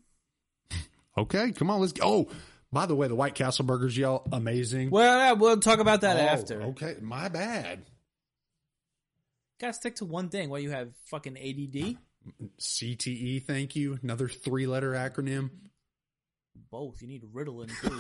okay 1.18 1.52
come 1.52 1.72
on 1.72 1.80
let's 1.82 1.92
go 1.92 2.04
oh 2.06 2.30
by 2.72 2.86
the 2.86 2.96
way 2.96 3.08
the 3.08 3.16
white 3.16 3.34
castle 3.34 3.66
burgers 3.66 3.98
y'all 3.98 4.22
amazing 4.32 4.92
Well, 4.92 5.18
yeah, 5.18 5.32
we'll 5.32 5.58
talk 5.60 5.80
about 5.80 6.02
that 6.02 6.18
Oh, 6.18 6.20
after. 6.20 6.62
okay 6.62 6.96
my 7.02 7.28
bad 7.30 7.82
Gotta 9.60 9.74
stick 9.74 9.96
to 9.98 10.06
one 10.06 10.30
thing. 10.30 10.50
Why 10.50 10.60
you 10.60 10.70
have 10.70 10.94
fucking 11.08 11.36
ADD? 11.36 11.98
cte 12.60 13.44
thank 13.46 13.76
you 13.76 13.98
another 14.04 14.28
three 14.30 14.68
letter 14.68 14.92
acronym 14.92 15.50
Both. 16.70 17.02
You 17.02 17.08
need 17.08 17.24
Ritalin 17.24 17.70
too. 17.82 18.00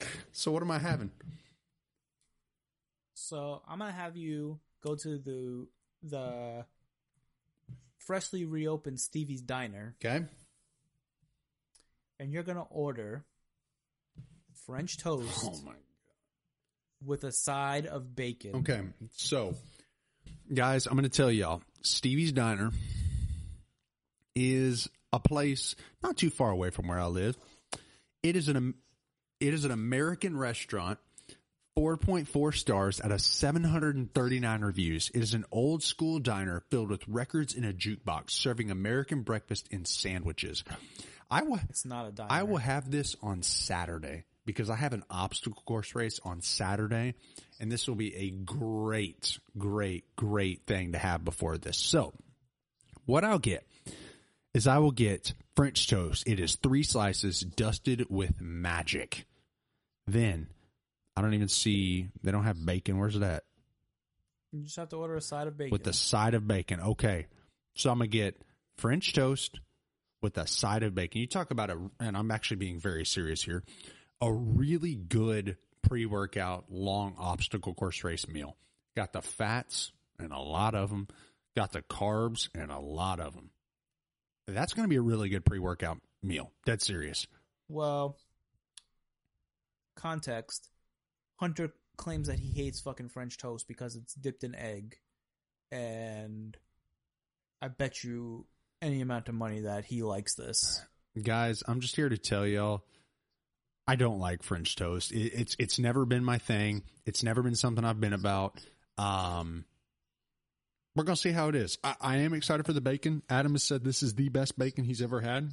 so 0.32 0.52
what 0.52 0.62
am 0.62 0.70
i 0.70 0.78
having 0.78 1.10
so 3.14 3.62
I'm 3.68 3.80
gonna 3.80 3.90
have 3.92 4.16
you 4.16 4.60
go 4.86 4.94
to 4.94 5.18
the 5.18 5.66
the 6.02 6.64
freshly 7.98 8.44
reopened 8.44 9.00
Stevie's 9.00 9.42
Diner, 9.42 9.96
okay 10.04 10.24
and 12.18 12.32
you're 12.32 12.42
gonna 12.42 12.66
order 12.70 13.24
French 14.66 14.98
toast 14.98 15.44
oh 15.44 15.60
my 15.64 15.72
with 17.04 17.24
a 17.24 17.32
side 17.32 17.86
of 17.86 18.16
bacon. 18.16 18.56
Okay, 18.56 18.80
so 19.12 19.54
guys, 20.52 20.86
I'm 20.86 20.94
going 20.94 21.04
to 21.04 21.08
tell 21.08 21.30
y'all 21.30 21.62
Stevie's 21.82 22.32
Diner 22.32 22.70
is 24.34 24.88
a 25.12 25.20
place 25.20 25.76
not 26.02 26.16
too 26.16 26.30
far 26.30 26.50
away 26.50 26.70
from 26.70 26.88
where 26.88 26.98
I 26.98 27.06
live. 27.06 27.36
It 28.22 28.36
is 28.36 28.48
an 28.48 28.74
it 29.40 29.54
is 29.54 29.64
an 29.64 29.70
American 29.70 30.36
restaurant, 30.36 30.98
4.4 31.76 32.54
stars 32.54 33.02
out 33.02 33.12
of 33.12 33.20
739 33.20 34.60
reviews. 34.62 35.10
It 35.14 35.22
is 35.22 35.34
an 35.34 35.44
old 35.52 35.82
school 35.82 36.18
diner 36.18 36.62
filled 36.70 36.88
with 36.88 37.06
records 37.06 37.54
in 37.54 37.64
a 37.64 37.72
jukebox, 37.72 38.30
serving 38.30 38.70
American 38.70 39.22
breakfast 39.22 39.68
and 39.70 39.86
sandwiches. 39.86 40.64
I 41.30 41.42
will 41.42 41.60
It's 41.68 41.84
not 41.84 42.08
a 42.08 42.12
diner. 42.12 42.32
I 42.32 42.44
will 42.44 42.56
have 42.56 42.90
this 42.90 43.14
on 43.22 43.42
Saturday 43.42 44.24
because 44.46 44.70
I 44.70 44.76
have 44.76 44.94
an 44.94 45.04
obstacle 45.10 45.62
course 45.66 45.94
race 45.94 46.18
on 46.24 46.40
Saturday, 46.40 47.14
and 47.60 47.70
this 47.70 47.86
will 47.86 47.96
be 47.96 48.14
a 48.16 48.30
great, 48.30 49.38
great, 49.58 50.04
great 50.16 50.62
thing 50.66 50.92
to 50.92 50.98
have 50.98 51.26
before 51.26 51.58
this. 51.58 51.76
So, 51.76 52.14
what 53.04 53.22
I'll 53.22 53.38
get 53.38 53.66
is 54.54 54.66
I 54.66 54.78
will 54.78 54.92
get 54.92 55.34
French 55.56 55.88
toast. 55.88 56.26
It 56.26 56.40
is 56.40 56.56
three 56.56 56.84
slices 56.84 57.40
dusted 57.40 58.06
with 58.08 58.40
magic. 58.40 59.26
Then, 60.06 60.46
I 61.16 61.22
don't 61.22 61.34
even 61.34 61.48
see, 61.48 62.08
they 62.22 62.30
don't 62.30 62.44
have 62.44 62.64
bacon. 62.64 62.98
Where's 62.98 63.18
that? 63.18 63.44
You 64.52 64.62
just 64.62 64.76
have 64.76 64.90
to 64.90 64.96
order 64.96 65.16
a 65.16 65.20
side 65.20 65.46
of 65.46 65.56
bacon. 65.56 65.72
With 65.72 65.84
the 65.84 65.92
side 65.92 66.34
of 66.34 66.46
bacon. 66.46 66.80
Okay. 66.80 67.26
So 67.74 67.90
I'm 67.90 67.98
going 67.98 68.10
to 68.10 68.16
get 68.16 68.40
French 68.76 69.12
toast 69.12 69.60
with 70.22 70.36
a 70.38 70.46
side 70.46 70.82
of 70.82 70.94
bacon. 70.94 71.20
You 71.20 71.26
talk 71.26 71.50
about 71.50 71.70
it, 71.70 71.78
and 72.00 72.16
I'm 72.16 72.30
actually 72.30 72.58
being 72.58 72.78
very 72.78 73.04
serious 73.04 73.42
here. 73.42 73.64
A 74.20 74.32
really 74.32 74.94
good 74.94 75.56
pre 75.82 76.06
workout, 76.06 76.66
long 76.70 77.14
obstacle 77.18 77.74
course 77.74 78.02
race 78.04 78.26
meal. 78.28 78.56
Got 78.94 79.12
the 79.12 79.22
fats 79.22 79.92
and 80.18 80.32
a 80.32 80.38
lot 80.38 80.74
of 80.74 80.90
them, 80.90 81.08
got 81.54 81.72
the 81.72 81.82
carbs 81.82 82.48
and 82.54 82.70
a 82.70 82.78
lot 82.78 83.20
of 83.20 83.34
them. 83.34 83.50
That's 84.46 84.72
going 84.72 84.84
to 84.84 84.88
be 84.88 84.96
a 84.96 85.02
really 85.02 85.28
good 85.28 85.44
pre 85.44 85.58
workout 85.58 85.98
meal. 86.22 86.52
Dead 86.64 86.80
serious. 86.80 87.26
Well, 87.68 88.16
context 89.96 90.70
Hunter 91.36 91.72
claims 91.96 92.28
that 92.28 92.38
he 92.38 92.50
hates 92.50 92.80
fucking 92.80 93.08
French 93.08 93.38
toast 93.38 93.68
because 93.68 93.96
it's 93.96 94.14
dipped 94.14 94.44
in 94.44 94.54
egg. 94.54 94.96
And 95.70 96.56
I 97.60 97.68
bet 97.68 98.04
you 98.04 98.46
any 98.82 99.00
amount 99.00 99.28
of 99.28 99.34
money 99.34 99.60
that 99.60 99.84
he 99.84 100.02
likes 100.02 100.34
this. 100.34 100.82
Guys, 101.20 101.62
I'm 101.66 101.80
just 101.80 101.96
here 101.96 102.08
to 102.08 102.18
tell 102.18 102.46
y'all 102.46 102.84
I 103.86 103.96
don't 103.96 104.18
like 104.18 104.42
French 104.42 104.76
toast. 104.76 105.12
It, 105.12 105.32
it's 105.34 105.56
it's 105.58 105.78
never 105.78 106.04
been 106.04 106.24
my 106.24 106.38
thing. 106.38 106.82
It's 107.04 107.22
never 107.22 107.42
been 107.42 107.54
something 107.54 107.84
I've 107.84 108.00
been 108.00 108.12
about. 108.12 108.60
Um, 108.98 109.64
we're 110.94 111.04
gonna 111.04 111.16
see 111.16 111.32
how 111.32 111.48
it 111.48 111.54
is. 111.54 111.78
I, 111.84 111.94
I 112.00 112.16
am 112.18 112.34
excited 112.34 112.66
for 112.66 112.72
the 112.72 112.80
bacon. 112.80 113.22
Adam 113.30 113.52
has 113.52 113.62
said 113.62 113.84
this 113.84 114.02
is 114.02 114.14
the 114.14 114.28
best 114.28 114.58
bacon 114.58 114.84
he's 114.84 115.02
ever 115.02 115.20
had. 115.20 115.52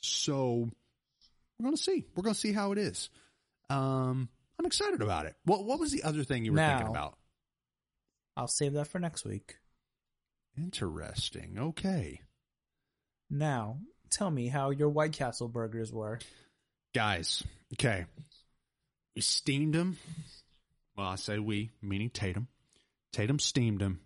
So 0.00 0.70
we're 1.58 1.64
gonna 1.64 1.76
see. 1.76 2.06
We're 2.14 2.22
gonna 2.22 2.34
see 2.34 2.52
how 2.52 2.72
it 2.72 2.78
is. 2.78 3.10
Um, 3.70 4.28
I'm 4.64 4.68
excited 4.68 5.02
about 5.02 5.26
it. 5.26 5.36
What 5.44 5.66
What 5.66 5.78
was 5.78 5.92
the 5.92 6.04
other 6.04 6.24
thing 6.24 6.46
you 6.46 6.52
were 6.52 6.56
Now- 6.56 6.78
thinking 6.78 6.96
about? 6.96 7.18
I'll 8.34 8.48
save 8.48 8.72
that 8.72 8.86
for 8.88 8.98
next 8.98 9.26
week. 9.26 9.58
Interesting. 10.56 11.58
Okay, 11.58 12.22
Now, 13.28 13.80
tell 14.10 14.30
me 14.30 14.48
how 14.48 14.70
your 14.70 14.88
White 14.88 15.12
Castle 15.12 15.48
burgers 15.48 15.92
were. 15.92 16.18
guys. 16.94 17.42
Okay, 17.74 18.06
we 19.14 19.20
steamed 19.20 19.74
them. 19.74 19.98
Well, 20.96 21.08
I 21.08 21.16
say 21.16 21.38
we, 21.38 21.70
meaning 21.82 22.08
Tatum. 22.08 22.48
Tatum 23.12 23.38
steamed 23.40 23.80
them. 23.80 24.00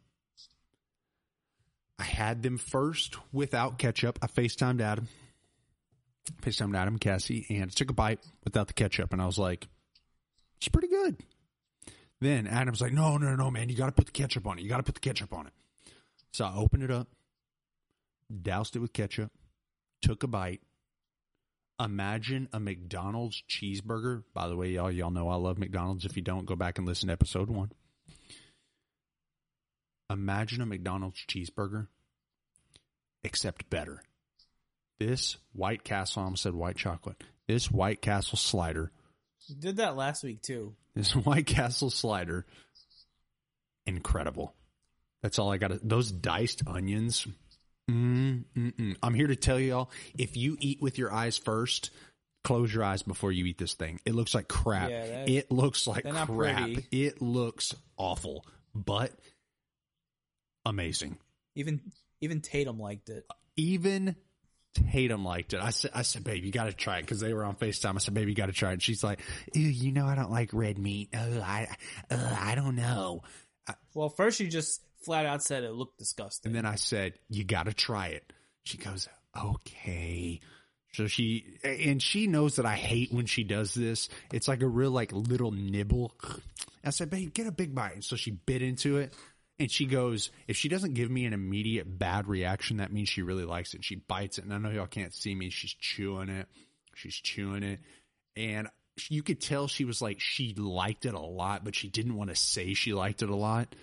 I 2.00 2.04
had 2.04 2.42
them 2.42 2.58
first 2.58 3.16
without 3.32 3.78
ketchup. 3.78 4.18
I 4.22 4.26
FaceTimed 4.26 4.80
Adam. 4.80 5.06
FaceTimed 6.42 6.76
Adam 6.76 6.94
and 6.94 7.00
Cassie 7.00 7.46
and 7.50 7.64
I 7.64 7.66
took 7.66 7.90
a 7.90 7.94
bite 7.94 8.20
without 8.44 8.66
the 8.68 8.74
ketchup. 8.74 9.12
And 9.12 9.20
I 9.22 9.26
was 9.26 9.38
like, 9.38 9.68
it's 10.58 10.68
pretty 10.68 10.88
good. 10.88 11.16
Then 12.20 12.46
Adam's 12.46 12.80
like, 12.80 12.92
no, 12.92 13.16
no, 13.16 13.36
no, 13.36 13.50
man. 13.50 13.68
You 13.68 13.76
got 13.76 13.86
to 13.86 13.92
put 13.92 14.06
the 14.06 14.12
ketchup 14.12 14.46
on 14.46 14.58
it. 14.58 14.62
You 14.62 14.68
got 14.68 14.78
to 14.78 14.82
put 14.82 14.94
the 14.94 15.00
ketchup 15.00 15.32
on 15.32 15.46
it. 15.46 15.52
So 16.32 16.44
I 16.44 16.54
opened 16.54 16.82
it 16.82 16.90
up, 16.90 17.08
doused 18.42 18.76
it 18.76 18.80
with 18.80 18.92
ketchup, 18.92 19.30
took 20.02 20.22
a 20.22 20.26
bite. 20.26 20.60
Imagine 21.80 22.48
a 22.52 22.58
McDonald's 22.58 23.42
cheeseburger. 23.48 24.24
By 24.34 24.48
the 24.48 24.56
way, 24.56 24.70
y'all, 24.70 24.90
y'all 24.90 25.12
know 25.12 25.28
I 25.28 25.36
love 25.36 25.58
McDonald's. 25.58 26.04
If 26.04 26.16
you 26.16 26.22
don't, 26.22 26.44
go 26.44 26.56
back 26.56 26.78
and 26.78 26.86
listen 26.86 27.06
to 27.06 27.12
episode 27.12 27.48
one. 27.48 27.70
Imagine 30.10 30.62
a 30.62 30.66
McDonald's 30.66 31.20
cheeseburger, 31.28 31.86
except 33.22 33.70
better. 33.70 34.02
This 34.98 35.36
White 35.52 35.84
Castle, 35.84 36.22
I 36.22 36.24
almost 36.24 36.42
said 36.42 36.54
white 36.54 36.76
chocolate. 36.76 37.22
This 37.46 37.70
White 37.70 38.02
Castle 38.02 38.38
slider, 38.38 38.90
You 39.48 39.56
did 39.56 39.76
that 39.78 39.96
last 39.96 40.22
week 40.24 40.42
too. 40.42 40.74
this 40.94 41.14
White 41.16 41.46
Castle 41.46 41.90
slider, 41.90 42.46
incredible. 43.86 44.54
That's 45.22 45.38
all 45.38 45.50
I 45.50 45.56
got. 45.58 45.72
Those 45.86 46.10
diced 46.12 46.62
onions. 46.66 47.26
Mm, 47.90 48.44
mm, 48.56 48.74
mm. 48.74 48.96
I'm 49.02 49.14
here 49.14 49.26
to 49.28 49.36
tell 49.36 49.58
y'all 49.58 49.90
if 50.16 50.36
you 50.36 50.56
eat 50.60 50.80
with 50.82 50.98
your 50.98 51.12
eyes 51.12 51.38
first, 51.38 51.90
close 52.44 52.72
your 52.72 52.84
eyes 52.84 53.02
before 53.02 53.32
you 53.32 53.46
eat 53.46 53.58
this 53.58 53.74
thing. 53.74 53.98
It 54.04 54.14
looks 54.14 54.34
like 54.34 54.46
crap. 54.48 54.90
Yeah, 54.90 55.06
that- 55.06 55.28
it 55.28 55.50
looks 55.50 55.86
like 55.86 56.04
crap. 56.04 56.68
It 56.92 57.22
looks 57.22 57.74
awful, 57.96 58.44
but 58.74 59.12
amazing. 60.64 61.16
Even 61.54 61.80
even 62.20 62.40
Tatum 62.40 62.78
liked 62.78 63.08
it. 63.08 63.24
Even 63.56 64.14
Tatum 64.90 65.24
liked 65.24 65.52
it. 65.52 65.60
I 65.60 65.70
said, 65.70 65.90
I 65.94 66.02
said, 66.02 66.24
babe, 66.24 66.44
you 66.44 66.52
got 66.52 66.64
to 66.64 66.72
try 66.72 66.98
it 66.98 67.02
because 67.02 67.20
they 67.20 67.32
were 67.32 67.44
on 67.44 67.56
Facetime. 67.56 67.96
I 67.96 67.98
said, 67.98 68.14
babe, 68.14 68.28
you 68.28 68.34
got 68.34 68.46
to 68.46 68.52
try 68.52 68.70
it. 68.70 68.74
And 68.74 68.82
she's 68.82 69.04
like, 69.04 69.20
Ew, 69.54 69.62
you 69.62 69.92
know, 69.92 70.06
I 70.06 70.14
don't 70.14 70.30
like 70.30 70.50
red 70.52 70.78
meat. 70.78 71.10
Oh, 71.14 71.40
I, 71.40 71.68
uh, 72.10 72.36
I 72.40 72.54
don't 72.54 72.76
know. 72.76 73.22
Well, 73.94 74.08
first 74.08 74.40
you 74.40 74.48
just 74.48 74.82
flat 75.02 75.26
out 75.26 75.42
said 75.42 75.64
it 75.64 75.72
looked 75.72 75.98
disgusting. 75.98 76.50
And 76.50 76.56
then 76.56 76.66
I 76.66 76.76
said, 76.76 77.14
you 77.28 77.44
got 77.44 77.64
to 77.64 77.74
try 77.74 78.08
it. 78.08 78.32
She 78.62 78.78
goes, 78.78 79.08
okay. 79.36 80.40
So 80.92 81.06
she, 81.06 81.58
and 81.62 82.02
she 82.02 82.26
knows 82.26 82.56
that 82.56 82.66
I 82.66 82.74
hate 82.74 83.12
when 83.12 83.26
she 83.26 83.44
does 83.44 83.74
this. 83.74 84.08
It's 84.32 84.48
like 84.48 84.62
a 84.62 84.66
real, 84.66 84.90
like, 84.90 85.12
little 85.12 85.52
nibble. 85.52 86.12
I 86.84 86.90
said, 86.90 87.10
babe, 87.10 87.32
get 87.34 87.46
a 87.46 87.52
big 87.52 87.74
bite. 87.74 87.94
And 87.94 88.04
so 88.04 88.16
she 88.16 88.30
bit 88.30 88.62
into 88.62 88.96
it. 88.96 89.12
And 89.60 89.70
she 89.70 89.86
goes, 89.86 90.30
if 90.46 90.56
she 90.56 90.68
doesn't 90.68 90.94
give 90.94 91.10
me 91.10 91.24
an 91.24 91.32
immediate 91.32 91.98
bad 91.98 92.28
reaction, 92.28 92.76
that 92.76 92.92
means 92.92 93.08
she 93.08 93.22
really 93.22 93.44
likes 93.44 93.74
it. 93.74 93.84
She 93.84 93.96
bites 93.96 94.38
it. 94.38 94.44
And 94.44 94.54
I 94.54 94.58
know 94.58 94.70
y'all 94.70 94.86
can't 94.86 95.12
see 95.12 95.34
me. 95.34 95.50
She's 95.50 95.74
chewing 95.74 96.28
it. 96.28 96.46
She's 96.94 97.16
chewing 97.16 97.64
it. 97.64 97.80
And 98.36 98.68
you 99.08 99.22
could 99.22 99.40
tell 99.40 99.66
she 99.66 99.84
was 99.84 100.00
like, 100.00 100.20
she 100.20 100.54
liked 100.54 101.06
it 101.06 101.14
a 101.14 101.20
lot, 101.20 101.64
but 101.64 101.74
she 101.74 101.88
didn't 101.88 102.16
want 102.16 102.30
to 102.30 102.36
say 102.36 102.74
she 102.74 102.94
liked 102.94 103.22
it 103.22 103.30
a 103.30 103.34
lot. 103.34 103.74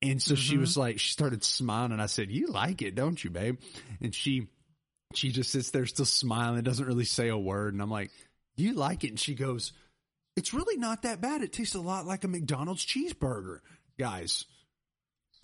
And 0.00 0.22
so 0.22 0.34
she 0.34 0.52
mm-hmm. 0.52 0.60
was 0.60 0.76
like, 0.76 1.00
she 1.00 1.10
started 1.10 1.42
smiling, 1.42 1.92
and 1.92 2.00
I 2.00 2.06
said, 2.06 2.30
"You 2.30 2.48
like 2.48 2.82
it, 2.82 2.94
don't 2.94 3.22
you, 3.22 3.30
babe?" 3.30 3.58
And 4.00 4.14
she, 4.14 4.46
she 5.14 5.32
just 5.32 5.50
sits 5.50 5.70
there 5.70 5.86
still 5.86 6.04
smiling, 6.04 6.62
doesn't 6.62 6.86
really 6.86 7.04
say 7.04 7.28
a 7.28 7.36
word. 7.36 7.72
And 7.72 7.82
I'm 7.82 7.90
like, 7.90 8.12
"You 8.56 8.74
like 8.74 9.02
it?" 9.02 9.08
And 9.08 9.18
she 9.18 9.34
goes, 9.34 9.72
"It's 10.36 10.54
really 10.54 10.76
not 10.76 11.02
that 11.02 11.20
bad. 11.20 11.42
It 11.42 11.52
tastes 11.52 11.74
a 11.74 11.80
lot 11.80 12.06
like 12.06 12.22
a 12.22 12.28
McDonald's 12.28 12.86
cheeseburger, 12.86 13.58
guys. 13.98 14.44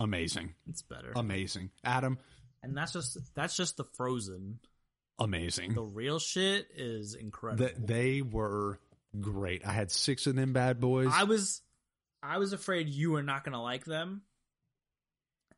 Amazing, 0.04 0.54
it's 0.68 0.82
better. 0.82 1.12
amazing. 1.16 1.70
Adam, 1.82 2.18
and 2.62 2.76
that's 2.76 2.92
just 2.92 3.18
that's 3.34 3.56
just 3.56 3.76
the 3.78 3.84
frozen. 3.94 4.58
amazing. 5.18 5.74
The 5.74 5.82
real 5.82 6.18
shit 6.18 6.68
is 6.76 7.14
incredible. 7.14 7.64
That 7.64 7.86
they 7.86 8.20
were 8.22 8.78
great. 9.20 9.66
I 9.66 9.72
had 9.72 9.90
six 9.90 10.26
of 10.26 10.36
them 10.36 10.52
bad 10.52 10.80
boys. 10.80 11.08
I 11.12 11.24
was 11.24 11.62
I 12.22 12.38
was 12.38 12.52
afraid 12.52 12.88
you 12.88 13.10
were 13.12 13.22
not 13.22 13.44
gonna 13.44 13.62
like 13.62 13.84
them. 13.84 14.22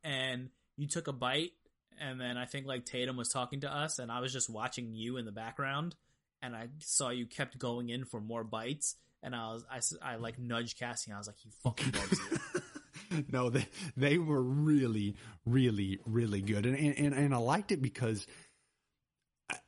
And 0.05 0.51
you 0.77 0.87
took 0.87 1.09
a 1.09 1.13
bite 1.13 1.53
and 2.01 2.21
then 2.21 2.37
I 2.37 2.45
think 2.45 2.67
like 2.67 2.85
Tatum 2.85 3.17
was 3.17 3.29
talking 3.29 3.61
to 3.63 3.73
us 3.75 3.99
and 3.99 4.13
I 4.13 4.21
was 4.21 4.33
just 4.33 4.49
watching 4.49 4.95
you 4.95 5.17
in 5.17 5.25
the 5.25 5.33
background 5.33 5.97
and 6.43 6.55
I 6.55 6.69
saw 6.79 7.11
you 7.11 7.27
kept 7.27 7.59
going 7.59 7.89
in 7.89 8.05
for 8.05 8.21
more 8.21 8.45
bites 8.45 8.95
and 9.23 9.35
I 9.35 9.49
was 9.53 9.97
I, 10.03 10.13
I 10.13 10.17
like 10.17 10.39
nudged 10.39 10.79
Cassie 10.79 11.11
and 11.11 11.17
I 11.17 11.19
was 11.19 11.27
like 11.27 11.45
"You 11.45 11.51
fucking 11.65 11.93
loves 11.93 12.21
it. 12.55 12.56
no, 13.33 13.51
they 13.51 13.67
they 13.97 14.19
were 14.19 14.43
really, 14.43 15.17
really, 15.45 16.01
really 16.07 16.43
good, 16.43 16.67
and 16.67 16.77
and 16.77 17.15
and 17.15 17.35
I 17.35 17.39
liked 17.39 17.73
it 17.73 17.83
because 17.83 18.27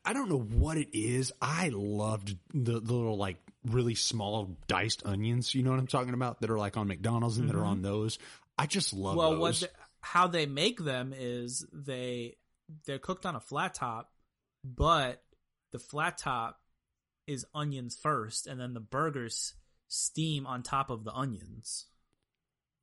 I, 0.04 0.12
don't 0.12 0.28
know 0.28 0.40
what 0.40 0.76
it 0.76 0.88
is. 0.92 1.32
I 1.40 1.70
loved 1.72 2.36
the, 2.52 2.80
the 2.80 2.92
little 2.92 3.16
like 3.16 3.36
really 3.64 3.94
small 3.94 4.56
diced 4.66 5.06
onions. 5.06 5.54
You 5.54 5.62
know 5.62 5.70
what 5.70 5.78
I'm 5.78 5.86
talking 5.86 6.14
about? 6.14 6.40
That 6.40 6.50
are 6.50 6.58
like 6.58 6.76
on 6.76 6.88
McDonald's 6.88 7.38
and 7.38 7.48
that 7.48 7.56
are 7.56 7.62
Mhm. 7.62 7.66
on 7.66 7.82
those. 7.82 8.18
I 8.56 8.66
just 8.66 8.92
love 8.92 9.16
well, 9.16 9.32
those. 9.32 9.40
what 9.40 9.60
the, 9.60 9.70
how 10.00 10.26
they 10.26 10.46
make 10.46 10.80
them 10.80 11.14
is 11.16 11.64
they 11.72 12.36
they're 12.86 12.98
cooked 12.98 13.24
on 13.24 13.36
a 13.36 13.40
flat 13.40 13.74
top, 13.74 14.12
but 14.64 15.22
the 15.70 15.78
flat 15.78 16.18
top 16.18 16.60
is 17.26 17.46
onions 17.54 17.96
first, 17.96 18.46
and 18.46 18.60
then 18.60 18.74
the 18.74 18.80
burgers 18.80 19.54
steam 19.86 20.46
on 20.46 20.62
top 20.62 20.90
of 20.90 21.04
the 21.04 21.12
onions. 21.12 21.86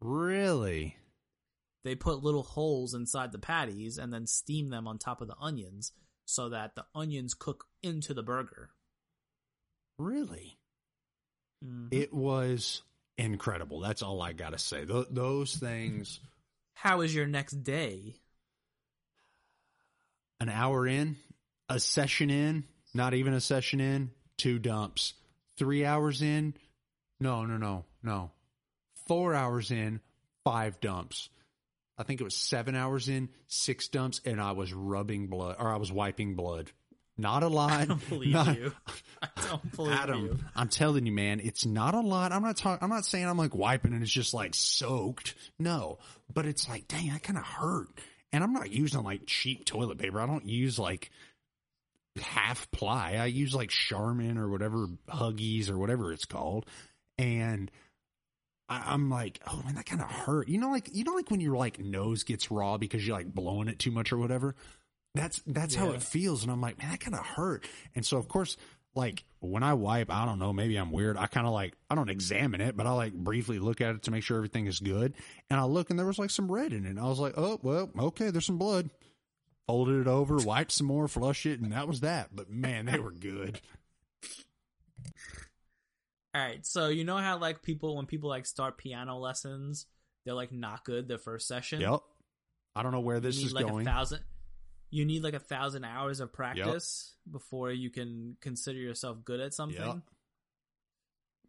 Really? 0.06 0.98
They 1.84 1.96
put 1.96 2.24
little 2.24 2.44
holes 2.44 2.94
inside 2.94 3.32
the 3.32 3.38
patties 3.40 3.98
and 3.98 4.12
then 4.12 4.26
steam 4.26 4.70
them 4.70 4.88
on 4.88 4.98
top 4.98 5.22
of 5.22 5.28
the 5.28 5.36
onions 5.40 5.92
so 6.26 6.50
that 6.50 6.76
the 6.76 6.86
onions 6.96 7.34
cook 7.36 7.66
into 7.84 8.14
the 8.14 8.24
burger. 8.24 8.72
Really? 10.00 10.58
Mhm. 11.64 11.90
It 11.92 12.12
was 12.14 12.82
incredible. 13.18 13.80
That's 13.80 14.02
all 14.02 14.22
I 14.22 14.34
got 14.34 14.50
to 14.52 14.58
say. 14.58 14.86
Th- 14.86 15.08
those 15.12 15.56
things, 15.56 16.20
How 16.74 17.02
is 17.02 17.14
your 17.16 17.28
next 17.28 17.64
day? 17.64 18.16
an 20.42 20.50
hour 20.50 20.86
in, 20.86 21.16
a 21.70 21.80
session 21.80 22.30
in, 22.30 22.66
not 22.94 23.14
even 23.14 23.34
a 23.34 23.40
session 23.40 23.80
in, 23.80 24.12
two 24.38 24.60
dumps. 24.60 25.14
Three 25.58 25.86
hours 25.86 26.22
in, 26.22 26.56
no, 27.20 27.46
no, 27.46 27.56
no, 27.58 27.86
no. 28.04 28.32
Four 29.08 29.34
hours 29.34 29.72
in, 29.72 30.00
five 30.44 30.80
dumps. 30.80 31.30
I 31.98 32.04
think 32.04 32.20
it 32.20 32.26
was 32.26 32.36
seven 32.36 32.76
hours 32.76 33.08
in, 33.08 33.30
six 33.48 33.88
dumps, 33.88 34.20
and 34.26 34.42
I 34.42 34.52
was 34.52 34.74
rubbing 34.74 35.28
blood, 35.28 35.56
or 35.60 35.70
I 35.72 35.78
was 35.78 35.92
wiping 35.92 36.36
blood. 36.36 36.72
Not 37.18 37.44
a 37.44 37.48
lot. 37.48 37.72
I 37.72 37.86
don't 37.86 38.10
believe 38.10 38.34
Not- 38.34 38.58
you. 38.58 38.74
I 39.22 39.28
don't 39.48 39.76
believe 39.76 39.94
Adam, 39.94 40.26
you. 40.26 40.40
I'm 40.56 40.68
telling 40.68 41.06
you, 41.06 41.14
man, 41.14 41.40
it's 41.40 41.66
not 41.66 41.94
a 41.94 42.02
lot. 42.02 42.34
I'm 42.34 42.42
not 42.44 42.58
talking. 42.58 42.84
I'm 42.84 42.90
not 42.90 43.06
saying 43.06 43.26
I'm 43.26 43.38
like 43.38 43.56
wiping 43.56 43.94
and 43.94 44.04
it's 44.04 44.12
just 44.12 44.34
like 44.34 44.54
soaked. 44.54 45.34
No, 45.58 46.00
but 46.34 46.46
it's 46.46 46.68
like, 46.68 46.88
dang, 46.90 47.08
that 47.08 47.24
kind 47.24 47.38
of 47.38 47.46
hurt. 47.46 47.88
And 48.34 48.44
I'm 48.44 48.52
not 48.52 48.70
using 48.70 49.02
like 49.04 49.22
cheap 49.26 49.64
toilet 49.64 49.98
paper. 49.98 50.20
I 50.20 50.26
don't 50.26 50.46
use 50.50 50.78
like 50.78 51.10
half 52.22 52.70
ply. 52.72 53.14
I 53.14 53.28
use 53.28 53.56
like 53.56 53.70
Charmin 53.70 54.38
or 54.38 54.50
whatever 54.50 54.88
Huggies 55.10 55.70
or 55.70 55.78
whatever 55.78 56.12
it's 56.12 56.26
called. 56.26 56.66
And 57.18 57.72
I, 58.68 58.94
I'm 58.94 59.10
like, 59.10 59.40
oh 59.48 59.62
man, 59.64 59.76
that 59.76 59.86
kind 59.86 60.02
of 60.02 60.10
hurt. 60.10 60.48
You 60.48 60.60
know, 60.60 60.70
like 60.70 60.90
you 60.94 61.04
know, 61.04 61.14
like 61.14 61.30
when 61.30 61.42
your 61.42 61.56
like 61.56 61.80
nose 61.80 62.24
gets 62.24 62.52
raw 62.52 62.78
because 62.78 63.06
you're 63.06 63.16
like 63.16 63.34
blowing 63.34 63.68
it 63.68 63.80
too 63.80 63.92
much 63.92 64.12
or 64.12 64.18
whatever. 64.18 64.56
That's 65.14 65.42
that's 65.48 65.76
how 65.76 65.92
it 65.92 66.04
feels, 66.04 66.44
and 66.44 66.52
I'm 66.52 66.60
like, 66.60 66.78
man, 66.78 66.92
that 66.92 67.00
kind 67.00 67.16
of 67.16 67.26
hurt. 67.26 67.66
And 67.96 68.06
so, 68.06 68.18
of 68.18 68.28
course, 68.28 68.58
like 68.96 69.24
when 69.40 69.64
I 69.64 69.74
wipe, 69.74 70.12
I 70.12 70.26
don't 70.26 70.40
know, 70.40 70.52
maybe 70.52 70.76
I'm 70.76 70.92
weird. 70.92 71.18
I 71.18 71.28
kind 71.28 71.48
of 71.48 71.54
like 71.54 71.74
I 71.90 71.96
don't 71.96 72.10
examine 72.10 72.60
it, 72.60 72.76
but 72.76 72.86
I 72.86 72.92
like 72.92 73.14
briefly 73.14 73.60
look 73.60 73.82
at 73.82 73.96
it 73.96 74.04
to 74.04 74.12
make 74.12 74.24
sure 74.24 74.38
everything 74.38 74.66
is 74.66 74.80
good. 74.80 75.14
And 75.50 75.60
I 75.60 75.64
look, 75.64 75.90
and 75.90 75.98
there 75.98 76.06
was 76.06 76.20
like 76.20 76.32
some 76.32 76.52
red 76.52 76.74
in 76.74 76.86
it. 76.86 76.90
And 76.90 77.00
I 77.00 77.06
was 77.06 77.20
like, 77.20 77.34
oh 77.38 77.60
well, 77.62 77.90
okay, 77.98 78.30
there's 78.30 78.46
some 78.46 78.58
blood. 78.58 78.90
Folded 79.68 80.02
it 80.02 80.08
over, 80.08 80.38
wiped 80.38 80.72
some 80.72 80.88
more, 80.88 81.08
flush 81.08 81.46
it, 81.46 81.60
and 81.60 81.72
that 81.72 81.88
was 81.88 82.02
that. 82.02 82.30
But 82.36 82.50
man, 82.50 82.86
they 82.86 83.00
were 83.00 83.12
good. 83.12 83.60
All 86.36 86.42
right, 86.42 86.66
so 86.66 86.90
you 86.90 87.06
know 87.06 87.16
how 87.16 87.38
like 87.38 87.64
people 87.64 87.96
when 87.96 88.08
people 88.08 88.28
like 88.30 88.46
start 88.46 88.78
piano 88.78 89.18
lessons, 89.18 89.86
they're 90.26 90.34
like 90.34 90.52
not 90.52 90.84
good 90.84 91.08
the 91.08 91.18
first 91.18 91.48
session. 91.48 91.80
Yep. 91.80 92.02
I 92.76 92.84
don't 92.84 92.92
know 92.92 93.00
where 93.00 93.22
this 93.22 93.38
you 93.38 93.44
need 93.44 93.48
is 93.48 93.54
like 93.54 93.68
going. 93.68 93.88
a 93.88 93.90
thousand. 93.90 94.20
You 94.90 95.06
need 95.06 95.24
like 95.24 95.34
a 95.34 95.40
thousand 95.40 95.86
hours 95.86 96.20
of 96.20 96.34
practice 96.34 97.16
before 97.32 97.72
you 97.72 97.90
can 97.90 98.36
consider 98.42 98.78
yourself 98.78 99.24
good 99.24 99.40
at 99.40 99.54
something. 99.54 99.82
Yep. 99.82 100.00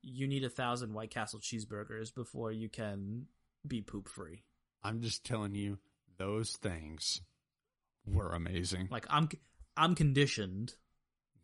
You 0.03 0.29
need 0.29 0.45
a 0.45 0.51
thousand 0.51 0.95
White 0.95 1.11
Castle 1.11 1.41
cheeseburgers 1.41 2.15
before 2.15 2.53
you 2.53 2.69
can 2.69 3.27
be 3.67 3.83
poop 3.83 4.09
free. 4.09 4.45
I'm 4.85 5.01
just 5.01 5.25
telling 5.25 5.57
you, 5.57 5.79
those 6.17 6.53
things 6.53 7.23
were 8.07 8.31
amazing. 8.31 8.87
Like 8.93 9.07
I'm, 9.11 9.29
I'm 9.77 9.97
conditioned. 9.97 10.75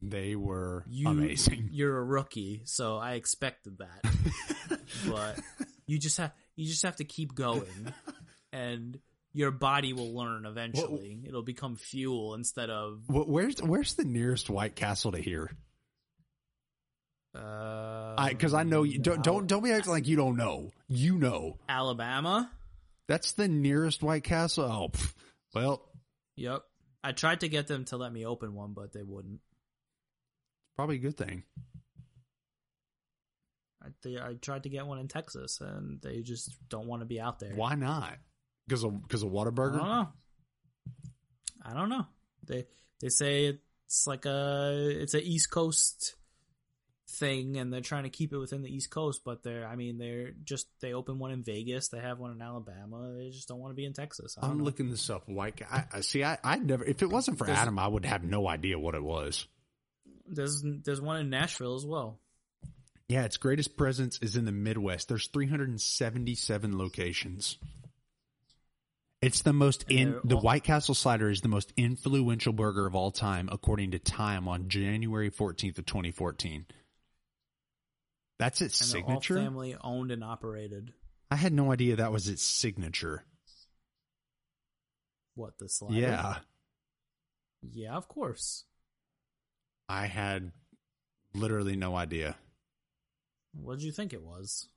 They 0.04 0.34
were 0.34 0.84
You, 0.88 1.08
amazing. 1.08 1.68
You're 1.72 1.96
a 1.96 2.02
rookie, 2.04 2.62
so 2.64 2.96
I 2.98 3.12
expected 3.12 3.78
that. 3.78 4.80
but 5.08 5.38
you 5.86 5.98
just 5.98 6.18
have 6.18 6.32
you 6.56 6.66
just 6.66 6.82
have 6.82 6.96
to 6.96 7.04
keep 7.04 7.34
going, 7.34 7.92
and 8.52 8.98
your 9.32 9.50
body 9.52 9.92
will 9.92 10.12
learn 10.14 10.44
eventually. 10.44 11.20
It'll 11.24 11.42
become 11.44 11.76
fuel 11.76 12.34
instead 12.34 12.68
of 12.68 13.02
Wh- 13.06 13.28
Where's 13.28 13.62
where's 13.62 13.94
the 13.94 14.04
nearest 14.04 14.50
White 14.50 14.74
Castle 14.74 15.12
to 15.12 15.18
here? 15.18 15.50
uh, 17.34 18.28
Because 18.28 18.54
I, 18.54 18.62
know 18.64 18.82
you 18.82 18.98
don't 18.98 19.22
don't 19.22 19.46
don't 19.46 19.62
be 19.64 19.72
acting 19.72 19.92
like 19.92 20.06
you 20.08 20.16
don't 20.16 20.36
know. 20.36 20.70
You 20.88 21.16
know 21.18 21.58
Alabama. 21.68 22.50
that's 23.08 23.32
the 23.32 23.48
nearest 23.48 24.02
White 24.02 24.24
Castle. 24.24 24.64
Oh, 24.64 24.90
well, 25.54 25.88
Yep. 26.36 26.62
I 27.04 27.12
tried 27.12 27.40
to 27.40 27.48
get 27.48 27.66
them 27.66 27.84
to 27.86 27.96
let 27.96 28.12
me 28.12 28.24
open 28.26 28.54
one, 28.54 28.72
but 28.74 28.92
they 28.92 29.02
wouldn't. 29.02 29.40
Probably 30.76 30.96
a 30.96 31.00
good 31.00 31.16
thing. 31.16 31.44
I, 33.82 33.88
they, 34.02 34.18
I 34.18 34.34
tried 34.40 34.62
to 34.64 34.68
get 34.68 34.86
one 34.86 34.98
in 34.98 35.08
Texas, 35.08 35.60
and 35.60 36.00
they 36.02 36.22
just 36.22 36.50
don't 36.68 36.86
want 36.86 37.02
to 37.02 37.06
be 37.06 37.20
out 37.20 37.40
there. 37.40 37.54
Why 37.54 37.74
not? 37.74 38.14
Because 38.66 38.84
of 38.84 39.02
because 39.02 39.22
of 39.22 39.34
I 39.34 39.44
don't 39.44 39.76
know. 39.76 40.08
I 41.64 41.74
don't 41.74 41.88
know. 41.88 42.06
They 42.46 42.66
they 43.00 43.08
say 43.08 43.58
it's 43.86 44.06
like 44.06 44.24
a 44.24 44.88
it's 45.00 45.14
a 45.14 45.22
East 45.22 45.50
Coast 45.50 46.14
thing, 47.08 47.56
and 47.56 47.72
they're 47.72 47.80
trying 47.80 48.04
to 48.04 48.08
keep 48.08 48.32
it 48.32 48.38
within 48.38 48.62
the 48.62 48.74
East 48.74 48.90
Coast. 48.90 49.22
But 49.24 49.42
they're 49.42 49.66
I 49.66 49.76
mean 49.76 49.98
they're 49.98 50.30
just 50.44 50.68
they 50.80 50.92
open 50.92 51.18
one 51.18 51.32
in 51.32 51.42
Vegas. 51.42 51.88
They 51.88 52.00
have 52.00 52.18
one 52.18 52.32
in 52.32 52.40
Alabama. 52.40 53.14
They 53.16 53.30
just 53.30 53.48
don't 53.48 53.58
want 53.58 53.72
to 53.72 53.76
be 53.76 53.84
in 53.84 53.92
Texas. 53.92 54.36
I'm 54.40 54.58
know. 54.58 54.64
looking 54.64 54.90
this 54.90 55.10
up. 55.10 55.26
Ca- 55.26 55.66
I, 55.70 55.84
I 55.92 56.00
see. 56.00 56.24
I 56.24 56.38
I 56.42 56.56
never. 56.56 56.84
If 56.84 57.02
it 57.02 57.10
wasn't 57.10 57.38
for 57.38 57.48
Adam, 57.50 57.78
I 57.78 57.86
would 57.86 58.04
have 58.04 58.22
no 58.22 58.48
idea 58.48 58.78
what 58.78 58.94
it 58.94 59.02
was. 59.02 59.46
There's 60.26 60.62
there's 60.64 61.00
one 61.00 61.18
in 61.20 61.30
Nashville 61.30 61.74
as 61.74 61.84
well. 61.84 62.18
Yeah, 63.08 63.24
its 63.24 63.36
greatest 63.36 63.76
presence 63.76 64.18
is 64.22 64.36
in 64.36 64.44
the 64.46 64.52
Midwest. 64.52 65.08
There's 65.08 65.26
377 65.26 66.78
locations. 66.78 67.58
It's 69.20 69.42
the 69.42 69.52
most 69.52 69.84
in 69.88 70.18
the 70.24 70.36
White 70.36 70.64
Castle 70.64 70.94
slider 70.94 71.30
is 71.30 71.42
the 71.42 71.48
most 71.48 71.72
influential 71.76 72.52
burger 72.52 72.86
of 72.86 72.94
all 72.96 73.10
time, 73.12 73.48
according 73.52 73.92
to 73.92 73.98
Time 73.98 74.48
on 74.48 74.68
January 74.68 75.30
14th 75.30 75.78
of 75.78 75.86
2014. 75.86 76.66
That's 78.38 78.60
its 78.60 78.80
And 78.80 78.90
they're 78.90 79.02
all 79.12 79.20
signature. 79.20 79.44
family 79.44 79.76
owned 79.80 80.10
and 80.10 80.24
operated. 80.24 80.92
I 81.30 81.36
had 81.36 81.52
no 81.52 81.70
idea 81.70 81.96
that 81.96 82.12
was 82.12 82.28
its 82.28 82.42
signature. 82.42 83.24
What 85.34 85.56
the 85.58 85.68
slider? 85.68 85.94
Yeah, 85.94 86.36
yeah, 87.70 87.94
of 87.94 88.08
course. 88.08 88.64
I 89.92 90.06
had 90.06 90.52
literally 91.34 91.76
no 91.76 91.94
idea. 91.94 92.34
What 93.52 93.78
did 93.78 93.84
you 93.84 93.92
think 93.92 94.14
it 94.14 94.22
was? 94.22 94.70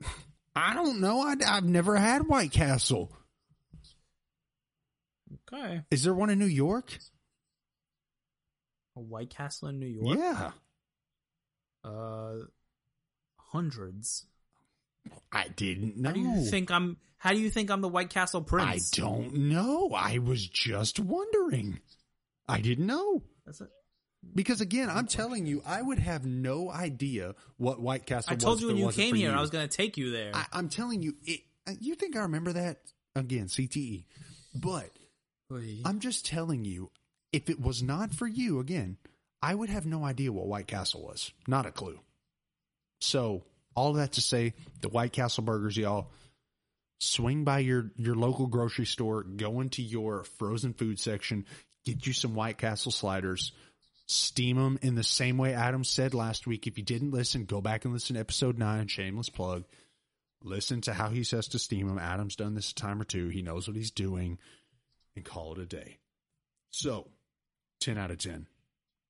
I 0.55 0.73
don't 0.73 0.99
know. 0.99 1.21
I, 1.21 1.35
I've 1.47 1.63
never 1.63 1.95
had 1.95 2.27
White 2.27 2.51
Castle. 2.51 3.15
Okay, 5.53 5.81
Is 5.89 6.03
there 6.03 6.13
one 6.13 6.29
in 6.29 6.37
New 6.39 6.45
York? 6.45 6.97
a 8.97 8.99
White 8.99 9.29
Castle 9.29 9.69
in 9.69 9.79
New 9.79 9.87
York. 9.87 10.17
Yeah. 10.19 10.51
Uh, 11.83 12.35
hundreds. 13.37 14.25
I 15.31 15.47
didn't 15.47 15.97
know. 15.97 16.09
How 16.09 16.13
do 16.13 16.19
you 16.19 16.45
think 16.45 16.71
I'm? 16.71 16.97
How 17.17 17.31
do 17.31 17.39
you 17.39 17.49
think 17.49 17.71
I'm 17.71 17.81
the 17.81 17.89
White 17.89 18.09
Castle 18.09 18.41
prince? 18.41 18.91
I 18.93 19.01
don't 19.01 19.33
know. 19.33 19.91
I 19.95 20.17
was 20.17 20.45
just 20.47 20.99
wondering. 20.99 21.79
I 22.47 22.59
didn't 22.59 22.87
know. 22.87 23.23
That's 23.45 23.61
it. 23.61 23.69
Because 24.33 24.61
again, 24.61 24.89
I'm 24.89 25.07
telling 25.07 25.45
you, 25.45 25.61
I 25.65 25.81
would 25.81 25.99
have 25.99 26.25
no 26.25 26.69
idea 26.69 27.35
what 27.57 27.79
White 27.79 28.05
Castle 28.05 28.33
was. 28.35 28.43
I 28.43 28.45
told 28.45 28.61
you 28.61 28.67
when 28.67 28.77
you 28.77 28.91
came 28.91 29.15
here, 29.15 29.31
you. 29.31 29.37
I 29.37 29.41
was 29.41 29.49
going 29.49 29.67
to 29.67 29.77
take 29.77 29.97
you 29.97 30.11
there. 30.11 30.31
I, 30.33 30.45
I'm 30.51 30.69
telling 30.69 31.01
you, 31.01 31.15
it, 31.23 31.41
uh, 31.67 31.73
you 31.79 31.95
think 31.95 32.15
I 32.15 32.21
remember 32.21 32.53
that? 32.53 32.79
Again, 33.15 33.45
CTE. 33.45 34.03
But 34.53 34.89
Oy. 35.51 35.79
I'm 35.85 35.99
just 35.99 36.25
telling 36.25 36.65
you, 36.65 36.91
if 37.31 37.49
it 37.49 37.61
was 37.61 37.83
not 37.83 38.13
for 38.13 38.27
you, 38.27 38.59
again, 38.59 38.97
I 39.41 39.53
would 39.53 39.69
have 39.69 39.85
no 39.85 40.03
idea 40.03 40.31
what 40.31 40.47
White 40.47 40.67
Castle 40.67 41.03
was. 41.03 41.31
Not 41.47 41.65
a 41.65 41.71
clue. 41.71 41.99
So, 43.01 43.43
all 43.75 43.93
that 43.93 44.13
to 44.13 44.21
say, 44.21 44.53
the 44.81 44.89
White 44.89 45.13
Castle 45.13 45.43
burgers, 45.43 45.77
y'all, 45.77 46.11
swing 46.99 47.43
by 47.43 47.59
your, 47.59 47.91
your 47.97 48.15
local 48.15 48.47
grocery 48.47 48.85
store, 48.85 49.23
go 49.23 49.59
into 49.59 49.81
your 49.81 50.23
frozen 50.39 50.73
food 50.73 50.99
section, 50.99 51.45
get 51.85 52.07
you 52.07 52.13
some 52.13 52.35
White 52.35 52.57
Castle 52.57 52.91
sliders, 52.91 53.51
steam 54.05 54.57
them 54.57 54.79
in 54.81 54.95
the 54.95 55.03
same 55.03 55.37
way 55.37 55.53
Adam 55.53 55.83
said 55.83 56.13
last 56.13 56.45
week. 56.45 56.67
If 56.67 56.77
you 56.77 56.83
didn't 56.83 57.11
listen, 57.11 57.45
go 57.45 57.61
back 57.61 57.85
and 57.85 57.93
listen 57.93 58.15
to 58.15 58.19
episode 58.19 58.57
nine, 58.57 58.87
shameless 58.87 59.29
plug. 59.29 59.65
Listen 60.43 60.81
to 60.81 60.93
how 60.93 61.09
he 61.09 61.23
says 61.23 61.47
to 61.49 61.59
steam 61.59 61.87
them. 61.87 61.97
Adam's 61.97 62.35
done 62.35 62.53
this 62.53 62.71
a 62.71 62.75
time 62.75 63.01
or 63.01 63.05
two. 63.05 63.29
He 63.29 63.41
knows 63.41 63.67
what 63.67 63.75
he's 63.75 63.91
doing 63.91 64.37
and 65.15 65.25
call 65.25 65.53
it 65.53 65.59
a 65.59 65.65
day. 65.65 65.97
So, 66.69 67.07
10 67.79 67.97
out 67.97 68.11
of 68.11 68.19
10. 68.19 68.47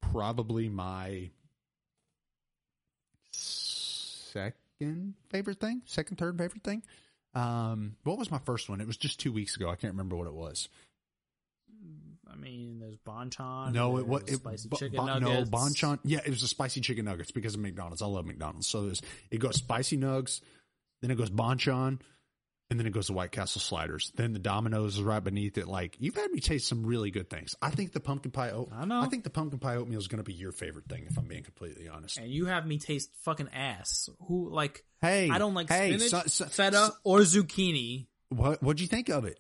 Probably 0.02 0.70
my 0.70 1.32
second 3.32 5.16
favorite 5.30 5.60
thing, 5.60 5.82
second, 5.86 6.18
third 6.18 6.38
favorite 6.38 6.64
thing. 6.64 6.84
Um, 7.34 7.98
what 8.04 8.18
was 8.18 8.32
my 8.32 8.40
first 8.40 8.70
one? 8.70 8.80
It 8.80 8.88
was 8.88 8.98
just 8.98 9.20
two 9.20 9.34
weeks 9.34 9.58
ago. 9.58 9.70
I 9.70 9.76
can't 9.76 9.94
remember 9.94 10.16
what 10.16 10.28
it 10.28 10.34
was. 10.34 10.70
I 12.36 12.42
mean, 12.42 12.80
there's 12.80 12.98
Bonchon. 12.98 13.74
No, 13.74 13.98
it 13.98 14.08
was 14.08 14.24
it, 14.28 14.36
spicy 14.36 14.70
bo- 14.70 14.78
chicken 14.78 15.06
nuggets. 15.06 15.50
No, 15.52 15.58
Bonchon. 15.58 16.00
Yeah, 16.04 16.20
it 16.26 16.30
was 16.30 16.42
the 16.42 16.48
spicy 16.48 16.82
chicken 16.82 17.06
nuggets 17.06 17.32
because 17.32 17.56
of 17.56 17.62
McDonald's. 17.62 18.02
I 18.02 18.08
love 18.08 18.26
McDonald's. 18.26 18.68
So 18.68 18.86
there's, 18.86 19.02
it 19.32 19.40
goes 19.40 19.56
spicy 19.56 19.98
nugs, 19.98 20.42
then 21.02 21.12
it 21.12 21.16
goes 21.16 21.30
Bonchon, 21.30 22.00
and 22.70 22.80
then 22.80 22.88
it 22.88 22.94
goes 22.94 23.08
to 23.08 23.14
White 23.14 23.32
Castle 23.32 23.62
sliders. 23.62 24.12
Then 24.16 24.34
the 24.34 24.40
Domino's 24.40 24.96
is 24.98 25.04
right 25.04 25.24
beneath 25.24 25.58
it. 25.58 25.68
Like 25.68 25.96
you've 26.00 26.16
had 26.16 26.32
me 26.32 26.40
taste 26.40 26.68
some 26.68 26.86
really 26.86 27.12
good 27.12 27.30
things. 27.30 27.56
I 27.62 27.70
think 27.70 27.94
the 27.94 28.00
pumpkin 28.00 28.32
pie 28.32 28.52
oat. 28.52 28.70
I 28.74 28.86
know. 28.86 29.02
I 29.02 29.06
think 29.08 29.24
the 29.24 29.30
pumpkin 29.30 29.60
pie 29.60 29.76
oatmeal 29.76 30.00
is 30.00 30.08
going 30.08 30.18
to 30.18 30.24
be 30.24 30.34
your 30.34 30.52
favorite 30.52 30.86
thing. 30.90 31.06
If 31.10 31.18
I'm 31.18 31.26
being 31.28 31.44
completely 31.44 31.88
honest. 31.88 32.18
And 32.18 32.30
you 32.30 32.48
have 32.48 32.66
me 32.66 32.80
taste 32.80 33.12
fucking 33.24 33.50
ass. 33.54 34.10
Who 34.28 34.50
like? 34.50 34.84
Hey, 35.02 35.30
I 35.30 35.38
don't 35.38 35.54
like 35.54 35.70
hey, 35.70 35.90
spinach, 35.98 36.10
so- 36.10 36.24
so- 36.28 36.46
feta, 36.46 36.92
or 37.04 37.20
zucchini. 37.20 38.08
What 38.30 38.64
What'd 38.64 38.82
you 38.82 38.88
think 38.88 39.10
of 39.10 39.26
it? 39.26 39.40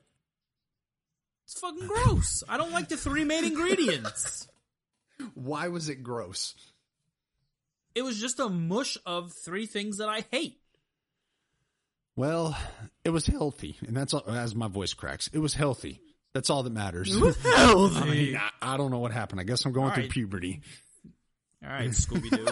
It's 1.45 1.59
fucking 1.59 1.87
gross. 1.87 2.43
I 2.49 2.57
don't 2.57 2.71
like 2.71 2.89
the 2.89 2.97
three 2.97 3.23
main 3.23 3.45
ingredients. 3.45 4.47
Why 5.33 5.67
was 5.69 5.89
it 5.89 6.03
gross? 6.03 6.55
It 7.93 8.01
was 8.03 8.19
just 8.19 8.39
a 8.39 8.49
mush 8.49 8.97
of 9.05 9.31
three 9.45 9.65
things 9.65 9.97
that 9.97 10.09
I 10.09 10.25
hate. 10.31 10.59
Well, 12.17 12.57
it 13.03 13.09
was 13.09 13.25
healthy, 13.25 13.77
and 13.85 13.95
that's 13.95 14.13
all, 14.13 14.23
as 14.27 14.55
my 14.55 14.67
voice 14.67 14.93
cracks. 14.93 15.29
It 15.33 15.39
was 15.39 15.53
healthy. 15.53 16.01
That's 16.33 16.49
all 16.49 16.63
that 16.63 16.73
matters. 16.73 17.17
Healthy. 17.17 17.39
I 17.55 18.05
mean, 18.09 18.37
I, 18.37 18.73
I 18.73 18.77
don't 18.77 18.91
know 18.91 18.99
what 18.99 19.11
happened. 19.11 19.39
I 19.39 19.43
guess 19.43 19.65
I'm 19.65 19.71
going 19.71 19.87
All 19.89 19.93
through 19.93 20.03
right. 20.03 20.11
puberty. 20.11 20.61
All 21.63 21.69
right, 21.69 21.89
Scooby 21.89 22.29
Doo. 22.29 22.47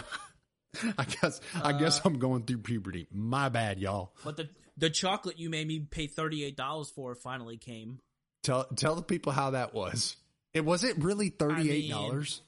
I 0.98 1.04
guess 1.04 1.40
I 1.56 1.70
uh, 1.70 1.72
guess 1.74 2.02
I'm 2.04 2.18
going 2.18 2.44
through 2.44 2.60
puberty. 2.60 3.08
My 3.12 3.50
bad, 3.50 3.80
y'all. 3.80 4.14
but 4.24 4.38
the 4.38 4.50
the 4.78 4.90
chocolate 4.90 5.38
you 5.38 5.50
made 5.50 5.68
me 5.68 5.80
pay 5.80 6.08
thirty 6.08 6.44
eight 6.44 6.56
dollars 6.56 6.90
for 6.90 7.14
finally 7.14 7.58
came. 7.58 8.00
Tell 8.44 8.66
tell 8.76 8.96
the 8.96 9.02
people 9.02 9.32
how 9.32 9.52
that 9.52 9.74
was. 9.74 10.16
It 10.54 10.64
was 10.66 10.84
it 10.84 10.98
really 10.98 11.30
thirty 11.30 11.72
eight 11.72 11.90
dollars? 11.90 12.42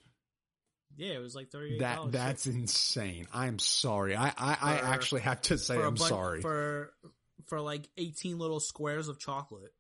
Yeah, 0.98 1.14
it 1.14 1.22
was 1.22 1.36
like 1.36 1.50
thirty 1.50 1.80
That 1.80 2.12
that's 2.12 2.46
insane. 2.46 3.28
I'm 3.34 3.60
sorry. 3.60 4.16
I 4.16 4.28
I, 4.38 4.58
I 4.62 4.74
actually 4.94 5.22
have 5.22 5.42
to 5.44 5.58
say 5.58 5.82
I'm 5.82 5.98
sorry. 5.98 6.42
for 6.42 6.94
for 7.48 7.62
like 7.62 7.88
eighteen 7.98 8.38
little 8.38 8.60
squares 8.60 9.08
of 9.08 9.20
chocolate. 9.20 9.74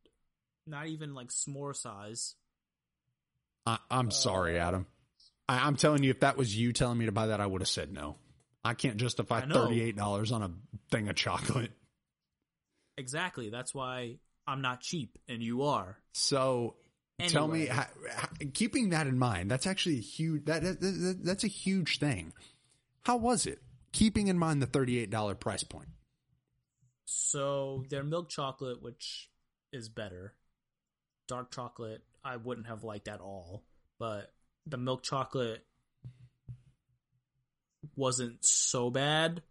Not 0.67 0.87
even 0.87 1.13
like 1.13 1.27
s'more 1.27 1.75
size. 1.75 2.35
I, 3.67 3.77
I'm 3.91 4.11
sorry, 4.11 4.59
Uh, 4.59 4.67
Adam. 4.67 4.87
I, 5.47 5.67
I'm 5.67 5.75
telling 5.75 6.03
you, 6.03 6.09
if 6.09 6.21
that 6.21 6.37
was 6.37 6.55
you 6.55 6.73
telling 6.73 6.97
me 6.97 7.05
to 7.05 7.11
buy 7.11 7.27
that, 7.27 7.39
I 7.39 7.45
would 7.45 7.61
have 7.61 7.67
said 7.69 7.91
no. 7.91 8.15
I 8.63 8.73
can't 8.73 8.97
justify 8.97 9.39
I 9.39 9.47
thirty 9.47 9.81
eight 9.81 9.95
dollars 9.95 10.31
on 10.31 10.41
a 10.41 10.51
thing 10.91 11.07
of 11.09 11.15
chocolate. 11.15 11.71
Exactly. 12.97 13.49
That's 13.49 13.73
why 13.75 14.17
I'm 14.47 14.61
not 14.61 14.81
cheap 14.81 15.17
and 15.27 15.41
you 15.41 15.63
are. 15.63 15.97
So 16.13 16.75
tell 17.19 17.47
me, 17.47 17.65
how, 17.65 17.85
how, 18.09 18.27
keeping 18.53 18.89
that 18.89 19.07
in 19.07 19.17
mind, 19.17 19.49
that's 19.49 19.67
actually 19.67 19.97
a 19.97 20.01
huge. 20.01 20.45
That, 20.45 20.63
that, 20.63 20.81
that 20.81 21.19
that's 21.23 21.43
a 21.43 21.47
huge 21.47 21.99
thing. 21.99 22.33
How 23.03 23.17
was 23.17 23.45
it? 23.45 23.61
Keeping 23.91 24.27
in 24.27 24.37
mind 24.37 24.61
the 24.61 24.67
thirty 24.67 24.99
eight 24.99 25.09
dollar 25.09 25.35
price 25.35 25.63
point. 25.63 25.89
So 27.05 27.85
their 27.89 28.03
milk 28.03 28.29
chocolate, 28.29 28.81
which 28.81 29.29
is 29.71 29.89
better. 29.89 30.33
Dark 31.27 31.51
chocolate, 31.51 32.03
I 32.23 32.37
wouldn't 32.37 32.67
have 32.67 32.83
liked 32.83 33.07
at 33.07 33.21
all. 33.21 33.63
But 33.99 34.31
the 34.67 34.77
milk 34.77 35.03
chocolate 35.03 35.65
wasn't 37.95 38.45
so 38.45 38.89
bad. 38.89 39.41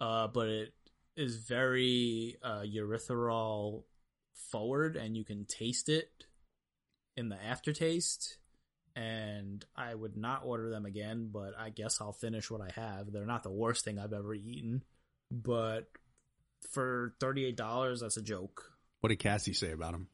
Uh, 0.00 0.26
but 0.26 0.48
it 0.48 0.74
is 1.16 1.36
very 1.36 2.36
uh, 2.42 2.62
erythritol 2.62 3.84
forward, 4.54 4.94
and 4.96 5.16
you 5.16 5.24
can 5.24 5.44
taste 5.46 5.88
it 5.88 6.08
in 7.16 7.28
the 7.28 7.36
aftertaste. 7.42 8.38
And 8.94 9.64
I 9.74 9.92
would 9.92 10.16
not 10.16 10.42
order 10.44 10.70
them 10.70 10.86
again, 10.86 11.28
but 11.32 11.54
I 11.58 11.70
guess 11.70 12.00
I'll 12.00 12.12
finish 12.12 12.48
what 12.48 12.60
I 12.60 12.70
have. 12.80 13.10
They're 13.12 13.26
not 13.26 13.42
the 13.42 13.50
worst 13.50 13.84
thing 13.84 13.98
I've 13.98 14.12
ever 14.12 14.32
eaten, 14.34 14.84
but 15.32 15.88
for 16.70 17.14
thirty-eight 17.18 17.56
dollars, 17.56 18.00
that's 18.02 18.16
a 18.16 18.22
joke. 18.22 18.70
What 19.00 19.08
did 19.08 19.18
Cassie 19.18 19.52
say 19.52 19.72
about 19.72 19.92
them? 19.92 20.06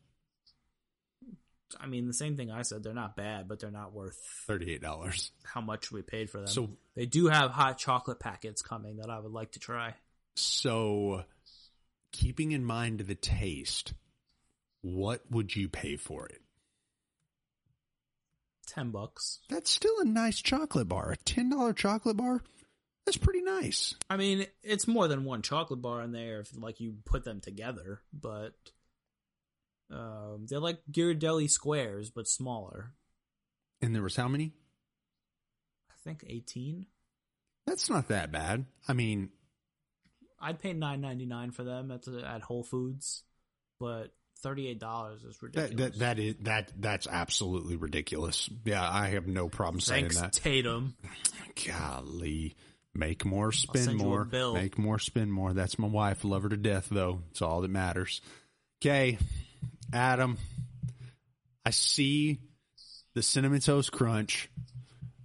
I 1.78 1.86
mean, 1.86 2.06
the 2.06 2.14
same 2.14 2.36
thing 2.38 2.50
I 2.50 2.62
said. 2.62 2.82
They're 2.82 2.94
not 2.94 3.16
bad, 3.16 3.46
but 3.48 3.60
they're 3.60 3.70
not 3.70 3.92
worth 3.92 4.16
Thirty 4.46 4.72
eight 4.72 4.80
dollars. 4.82 5.30
how 5.44 5.60
much 5.60 5.92
we 5.92 6.00
paid 6.02 6.30
for 6.30 6.38
them. 6.38 6.46
So 6.46 6.70
they 6.96 7.04
do 7.06 7.26
have 7.28 7.50
hot 7.50 7.76
chocolate 7.76 8.18
packets 8.18 8.62
coming 8.62 8.96
that 8.96 9.10
I 9.10 9.18
would 9.18 9.30
like 9.32 9.52
to 9.52 9.58
try. 9.60 9.94
so, 10.36 11.24
keeping 12.12 12.52
in 12.52 12.64
mind 12.64 13.00
the 13.00 13.14
taste, 13.14 13.92
what 14.82 15.22
would 15.30 15.54
you 15.54 15.68
pay 15.68 15.96
for 15.96 16.26
it? 16.26 16.40
Ten 18.66 18.90
bucks. 18.90 19.40
That's 19.48 19.70
still 19.70 19.98
a 20.00 20.04
nice 20.04 20.40
chocolate 20.40 20.88
bar. 20.88 21.12
A 21.12 21.16
ten 21.16 21.50
dollar 21.50 21.72
chocolate 21.72 22.16
bar. 22.16 22.42
That's 23.04 23.16
pretty 23.16 23.42
nice. 23.42 23.94
I 24.08 24.16
mean, 24.16 24.46
it's 24.62 24.86
more 24.86 25.08
than 25.08 25.24
one 25.24 25.42
chocolate 25.42 25.82
bar 25.82 26.02
in 26.02 26.12
there 26.12 26.40
if 26.40 26.56
like 26.56 26.80
you 26.80 26.94
put 27.04 27.24
them 27.24 27.40
together, 27.40 28.00
but 28.12 28.54
um, 29.90 30.46
they're 30.48 30.60
like 30.60 30.78
Ghirardelli 30.90 31.50
squares 31.50 32.10
but 32.10 32.28
smaller. 32.28 32.92
And 33.82 33.94
there 33.94 34.02
was 34.02 34.16
how 34.16 34.28
many? 34.28 34.52
I 35.90 35.94
think 36.04 36.24
eighteen. 36.28 36.86
That's 37.66 37.90
not 37.90 38.08
that 38.08 38.30
bad. 38.30 38.66
I 38.86 38.92
mean, 38.92 39.30
I'd 40.40 40.60
pay 40.60 40.72
nine 40.72 41.00
ninety 41.00 41.26
nine 41.26 41.50
for 41.50 41.64
them 41.64 41.90
at 41.90 42.02
the, 42.02 42.22
at 42.24 42.42
Whole 42.42 42.62
Foods, 42.62 43.24
but 43.80 44.12
thirty 44.42 44.68
eight 44.68 44.78
dollars 44.78 45.22
is 45.22 45.40
ridiculous. 45.42 45.76
that 45.76 45.98
that 45.98 46.18
is 46.18 46.34
that 46.40 46.72
that's 46.78 47.06
absolutely 47.06 47.76
ridiculous. 47.76 48.48
Yeah, 48.64 48.88
I 48.88 49.08
have 49.08 49.26
no 49.26 49.48
problem 49.48 49.80
saying 49.80 50.10
Thanks, 50.10 50.20
that. 50.20 50.32
Tatum. 50.32 50.96
Golly. 51.66 52.56
Make 52.92 53.24
more, 53.24 53.52
spend 53.52 53.84
send 53.84 54.00
you 54.00 54.06
a 54.06 54.08
more. 54.08 54.52
Make 54.52 54.76
more, 54.76 54.98
spend 54.98 55.32
more. 55.32 55.52
That's 55.52 55.78
my 55.78 55.86
wife. 55.86 56.24
Love 56.24 56.42
her 56.42 56.48
to 56.48 56.56
death, 56.56 56.88
though. 56.90 57.20
It's 57.30 57.40
all 57.40 57.60
that 57.60 57.70
matters. 57.70 58.20
Okay, 58.82 59.16
Adam. 59.92 60.38
I 61.64 61.70
see 61.70 62.40
the 63.14 63.22
cinnamon 63.22 63.60
toast 63.60 63.92
crunch. 63.92 64.50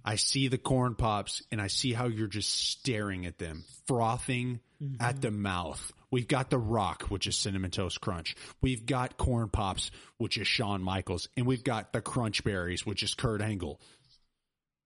I 0.06 0.14
see 0.14 0.46
the 0.46 0.56
corn 0.56 0.94
pops, 0.94 1.42
and 1.50 1.60
I 1.60 1.66
see 1.66 1.92
how 1.92 2.06
you're 2.06 2.28
just 2.28 2.70
staring 2.70 3.26
at 3.26 3.38
them, 3.38 3.64
frothing 3.88 4.60
at 5.00 5.16
mm-hmm. 5.16 5.20
the 5.20 5.30
mouth. 5.32 5.92
We've 6.12 6.28
got 6.28 6.48
the 6.48 6.58
Rock, 6.58 7.02
which 7.08 7.26
is 7.26 7.36
cinnamon 7.36 7.72
toast 7.72 8.00
crunch. 8.00 8.36
We've 8.62 8.86
got 8.86 9.18
corn 9.18 9.48
pops, 9.48 9.90
which 10.18 10.38
is 10.38 10.46
Shawn 10.46 10.80
Michaels, 10.80 11.28
and 11.36 11.44
we've 11.44 11.64
got 11.64 11.92
the 11.92 12.00
crunch 12.00 12.44
berries, 12.44 12.86
which 12.86 13.02
is 13.02 13.14
Kurt 13.14 13.42
Angle. 13.42 13.80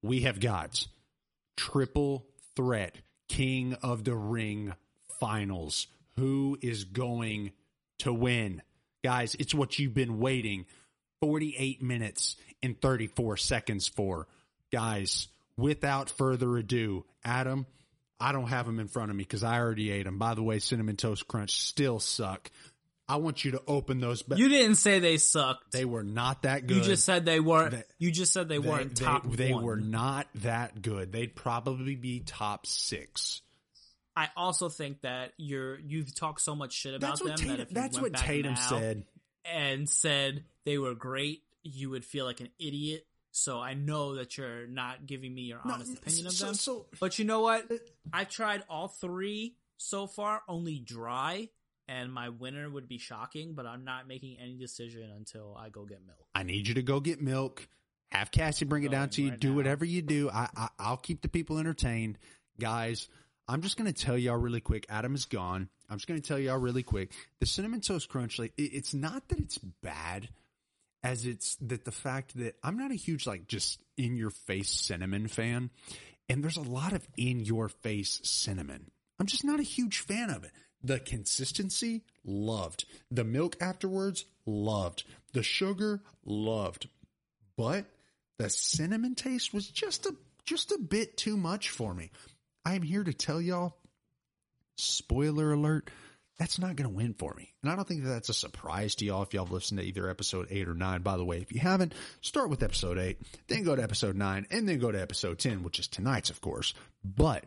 We 0.03 0.23
have 0.23 0.41
got 0.41 0.87
triple 1.59 2.27
threat 2.57 2.97
king 3.29 3.75
of 3.83 4.05
the 4.05 4.17
ring 4.17 4.73
finals 5.21 5.87
who 6.17 6.59
is 6.63 6.85
going 6.85 7.53
to 7.99 8.13
win 8.13 8.63
guys 9.05 9.37
it's 9.39 9.55
what 9.55 9.79
you've 9.79 9.95
been 9.95 10.19
waiting 10.19 10.65
48 11.21 11.83
minutes 11.83 12.37
and 12.63 12.81
34 12.81 13.37
seconds 13.37 13.87
for 13.87 14.27
guys 14.73 15.29
without 15.57 16.11
further 16.11 16.57
ado 16.57 17.05
adam 17.25 17.67
i 18.21 18.33
don't 18.33 18.49
have 18.49 18.67
them 18.67 18.81
in 18.81 18.89
front 18.89 19.11
of 19.11 19.17
me 19.17 19.23
because 19.25 19.43
i 19.45 19.59
already 19.59 19.91
ate 19.91 20.05
them 20.05 20.19
by 20.19 20.35
the 20.35 20.43
way 20.43 20.59
cinnamon 20.59 20.97
toast 20.97 21.27
crunch 21.29 21.61
still 21.61 21.99
suck 22.01 22.51
i 23.09 23.17
want 23.17 23.45
you 23.45 23.51
to 23.53 23.63
open 23.67 24.01
those 24.01 24.23
ba- 24.23 24.37
You 24.39 24.49
didn't 24.49 24.77
say 24.77 25.01
they 25.01 25.17
sucked. 25.19 25.73
they 25.73 25.85
were 25.85 26.05
not 26.05 26.43
that 26.43 26.67
good 26.67 26.77
you 26.79 26.83
just 26.85 27.05
said 27.05 27.25
they 27.25 27.41
weren't. 27.41 27.73
They- 27.73 27.83
you 27.99 28.11
just 28.13 28.33
said 28.33 28.49
they, 28.49 28.59
they, 28.59 28.69
weren't 28.69 28.97
they- 28.97 29.05
top. 29.05 29.31
they 29.31 29.53
one. 29.53 29.65
were 29.65 29.77
not 29.77 30.29
that 30.37 30.81
good 30.81 31.13
they'd 31.13 31.35
probably 31.35 31.95
be 31.97 32.21
top 32.21 32.67
six 32.67 33.43
I 34.17 34.29
also 34.37 34.69
think 34.69 35.03
that 35.03 35.33
you're 35.39 35.79
you've 35.79 36.15
talked 36.15 36.43
so 36.43 36.55
much 36.55 36.73
shit 36.75 36.95
about 36.95 37.19
That's 37.21 37.21
them 37.21 37.49
that 37.49 37.61
if 37.61 37.71
you 37.71 37.75
that's 37.75 37.95
went 37.97 38.03
what 38.03 38.13
back 38.15 38.25
Tatum 38.27 38.57
said. 38.57 39.05
and 39.45 39.89
said 39.89 40.45
they 40.67 40.79
were 40.79 40.95
great, 40.95 41.43
you 41.63 41.91
would 41.91 42.05
feel 42.05 42.27
like 42.27 42.41
an 42.41 42.51
idiot. 42.59 43.07
So 43.33 43.61
I 43.61 43.75
know 43.75 44.17
that 44.17 44.37
you're 44.37 44.67
not 44.67 45.07
giving 45.07 45.33
me 45.35 45.43
your 45.43 45.61
honest 45.65 45.99
opinion 45.99 46.27
of 46.27 46.33
so- 46.33 46.47
them. 46.47 46.55
so- 46.55 46.87
but 46.99 47.19
you 47.19 47.25
know 47.25 47.41
what? 47.41 47.71
Uh, 47.71 47.77
I've 48.13 48.29
tried 48.29 48.65
all 48.69 48.89
three 48.89 49.57
so 49.77 50.07
far, 50.07 50.43
only 50.49 50.79
dry, 50.79 51.49
and 51.89 52.13
my 52.13 52.29
winner 52.29 52.69
would 52.69 52.89
be 52.89 52.99
shocking. 52.99 53.55
But 53.55 53.67
I'm 53.67 53.85
not 53.85 54.09
making 54.09 54.39
any 54.39 54.57
decision 54.57 55.11
until 55.11 55.57
I 55.57 55.69
go 55.69 55.85
get 55.85 56.05
milk. 56.05 56.19
I 56.35 56.43
need 56.43 56.67
you 56.69 56.75
to 56.75 56.83
go 56.83 57.01
get 57.01 57.21
milk. 57.21 57.69
Have 58.11 58.33
Cassie 58.33 58.65
bring 58.65 58.83
it 58.83 58.91
down 58.91 59.11
to 59.11 59.23
you. 59.23 59.31
right 59.31 59.39
do 59.39 59.51
now. 59.51 59.57
whatever 59.57 59.85
you 59.85 60.03
do. 60.03 60.29
I, 60.31 60.49
I 60.57 60.69
I'll 60.81 60.97
keep 60.97 61.23
the 61.23 61.29
people 61.29 61.59
entertained, 61.59 62.19
guys. 62.59 63.09
I'm 63.47 63.63
just 63.63 63.77
going 63.77 63.93
to 63.93 64.05
tell 64.05 64.19
y'all 64.19 64.37
really 64.37 64.61
quick. 64.61 64.87
Adam 64.89 65.15
is 65.15 65.25
gone. 65.25 65.69
I'm 65.89 65.97
just 65.99 66.07
going 66.07 66.21
to 66.21 66.27
tell 66.27 66.39
y'all 66.39 66.59
really 66.59 66.83
quick. 66.85 67.13
The 67.41 67.47
cinnamon 67.47 67.81
toast 67.81 68.09
crunch, 68.09 68.39
like 68.39 68.53
it, 68.57 68.73
it's 68.75 68.95
not 68.95 69.29
that 69.29 69.39
it's 69.41 69.59
bad, 69.59 70.29
as 71.03 71.27
it's 71.27 71.57
that 71.57 71.85
the 71.85 71.93
fact 71.93 72.37
that 72.39 72.57
I'm 72.63 72.77
not 72.77 72.91
a 72.91 72.97
huge 72.97 73.27
like 73.27 73.47
just 73.47 73.81
in 73.97 74.17
your 74.17 74.31
face 74.31 74.71
cinnamon 74.71 75.29
fan, 75.29 75.71
and 76.29 76.43
there's 76.43 76.57
a 76.57 76.63
lot 76.63 76.93
of 76.93 77.07
in 77.17 77.41
your 77.41 77.69
face 77.69 78.21
cinnamon. 78.23 78.91
I'm 79.19 79.27
just 79.27 79.45
not 79.45 79.61
a 79.61 79.65
huge 79.65 79.99
fan 79.99 80.31
of 80.31 80.45
it. 80.45 80.53
The 80.83 80.99
consistency, 80.99 82.05
loved. 82.25 82.87
The 83.11 83.25
milk 83.25 83.57
afterwards, 83.61 84.25
loved. 84.47 85.05
The 85.33 85.43
sugar, 85.43 86.03
loved. 86.25 86.89
But 87.57 87.85
the 88.39 88.49
cinnamon 88.49 89.15
taste 89.15 89.53
was 89.53 89.69
just 89.69 90.07
a 90.07 90.15
just 90.45 90.73
a 90.73 90.79
bit 90.79 91.17
too 91.17 91.37
much 91.37 91.69
for 91.71 91.95
me. 91.95 92.11
I 92.65 92.75
am 92.75 92.83
here 92.83 93.05
to 93.05 93.13
tell 93.13 93.41
y'all, 93.41 93.77
spoiler 94.77 95.53
alert, 95.53 95.91
that's 96.41 96.59
not 96.59 96.75
going 96.75 96.89
to 96.89 96.97
win 96.97 97.13
for 97.13 97.35
me. 97.35 97.53
And 97.63 97.71
I 97.71 97.77
don't 97.77 97.87
think 97.87 98.03
that 98.03 98.09
that's 98.09 98.31
a 98.31 98.35
surprise 98.35 98.95
to 98.97 99.05
y'all 99.05 99.23
if 99.23 99.35
y'all 99.35 99.45
have 99.45 99.53
listened 99.53 99.79
to 99.79 99.85
either 99.85 100.09
episode 100.09 100.47
8 100.51 100.69
or 100.69 100.75
9. 100.75 101.03
By 101.03 101.19
the 101.19 101.25
way, 101.25 101.37
if 101.37 101.53
you 101.53 101.61
haven't, 101.61 101.93
start 102.23 102.49
with 102.49 102.63
episode 102.63 102.97
8, 102.97 103.19
then 103.49 103.63
go 103.63 103.77
to 103.77 103.83
episode 103.83 104.17
9, 104.17 104.47
and 104.51 104.67
then 104.67 104.79
go 104.79 104.91
to 104.91 104.99
episode 104.99 105.39
10, 105.39 105.63
which 105.63 105.79
is 105.79 105.87
tonight's, 105.87 106.31
of 106.31 106.41
course. 106.41 106.73
But 107.05 107.45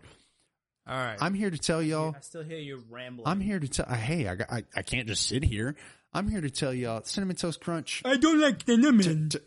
All 0.88 0.96
right, 0.96 1.18
I'm 1.20 1.34
here 1.34 1.50
to 1.50 1.58
tell 1.58 1.82
y'all, 1.82 2.14
I 2.16 2.20
still 2.22 2.44
hear 2.44 2.60
you 2.60 2.84
rambling. 2.92 3.28
I'm 3.28 3.42
here 3.42 3.60
to 3.60 3.68
tell, 3.68 3.88
uh, 3.90 3.96
hey, 3.96 4.28
I, 4.28 4.34
I, 4.48 4.64
I 4.76 4.82
can't 4.84 5.08
just 5.08 5.26
sit 5.26 5.44
here. 5.44 5.76
I'm 6.14 6.30
here 6.30 6.42
to 6.42 6.52
tell 6.52 6.72
y'all, 6.72 7.02
Cinnamon 7.02 7.36
Toast 7.36 7.62
Crunch, 7.62 8.04
I 8.06 8.18
don't 8.18 8.40
like 8.40 8.62
cinnamon. 8.64 9.30
t- 9.30 9.40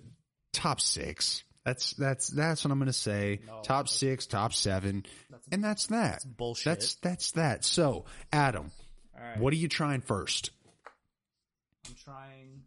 top 0.52 0.80
six. 0.80 1.44
That's 1.64 1.92
that's 1.92 2.28
that's 2.28 2.64
what 2.64 2.72
I'm 2.72 2.78
gonna 2.80 2.92
say. 2.92 3.40
top 3.62 3.88
six, 3.88 4.26
top 4.26 4.54
seven, 4.54 5.04
and 5.52 5.62
that's 5.62 5.86
that. 5.88 6.24
bullshit. 6.36 6.64
That's 6.64 6.94
that's 6.96 7.30
that. 7.32 7.64
So, 7.64 8.04
Adam, 8.32 8.70
right, 9.36 9.42
what 9.42 9.52
are 9.52 9.56
you 9.56 9.68
trying 9.68 10.00
first? 10.00 10.50
I'm 11.86 11.94
trying 12.04 12.62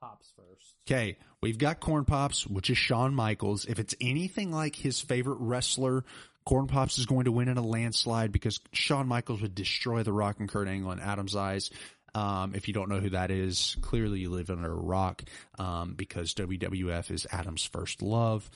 pops 0.00 0.32
first. 0.36 0.74
Okay, 0.86 1.16
we've 1.42 1.58
got 1.58 1.80
Corn 1.80 2.04
Pops, 2.04 2.46
which 2.46 2.70
is 2.70 2.78
Shawn 2.78 3.14
Michaels. 3.14 3.66
If 3.66 3.78
it's 3.78 3.94
anything 4.00 4.50
like 4.50 4.74
his 4.74 5.00
favorite 5.00 5.38
wrestler, 5.40 6.04
Corn 6.44 6.66
Pops 6.66 6.98
is 6.98 7.06
going 7.06 7.24
to 7.24 7.32
win 7.32 7.48
in 7.48 7.58
a 7.58 7.66
landslide 7.66 8.32
because 8.32 8.60
Shawn 8.72 9.06
Michaels 9.06 9.42
would 9.42 9.54
destroy 9.54 10.02
The 10.02 10.12
Rock 10.12 10.40
and 10.40 10.48
Kurt 10.48 10.68
Angle 10.68 10.92
in 10.92 11.00
Adam's 11.00 11.36
eyes. 11.36 11.70
Um, 12.14 12.54
if 12.54 12.68
you 12.68 12.74
don't 12.74 12.88
know 12.88 13.00
who 13.00 13.10
that 13.10 13.30
is, 13.30 13.76
clearly 13.82 14.20
you 14.20 14.30
live 14.30 14.48
under 14.50 14.72
a 14.72 14.74
rock 14.74 15.24
um, 15.58 15.92
because 15.94 16.32
WWF 16.34 17.10
is 17.10 17.26
Adam's 17.30 17.64
first 17.64 18.00
love. 18.00 18.48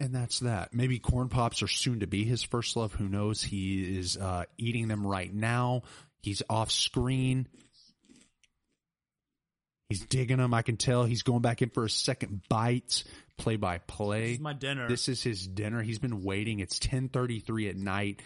And 0.00 0.14
that's 0.14 0.40
that. 0.40 0.72
Maybe 0.72 0.98
corn 0.98 1.28
pops 1.28 1.62
are 1.62 1.68
soon 1.68 2.00
to 2.00 2.06
be 2.06 2.24
his 2.24 2.42
first 2.42 2.76
love. 2.76 2.94
Who 2.94 3.08
knows? 3.08 3.42
He 3.42 3.98
is 3.98 4.16
uh, 4.16 4.44
eating 4.56 4.88
them 4.88 5.06
right 5.06 5.32
now. 5.32 5.82
He's 6.22 6.42
off 6.48 6.70
screen. 6.70 7.46
He's 9.88 10.04
digging 10.04 10.36
them. 10.36 10.52
I 10.52 10.62
can 10.62 10.76
tell 10.76 11.04
he's 11.04 11.22
going 11.22 11.40
back 11.40 11.62
in 11.62 11.70
for 11.70 11.84
a 11.84 11.90
second 11.90 12.42
bite, 12.48 13.04
play 13.38 13.56
by 13.56 13.78
play. 13.78 14.22
This 14.22 14.32
is 14.34 14.40
my 14.40 14.52
dinner. 14.52 14.88
This 14.88 15.08
is 15.08 15.22
his 15.22 15.46
dinner. 15.46 15.82
He's 15.82 15.98
been 15.98 16.22
waiting. 16.22 16.60
It's 16.60 16.78
10:33 16.78 17.70
at 17.70 17.76
night, 17.76 18.20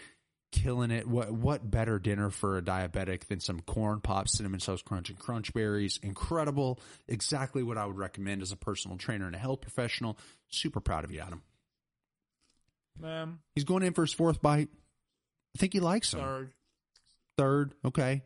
killing 0.50 0.90
it. 0.90 1.06
What 1.06 1.30
what 1.30 1.70
better 1.70 2.00
dinner 2.00 2.30
for 2.30 2.58
a 2.58 2.62
diabetic 2.62 3.26
than 3.28 3.38
some 3.38 3.60
corn 3.60 4.00
pops, 4.00 4.32
cinnamon 4.38 4.58
toast 4.58 4.84
crunch, 4.84 5.08
and 5.10 5.18
crunch 5.18 5.54
berries? 5.54 6.00
Incredible. 6.02 6.80
Exactly 7.06 7.62
what 7.62 7.78
I 7.78 7.86
would 7.86 7.96
recommend 7.98 8.42
as 8.42 8.50
a 8.50 8.56
personal 8.56 8.96
trainer 8.98 9.26
and 9.26 9.36
a 9.36 9.38
health 9.38 9.60
professional. 9.60 10.18
Super 10.48 10.80
proud 10.80 11.04
of 11.04 11.12
you, 11.12 11.20
Adam. 11.20 11.42
Man, 12.98 13.38
He's 13.54 13.64
going 13.64 13.84
in 13.84 13.92
for 13.94 14.02
his 14.02 14.12
fourth 14.12 14.42
bite. 14.42 14.68
I 15.54 15.58
think 15.58 15.72
he 15.74 15.80
likes 15.80 16.10
them. 16.10 16.20
third. 16.20 16.50
Third, 17.42 17.74
okay. 17.84 18.22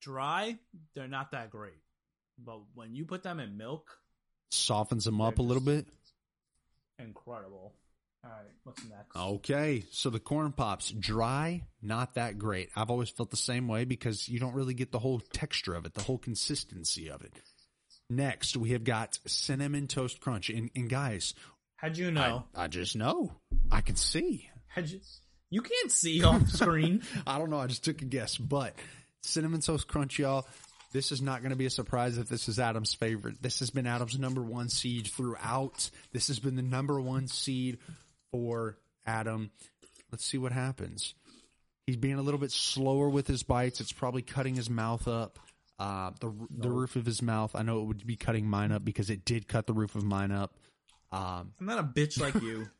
Dry, 0.00 0.56
they're 0.94 1.08
not 1.08 1.32
that 1.32 1.50
great. 1.50 1.80
But 2.38 2.60
when 2.74 2.94
you 2.94 3.04
put 3.04 3.24
them 3.24 3.40
in 3.40 3.56
milk, 3.56 3.98
Softens 4.52 5.04
them 5.04 5.20
up 5.20 5.40
a 5.40 5.42
little 5.42 5.60
bit. 5.62 5.88
incredible. 7.00 7.72
All 8.24 8.30
right, 8.30 8.46
what's 8.62 8.84
next? 8.84 9.16
Okay, 9.16 9.82
so 9.90 10.08
the 10.08 10.20
corn 10.20 10.52
pops 10.52 10.92
dry, 10.92 11.64
not 11.82 12.14
that 12.14 12.38
great. 12.38 12.68
I've 12.76 12.90
always 12.90 13.10
felt 13.10 13.30
the 13.30 13.36
same 13.36 13.66
way 13.66 13.84
because 13.84 14.28
you 14.28 14.38
don't 14.38 14.54
really 14.54 14.74
get 14.74 14.92
the 14.92 15.00
whole 15.00 15.18
texture 15.18 15.74
of 15.74 15.84
it, 15.84 15.94
the 15.94 16.02
whole 16.02 16.18
consistency 16.18 17.10
of 17.10 17.22
it. 17.22 17.32
Next, 18.08 18.56
we 18.56 18.70
have 18.70 18.84
got 18.84 19.18
cinnamon 19.26 19.88
toast 19.88 20.20
crunch, 20.20 20.48
and, 20.48 20.70
and 20.76 20.88
guys, 20.88 21.34
How'd 21.74 21.96
you 21.98 22.06
I, 22.06 22.10
know? 22.12 22.44
I 22.54 22.68
just 22.68 22.94
know, 22.94 23.32
I 23.72 23.80
can 23.80 23.96
see. 23.96 24.48
How'd 24.68 24.88
you? 24.88 25.00
You 25.50 25.62
can't 25.62 25.92
see 25.92 26.22
off 26.24 26.48
screen. 26.48 27.02
I 27.26 27.38
don't 27.38 27.50
know, 27.50 27.58
I 27.60 27.66
just 27.66 27.84
took 27.84 28.02
a 28.02 28.04
guess, 28.04 28.36
but 28.36 28.74
cinnamon 29.22 29.60
toast 29.60 29.88
crunch, 29.88 30.18
y'all. 30.18 30.46
This 30.92 31.12
is 31.12 31.20
not 31.20 31.40
going 31.42 31.50
to 31.50 31.56
be 31.56 31.66
a 31.66 31.70
surprise 31.70 32.16
if 32.16 32.28
this 32.28 32.48
is 32.48 32.58
Adam's 32.58 32.94
favorite. 32.94 33.42
This 33.42 33.58
has 33.58 33.70
been 33.70 33.86
Adam's 33.86 34.18
number 34.18 34.42
one 34.42 34.68
seed 34.68 35.08
throughout. 35.08 35.90
This 36.12 36.28
has 36.28 36.38
been 36.38 36.56
the 36.56 36.62
number 36.62 37.00
one 37.00 37.28
seed 37.28 37.78
for 38.30 38.78
Adam. 39.04 39.50
Let's 40.10 40.24
see 40.24 40.38
what 40.38 40.52
happens. 40.52 41.14
He's 41.86 41.96
being 41.96 42.14
a 42.14 42.22
little 42.22 42.40
bit 42.40 42.52
slower 42.52 43.08
with 43.08 43.26
his 43.26 43.42
bites. 43.42 43.80
It's 43.80 43.92
probably 43.92 44.22
cutting 44.22 44.54
his 44.54 44.70
mouth 44.70 45.06
up. 45.06 45.38
Uh, 45.78 46.12
the 46.20 46.32
the 46.50 46.70
roof 46.70 46.96
of 46.96 47.04
his 47.04 47.20
mouth. 47.20 47.54
I 47.54 47.62
know 47.62 47.82
it 47.82 47.84
would 47.84 48.06
be 48.06 48.16
cutting 48.16 48.48
mine 48.48 48.72
up 48.72 48.82
because 48.82 49.10
it 49.10 49.26
did 49.26 49.46
cut 49.46 49.66
the 49.66 49.74
roof 49.74 49.94
of 49.94 50.02
mine 50.02 50.32
up. 50.32 50.56
Um, 51.12 51.52
I'm 51.60 51.66
not 51.66 51.78
a 51.78 51.82
bitch 51.82 52.18
like 52.20 52.40
you. 52.42 52.68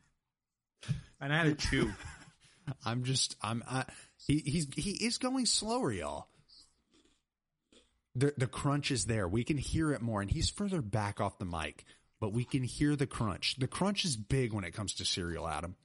And 1.19 1.33
I 1.33 1.39
had 1.39 1.59
to 1.59 1.69
chew. 1.69 1.91
I'm 2.85 3.05
just 3.05 3.37
I'm 3.43 3.62
I, 3.69 3.85
he 4.27 4.39
he's 4.39 4.67
he 4.77 4.93
is 4.93 5.19
going 5.19 5.47
slower, 5.47 5.93
y'all. 5.93 6.29
The 8.14 8.33
the 8.37 8.47
crunch 8.47 8.91
is 8.91 9.07
there. 9.07 9.29
We 9.29 9.45
can 9.45 9.59
hear 9.59 9.93
it 9.93 10.01
more, 10.01 10.21
and 10.21 10.31
he's 10.31 10.51
further 10.51 10.83
back 10.83 11.21
off 11.21 11.39
the 11.39 11.45
mic, 11.45 11.85
but 12.21 12.33
we 12.33 12.45
can 12.45 12.62
hear 12.62 12.97
the 12.97 13.07
crunch. 13.07 13.57
The 13.57 13.69
crunch 13.69 14.05
is 14.05 14.17
big 14.17 14.53
when 14.53 14.64
it 14.64 14.73
comes 14.73 14.95
to 14.95 15.05
cereal, 15.05 15.47
Adam. 15.47 15.77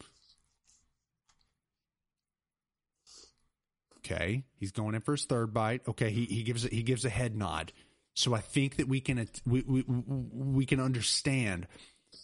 Okay, 3.99 4.43
he's 4.55 4.71
going 4.71 4.95
in 4.95 5.01
for 5.01 5.11
his 5.11 5.25
third 5.25 5.53
bite. 5.53 5.81
Okay, 5.87 6.09
he 6.09 6.25
he 6.25 6.43
gives 6.43 6.65
a, 6.65 6.69
he 6.69 6.83
gives 6.83 7.05
a 7.05 7.09
head 7.09 7.35
nod. 7.35 7.71
So 8.13 8.33
I 8.33 8.39
think 8.39 8.77
that 8.77 8.87
we 8.87 8.99
can 8.99 9.27
we 9.45 9.63
we 9.67 9.83
we 9.87 10.65
can 10.65 10.79
understand 10.79 11.67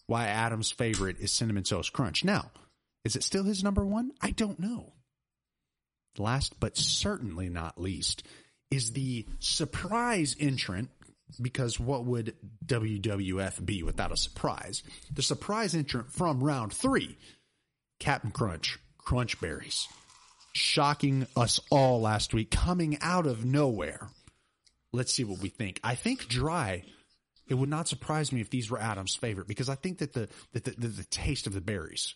why 0.05 0.28
Adam's 0.28 0.72
favorite 0.72 1.18
is 1.20 1.32
cinnamon 1.32 1.64
toast 1.64 1.93
crunch. 1.93 2.24
Now, 2.24 2.51
is 3.05 3.15
it 3.15 3.23
still 3.23 3.43
his 3.43 3.63
number 3.63 3.85
one? 3.85 4.11
I 4.21 4.31
don't 4.31 4.59
know. 4.59 4.93
Last 6.17 6.59
but 6.59 6.77
certainly 6.77 7.49
not 7.49 7.79
least 7.79 8.23
is 8.71 8.91
the 8.91 9.25
surprise 9.39 10.35
entrant, 10.39 10.89
because 11.41 11.79
what 11.79 12.05
would 12.05 12.35
WWF 12.65 13.65
be 13.65 13.83
without 13.83 14.11
a 14.11 14.17
surprise? 14.17 14.83
The 15.13 15.21
surprise 15.21 15.75
entrant 15.75 16.11
from 16.11 16.43
round 16.43 16.73
three, 16.73 17.17
Captain 17.99 18.31
Crunch, 18.31 18.79
Crunch 18.97 19.39
Berries. 19.39 19.87
Shocking 20.53 21.27
us 21.35 21.59
all 21.69 22.01
last 22.01 22.33
week, 22.33 22.49
coming 22.49 22.97
out 23.01 23.27
of 23.27 23.45
nowhere. 23.45 24.07
Let's 24.91 25.13
see 25.13 25.23
what 25.23 25.39
we 25.39 25.49
think. 25.49 25.79
I 25.83 25.95
think 25.95 26.27
dry. 26.27 26.83
It 27.47 27.53
would 27.53 27.69
not 27.69 27.87
surprise 27.87 28.31
me 28.31 28.41
if 28.41 28.49
these 28.49 28.69
were 28.69 28.79
Adam's 28.79 29.15
favorite 29.15 29.47
because 29.47 29.69
I 29.69 29.75
think 29.75 29.99
that 29.99 30.13
the 30.13 30.27
that 30.53 30.65
the, 30.65 30.71
the, 30.71 30.87
the 30.87 31.03
taste 31.05 31.47
of 31.47 31.53
the 31.53 31.61
berries 31.61 32.15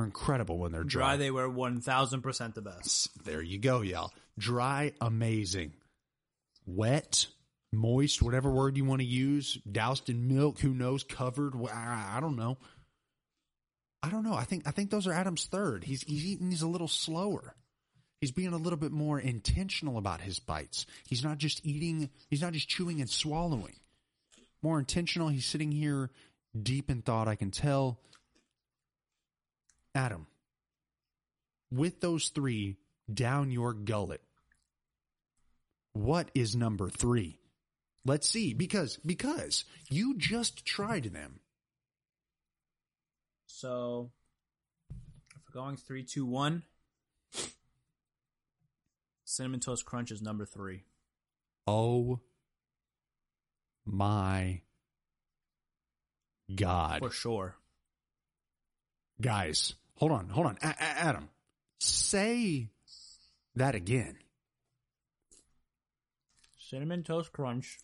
are 0.00 0.04
incredible 0.04 0.58
when 0.58 0.72
they're 0.72 0.84
Dry, 0.84 1.02
Dry, 1.02 1.16
they 1.16 1.30
were 1.30 1.48
1000% 1.48 2.54
the 2.54 2.62
best. 2.62 3.24
there 3.24 3.42
you 3.42 3.58
go, 3.58 3.82
y'all. 3.82 4.12
Dry, 4.38 4.92
amazing. 5.00 5.72
Wet, 6.66 7.26
moist, 7.72 8.22
whatever 8.22 8.50
word 8.50 8.76
you 8.76 8.84
want 8.84 9.00
to 9.00 9.06
use. 9.06 9.58
Doused 9.70 10.08
in 10.08 10.28
milk, 10.28 10.60
who 10.60 10.72
knows? 10.72 11.04
Covered, 11.04 11.54
I 11.72 12.16
I 12.16 12.20
don't 12.20 12.36
know. 12.36 12.58
I 14.02 14.08
don't 14.08 14.24
know. 14.24 14.34
I 14.34 14.44
think 14.44 14.66
I 14.66 14.70
think 14.70 14.90
those 14.90 15.06
are 15.06 15.12
Adam's 15.12 15.44
third. 15.44 15.84
He's 15.84 16.02
he's 16.02 16.24
eating 16.24 16.48
these 16.50 16.62
a 16.62 16.68
little 16.68 16.88
slower. 16.88 17.54
He's 18.20 18.30
being 18.30 18.52
a 18.52 18.58
little 18.58 18.78
bit 18.78 18.92
more 18.92 19.18
intentional 19.18 19.96
about 19.96 20.20
his 20.20 20.38
bites. 20.38 20.86
He's 21.08 21.24
not 21.24 21.38
just 21.38 21.64
eating. 21.64 22.10
He's 22.28 22.42
not 22.42 22.52
just 22.52 22.68
chewing 22.68 23.00
and 23.00 23.08
swallowing. 23.10 23.76
More 24.62 24.78
intentional. 24.78 25.28
He's 25.28 25.46
sitting 25.46 25.72
here 25.72 26.10
deep 26.60 26.90
in 26.90 27.02
thought. 27.02 27.28
I 27.28 27.34
can 27.34 27.50
tell. 27.50 27.98
Adam, 30.00 30.26
with 31.70 32.00
those 32.00 32.30
three 32.30 32.78
down 33.12 33.50
your 33.50 33.74
gullet, 33.74 34.22
what 35.92 36.30
is 36.34 36.56
number 36.56 36.88
three? 36.88 37.38
Let's 38.06 38.26
see, 38.26 38.54
because 38.54 38.96
because 39.04 39.64
you 39.90 40.16
just 40.16 40.64
tried 40.64 41.04
them. 41.04 41.40
So, 43.46 44.10
if 44.88 44.96
we're 45.46 45.60
going 45.60 45.76
three, 45.76 46.02
two, 46.02 46.24
one, 46.24 46.62
Cinnamon 49.26 49.60
Toast 49.60 49.84
Crunch 49.84 50.10
is 50.10 50.22
number 50.22 50.46
three. 50.46 50.84
Oh 51.66 52.20
my 53.84 54.62
god, 56.54 57.00
For 57.00 57.10
sure. 57.10 57.56
guys, 59.20 59.74
hold 60.00 60.10
on, 60.12 60.28
hold 60.30 60.46
on, 60.46 60.58
A- 60.62 60.66
A- 60.66 60.98
Adam, 60.98 61.28
say 61.78 62.70
that 63.54 63.74
again. 63.76 64.16
Cinnamon 66.58 67.02
Toast 67.04 67.32
Crunch 67.32 67.78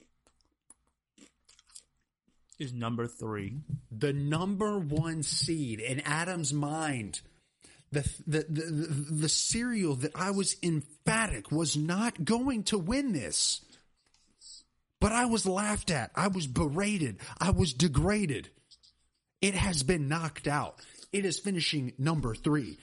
is 2.58 2.72
number 2.72 3.06
three. 3.06 3.58
the 3.90 4.12
number 4.12 4.78
one 4.78 5.22
seed 5.22 5.78
in 5.80 6.00
Adam's 6.00 6.52
mind. 6.52 7.20
The, 7.92 8.00
the, 8.26 8.46
the, 8.48 8.62
the, 8.62 8.86
the 9.22 9.28
cereal 9.28 9.94
that 9.96 10.12
I 10.14 10.30
was 10.32 10.56
emphatic 10.62 11.52
was 11.52 11.76
not 11.76 12.24
going 12.24 12.64
to 12.64 12.78
win 12.78 13.12
this. 13.12 13.60
But 15.00 15.12
I 15.12 15.26
was 15.26 15.46
laughed 15.46 15.90
at. 15.90 16.10
I 16.14 16.28
was 16.28 16.46
berated. 16.46 17.18
I 17.38 17.50
was 17.50 17.72
degraded. 17.72 18.48
It 19.40 19.54
has 19.54 19.82
been 19.82 20.08
knocked 20.08 20.48
out. 20.48 20.80
It 21.16 21.24
is 21.24 21.38
finishing 21.38 21.92
number 21.98 22.34
three. 22.34 22.78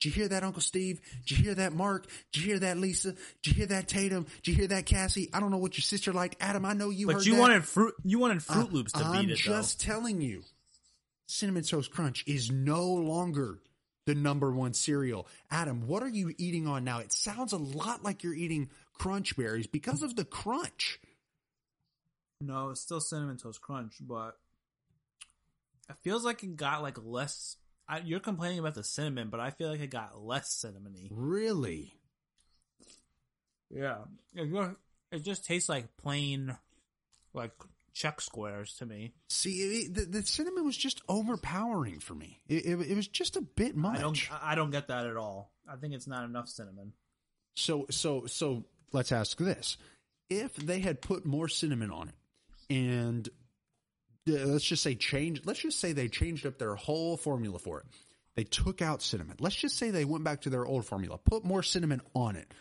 Did 0.00 0.08
you 0.08 0.10
hear 0.12 0.28
that, 0.28 0.42
Uncle 0.42 0.62
Steve? 0.62 1.00
Did 1.26 1.38
you 1.38 1.44
hear 1.44 1.54
that, 1.56 1.74
Mark? 1.74 2.06
Did 2.32 2.42
you 2.42 2.48
hear 2.52 2.58
that, 2.60 2.78
Lisa? 2.78 3.12
Did 3.42 3.48
you 3.48 3.52
hear 3.54 3.66
that, 3.66 3.86
Tatum? 3.86 4.24
Did 4.42 4.52
you 4.52 4.54
hear 4.54 4.66
that, 4.68 4.86
Cassie? 4.86 5.28
I 5.34 5.40
don't 5.40 5.50
know 5.50 5.58
what 5.58 5.76
your 5.76 5.82
sister 5.82 6.12
liked. 6.12 6.36
Adam, 6.40 6.64
I 6.64 6.72
know 6.72 6.88
you 6.88 7.06
But 7.06 7.16
heard 7.16 7.26
you 7.26 7.34
that. 7.34 7.40
wanted 7.40 7.64
fruit. 7.64 7.94
You 8.02 8.18
wanted 8.18 8.42
Fruit 8.42 8.68
uh, 8.68 8.72
Loops 8.72 8.92
to 8.92 9.04
I'm 9.04 9.12
beat 9.12 9.30
it, 9.30 9.32
I'm 9.32 9.36
just 9.36 9.80
telling 9.80 10.22
you, 10.22 10.42
Cinnamon 11.28 11.64
Toast 11.64 11.90
Crunch 11.90 12.24
is 12.26 12.50
no 12.50 12.86
longer 12.86 13.58
the 14.06 14.14
number 14.14 14.50
one 14.50 14.72
cereal. 14.72 15.26
Adam, 15.50 15.86
what 15.86 16.02
are 16.02 16.08
you 16.08 16.32
eating 16.38 16.66
on 16.66 16.82
now? 16.82 17.00
It 17.00 17.12
sounds 17.12 17.52
a 17.52 17.58
lot 17.58 18.02
like 18.02 18.22
you're 18.24 18.34
eating 18.34 18.70
Crunch 18.94 19.36
Berries 19.36 19.66
because 19.66 20.02
of 20.02 20.16
the 20.16 20.24
crunch. 20.24 20.98
No, 22.40 22.70
it's 22.70 22.80
still 22.80 23.00
Cinnamon 23.00 23.36
Toast 23.36 23.60
Crunch, 23.60 23.96
but 24.00 24.38
it 25.90 25.96
feels 26.02 26.24
like 26.24 26.42
it 26.42 26.56
got 26.56 26.82
like 26.82 26.98
less. 27.02 27.56
I, 27.88 27.98
you're 27.98 28.20
complaining 28.20 28.58
about 28.60 28.74
the 28.74 28.84
cinnamon, 28.84 29.28
but 29.30 29.40
I 29.40 29.50
feel 29.50 29.68
like 29.70 29.80
it 29.80 29.90
got 29.90 30.22
less 30.22 30.64
cinnamony. 30.64 31.08
Really? 31.10 31.94
Yeah, 33.70 33.98
It 35.12 35.22
just 35.22 35.44
tastes 35.44 35.68
like 35.68 35.96
plain, 35.96 36.56
like 37.34 37.52
Chex 37.94 38.22
squares 38.22 38.74
to 38.76 38.86
me. 38.86 39.12
See, 39.28 39.50
it, 39.50 39.94
the, 39.94 40.04
the 40.04 40.22
cinnamon 40.22 40.64
was 40.64 40.76
just 40.76 41.02
overpowering 41.08 42.00
for 42.00 42.14
me. 42.14 42.40
It, 42.48 42.66
it, 42.66 42.90
it 42.90 42.96
was 42.96 43.08
just 43.08 43.36
a 43.36 43.40
bit 43.40 43.76
much. 43.76 43.98
I 43.98 44.00
don't. 44.00 44.28
I 44.42 44.54
don't 44.54 44.70
get 44.70 44.88
that 44.88 45.06
at 45.06 45.16
all. 45.16 45.52
I 45.68 45.76
think 45.76 45.94
it's 45.94 46.06
not 46.06 46.24
enough 46.24 46.48
cinnamon. 46.48 46.92
So 47.56 47.86
so 47.90 48.26
so 48.26 48.64
let's 48.92 49.12
ask 49.12 49.38
this: 49.38 49.76
If 50.28 50.54
they 50.56 50.80
had 50.80 51.00
put 51.00 51.26
more 51.26 51.48
cinnamon 51.48 51.90
on 51.90 52.08
it, 52.08 52.14
and 52.74 53.28
Uh, 54.28 54.46
let's 54.46 54.64
just 54.64 54.82
say 54.82 54.94
change, 54.94 55.42
let's 55.44 55.60
just 55.60 55.80
say 55.80 55.92
they 55.92 56.08
changed 56.08 56.46
up 56.46 56.58
their 56.58 56.74
whole 56.74 57.16
formula 57.16 57.58
for 57.58 57.80
it. 57.80 57.86
They 58.36 58.44
took 58.44 58.80
out 58.80 59.02
cinnamon. 59.02 59.36
Let's 59.40 59.56
just 59.56 59.76
say 59.76 59.90
they 59.90 60.04
went 60.04 60.24
back 60.24 60.42
to 60.42 60.50
their 60.50 60.64
old 60.64 60.86
formula, 60.86 61.18
put 61.18 61.44
more 61.44 61.62
cinnamon 61.62 62.00
on 62.14 62.36
it. 62.36 62.52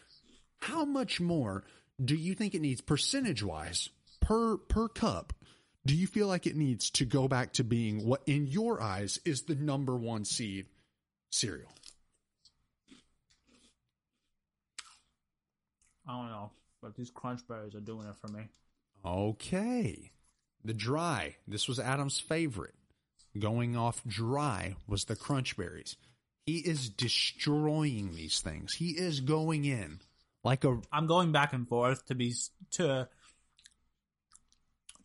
How 0.60 0.86
much 0.86 1.22
more 1.22 1.64
do 2.04 2.16
you 2.16 2.34
think 2.34 2.56
it 2.56 2.62
needs 2.62 2.82
percentage 2.82 3.44
wise 3.44 3.90
per 4.20 4.58
per 4.58 4.88
cup? 4.88 5.34
Do 5.86 5.96
you 5.96 6.08
feel 6.08 6.28
like 6.28 6.48
it 6.48 6.56
needs 6.56 6.90
to 6.92 7.06
go 7.06 7.28
back 7.28 7.54
to 7.54 7.64
being 7.64 8.06
what 8.06 8.22
in 8.26 8.48
your 8.48 8.82
eyes 8.82 9.20
is 9.26 9.44
the 9.44 9.56
number 9.56 9.96
one 9.96 10.26
seed 10.26 10.68
cereal? 11.30 11.72
I 16.08 16.18
don't 16.18 16.30
know, 16.30 16.52
but 16.82 16.96
these 16.96 17.10
crunch 17.10 17.48
berries 17.48 17.76
are 17.76 17.80
doing 17.80 18.08
it 18.08 18.16
for 18.20 18.28
me. 18.28 18.50
Okay. 19.06 20.12
The 20.64 20.74
dry. 20.74 21.36
This 21.48 21.68
was 21.68 21.80
Adam's 21.80 22.20
favorite. 22.20 22.76
Going 23.38 23.78
off 23.78 24.02
dry 24.06 24.76
was 24.88 25.06
the 25.06 25.16
crunch 25.16 25.56
berries. 25.56 25.96
He 26.46 26.58
is 26.58 26.90
destroying 26.90 28.16
these 28.16 28.42
things. 28.42 28.74
He 28.74 28.90
is 28.90 29.20
going 29.20 29.66
in 29.66 30.00
like 30.44 30.64
a 30.64 30.80
I'm 30.92 31.08
going 31.08 31.32
back 31.32 31.54
and 31.54 31.68
forth 31.68 32.06
to 32.08 32.16
be 32.16 32.34
to 32.72 33.08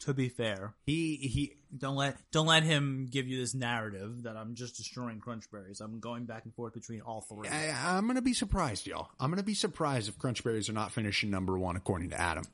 to 0.01 0.15
be 0.15 0.29
fair. 0.29 0.75
he 0.87 1.17
he 1.17 1.57
Don't 1.77 1.97
let 1.97 2.19
don't 2.31 2.47
let 2.47 2.63
him 2.63 3.09
give 3.11 3.27
you 3.27 3.39
this 3.39 3.55
narrative 3.55 4.25
that 4.25 4.37
I'm 4.37 4.55
just 4.55 4.77
destroying 4.77 5.21
crunch 5.21 5.51
berries. 5.51 5.81
I'm 5.81 6.01
going 6.01 6.25
back 6.25 6.45
and 6.45 6.55
forth 6.55 6.75
between 6.75 7.01
all 7.01 7.21
three. 7.23 7.49
I, 7.49 7.97
I'm 7.97 8.05
going 8.05 8.17
to 8.17 8.23
be 8.23 8.35
surprised, 8.35 8.87
y'all. 8.87 9.09
I'm 9.19 9.31
going 9.31 9.39
to 9.39 9.45
be 9.45 9.55
surprised 9.55 10.09
if 10.09 10.19
crunch 10.19 10.45
berries 10.45 10.69
are 10.69 10.75
not 10.75 10.93
finishing 10.93 11.31
number 11.31 11.59
1 11.59 11.77
according 11.77 12.11
to 12.11 12.21
Adam. 12.21 12.45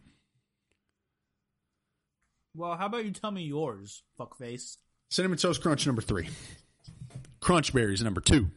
Well, 2.54 2.76
how 2.76 2.86
about 2.86 3.04
you 3.04 3.12
tell 3.12 3.30
me 3.30 3.42
yours, 3.42 4.02
fuckface? 4.18 4.76
Cinnamon 5.10 5.38
Toast 5.38 5.62
Crunch 5.62 5.86
number 5.86 6.02
3. 6.02 6.28
Crunch 7.40 7.72
berries 7.72 8.02
number 8.02 8.20
2. 8.20 8.48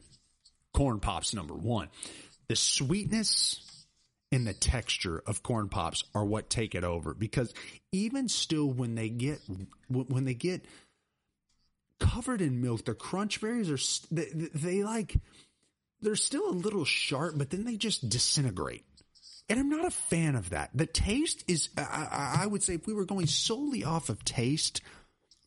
Corn 0.74 1.00
Pops 1.00 1.34
number 1.34 1.54
1. 1.54 1.90
The 2.48 2.56
sweetness 2.56 3.74
and 4.34 4.48
the 4.48 4.54
texture 4.54 5.22
of 5.28 5.44
corn 5.44 5.70
pops 5.70 6.04
are 6.16 6.26
what 6.26 6.50
take 6.50 6.74
it 6.74 6.84
over 6.84 7.14
because 7.14 7.54
even 7.92 8.28
still 8.28 8.66
when 8.66 8.96
they 8.96 9.08
get 9.08 9.40
when 9.88 10.26
they 10.26 10.34
get 10.34 10.66
covered 12.00 12.42
in 12.42 12.60
milk 12.60 12.84
the 12.84 12.96
crunch 12.96 13.40
berries 13.40 13.70
are 13.70 13.78
they, 14.14 14.26
they 14.56 14.84
like 14.84 15.18
they're 16.02 16.16
still 16.16 16.50
a 16.50 16.52
little 16.52 16.84
sharp 16.84 17.36
but 17.38 17.52
then 17.52 17.64
they 17.64 17.78
just 17.78 18.10
disintegrate 18.10 18.84
and 19.50 19.60
i'm 19.60 19.70
not 19.70 19.86
a 19.86 19.92
fan 19.92 20.36
of 20.36 20.52
that. 20.52 20.72
The 20.74 20.86
taste 20.86 21.44
is 21.48 21.70
i, 21.78 22.40
I 22.42 22.48
would 22.48 22.64
say 22.64 22.76
if 22.76 22.88
we 22.88 22.94
were 22.94 23.06
going 23.06 23.28
solely 23.28 23.84
off 23.84 24.10
of 24.10 24.24
taste 24.24 24.82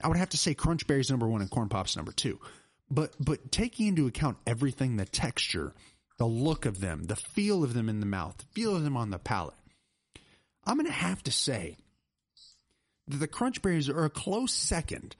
i 0.03 0.09
would 0.09 0.17
have 0.17 0.31
to 0.31 0.39
say 0.39 0.55
crunch 0.55 0.87
berries 0.87 1.11
number 1.11 1.29
one 1.29 1.41
and 1.41 1.51
corn 1.51 1.69
pops 1.69 1.97
number 1.97 2.13
two. 2.13 2.41
But 2.91 3.15
but 3.19 3.51
taking 3.51 3.89
into 3.89 4.07
account 4.07 4.39
everything 4.47 4.97
the 4.97 5.07
texture 5.07 5.75
the 6.19 6.27
look 6.27 6.67
of 6.67 6.81
them 6.81 7.05
the 7.05 7.17
feel 7.17 7.65
of 7.65 7.75
them 7.75 7.89
in 7.89 8.01
the 8.01 8.07
mouth 8.07 8.37
the 8.39 8.45
feel 8.47 8.77
of 8.77 8.83
them 8.83 8.97
on 8.97 9.11
the 9.11 9.19
palate 9.19 9.55
i'm 10.65 10.77
going 10.77 10.87
to 10.87 10.93
have 10.93 11.23
to 11.25 11.33
say 11.33 11.77
that 13.09 13.19
the 13.19 13.29
crunch 13.29 13.63
berries 13.63 13.89
are 13.89 14.05
a 14.05 14.11
close 14.11 14.53
second 14.53 15.17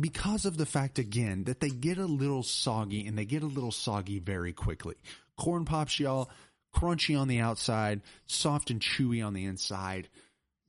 because 0.00 0.44
of 0.44 0.56
the 0.56 0.66
fact 0.66 0.98
again 0.98 1.44
that 1.44 1.60
they 1.60 1.68
get 1.68 1.98
a 1.98 2.06
little 2.06 2.42
soggy 2.42 3.06
and 3.06 3.16
they 3.18 3.24
get 3.24 3.42
a 3.42 3.46
little 3.46 3.72
soggy 3.72 4.18
very 4.18 4.52
quickly. 4.52 4.96
Corn 5.36 5.64
pops 5.64 5.98
y'all 6.00 6.30
crunchy 6.74 7.18
on 7.18 7.28
the 7.28 7.40
outside 7.40 8.00
soft 8.26 8.70
and 8.70 8.80
chewy 8.80 9.24
on 9.24 9.34
the 9.34 9.44
inside 9.44 10.08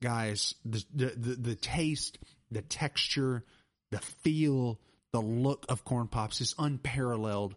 guys 0.02 0.56
the 0.66 0.84
the 0.94 1.06
the, 1.16 1.36
the 1.36 1.56
taste 1.56 2.18
the 2.50 2.62
texture 2.62 3.44
the 3.92 4.00
feel 4.00 4.80
the 5.14 5.22
look 5.22 5.66
of 5.70 5.86
corn 5.86 6.08
pops 6.08 6.42
is 6.42 6.56
unparalleled 6.58 7.56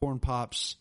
corn 0.00 0.18
pops 0.18 0.76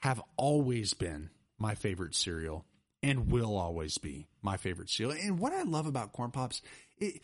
have 0.00 0.20
always 0.36 0.94
been 0.94 1.30
my 1.58 1.74
favorite 1.74 2.14
cereal 2.14 2.64
and 3.02 3.30
will 3.30 3.56
always 3.56 3.98
be 3.98 4.26
my 4.42 4.56
favorite 4.56 4.88
cereal. 4.88 5.12
And 5.12 5.38
what 5.38 5.52
I 5.52 5.62
love 5.62 5.86
about 5.86 6.12
corn 6.12 6.30
pops, 6.30 6.62
it, 6.98 7.20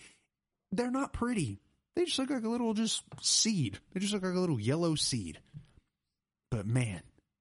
they're 0.72 0.90
not 0.90 1.12
pretty. 1.12 1.60
They 1.96 2.04
just 2.04 2.18
look 2.18 2.30
like 2.30 2.44
a 2.44 2.48
little 2.48 2.74
just 2.74 3.02
seed. 3.22 3.78
They 3.92 4.00
just 4.00 4.12
look 4.12 4.22
like 4.22 4.34
a 4.34 4.40
little 4.40 4.60
yellow 4.60 4.94
seed. 4.94 5.40
But 6.50 6.66
man, 6.66 7.00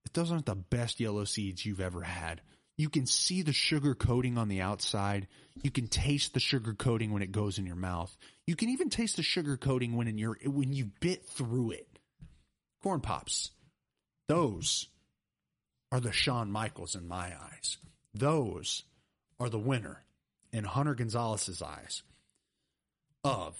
if 0.10 0.14
those 0.14 0.32
aren't 0.32 0.47
the 0.47 0.55
best 0.55 0.99
yellow 0.99 1.24
seeds 1.24 1.64
you've 1.64 1.80
ever 1.80 2.01
had. 2.01 2.41
You 2.78 2.89
can 2.89 3.05
see 3.05 3.43
the 3.43 3.53
sugar 3.53 3.93
coating 3.93 4.39
on 4.39 4.47
the 4.47 4.62
outside. 4.62 5.28
You 5.62 5.70
can 5.70 5.88
taste 5.88 6.34
the 6.34 6.39
sugar 6.39 6.74
coating 6.74 7.12
when 7.14 7.22
it 7.22 7.32
goes 7.32 7.60
in 7.60 7.68
your 7.68 7.76
mouth. 7.76 8.16
You 8.47 8.55
can 8.55 8.70
even 8.70 8.89
taste 8.89 9.18
the 9.18 9.24
sugar 9.24 9.55
coating 9.55 9.95
when 9.95 10.07
in 10.07 10.18
your 10.18 10.36
when 10.45 10.74
you 10.74 10.89
bit 10.99 11.28
through 11.28 11.72
it. 11.72 11.88
Corn 12.82 13.01
pops. 13.01 13.51
Those 14.28 14.88
are 15.91 15.99
the 15.99 16.12
Shawn 16.12 16.51
Michaels 16.51 16.95
in 16.95 17.07
my 17.07 17.34
eyes. 17.39 17.78
Those 18.16 18.84
are 19.39 19.49
the 19.49 19.60
winner 19.60 20.03
in 20.51 20.64
Hunter 20.64 20.95
Gonzalez's 20.95 21.62
eyes 21.62 22.01
of 23.24 23.60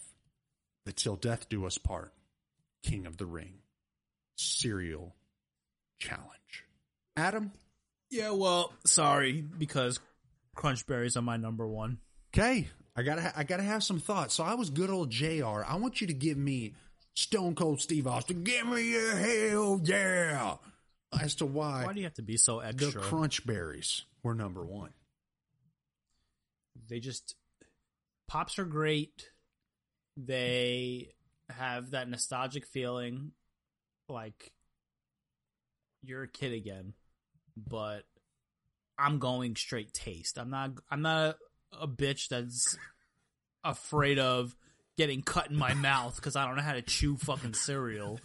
the 0.86 0.94
Till 0.94 1.16
Death 1.16 1.48
Do 1.48 1.66
Us 1.66 1.78
Part 1.78 2.12
King 2.82 3.06
of 3.06 3.18
the 3.18 3.28
Ring 3.28 3.60
Cereal 4.38 5.14
Challenge. 6.00 6.66
Adam, 7.18 7.52
Yeah, 8.10 8.32
well, 8.32 8.74
sorry 8.86 9.42
because 9.42 10.00
crunch 10.56 10.88
berries 10.88 11.16
are 11.18 11.22
my 11.22 11.38
number 11.38 11.68
one. 11.68 12.00
okay, 12.34 12.68
I 12.96 13.04
gotta 13.04 13.22
ha- 13.22 13.34
I 13.36 13.44
gotta 13.44 13.64
have 13.64 13.84
some 13.84 14.00
thoughts. 14.00 14.34
So 14.34 14.44
I 14.44 14.54
was 14.56 14.70
good 14.70 14.90
old 14.90 15.10
Jr. 15.12 15.64
I 15.68 15.76
want 15.76 16.02
you 16.02 16.08
to 16.08 16.14
give 16.14 16.38
me 16.38 16.74
Stone 17.16 17.56
Cold 17.56 17.82
Steve 17.82 18.08
Austin. 18.08 18.44
Give 18.44 18.66
me 18.68 18.90
your 18.92 19.16
hell 19.16 19.82
yeah! 19.84 20.56
As 21.20 21.36
to 21.36 21.46
why, 21.46 21.86
Why 21.86 21.94
do 21.94 22.00
you 22.00 22.06
have 22.06 22.14
to 22.16 22.22
be 22.22 22.38
so 22.38 22.60
the 22.62 22.68
extra? 22.68 23.02
Crunch 23.02 23.46
Berries 23.46 24.04
were 24.24 24.36
number 24.36 24.64
one. 24.66 24.92
they 26.88 27.00
just 27.00 27.36
pops 28.28 28.58
are 28.60 28.66
great. 28.66 29.30
They 30.18 31.14
have 31.50 31.92
that 31.92 32.10
nostalgic 32.10 32.66
feeling 32.66 33.32
like 34.08 34.52
you're 36.02 36.24
a 36.24 36.28
kid 36.28 36.54
again. 36.54 36.94
But 37.58 38.04
I'm 38.98 39.20
going 39.20 39.56
straight 39.56 39.94
taste. 39.94 40.38
I'm 40.38 40.50
not 40.50 40.72
I'm 40.90 41.02
not 41.02 41.36
a, 41.74 41.84
a 41.84 41.88
bitch 41.88 42.30
that's 42.30 42.78
afraid 43.64 44.20
of 44.20 44.56
getting 44.98 45.22
cut 45.22 45.50
in 45.50 45.56
my 45.56 45.74
mouth 45.74 46.22
cuz 46.22 46.36
I 46.36 46.46
don't 46.46 46.56
know 46.56 46.62
how 46.62 46.74
to 46.74 46.82
chew 46.82 47.18
fucking 47.18 47.54
cereal. 47.54 48.20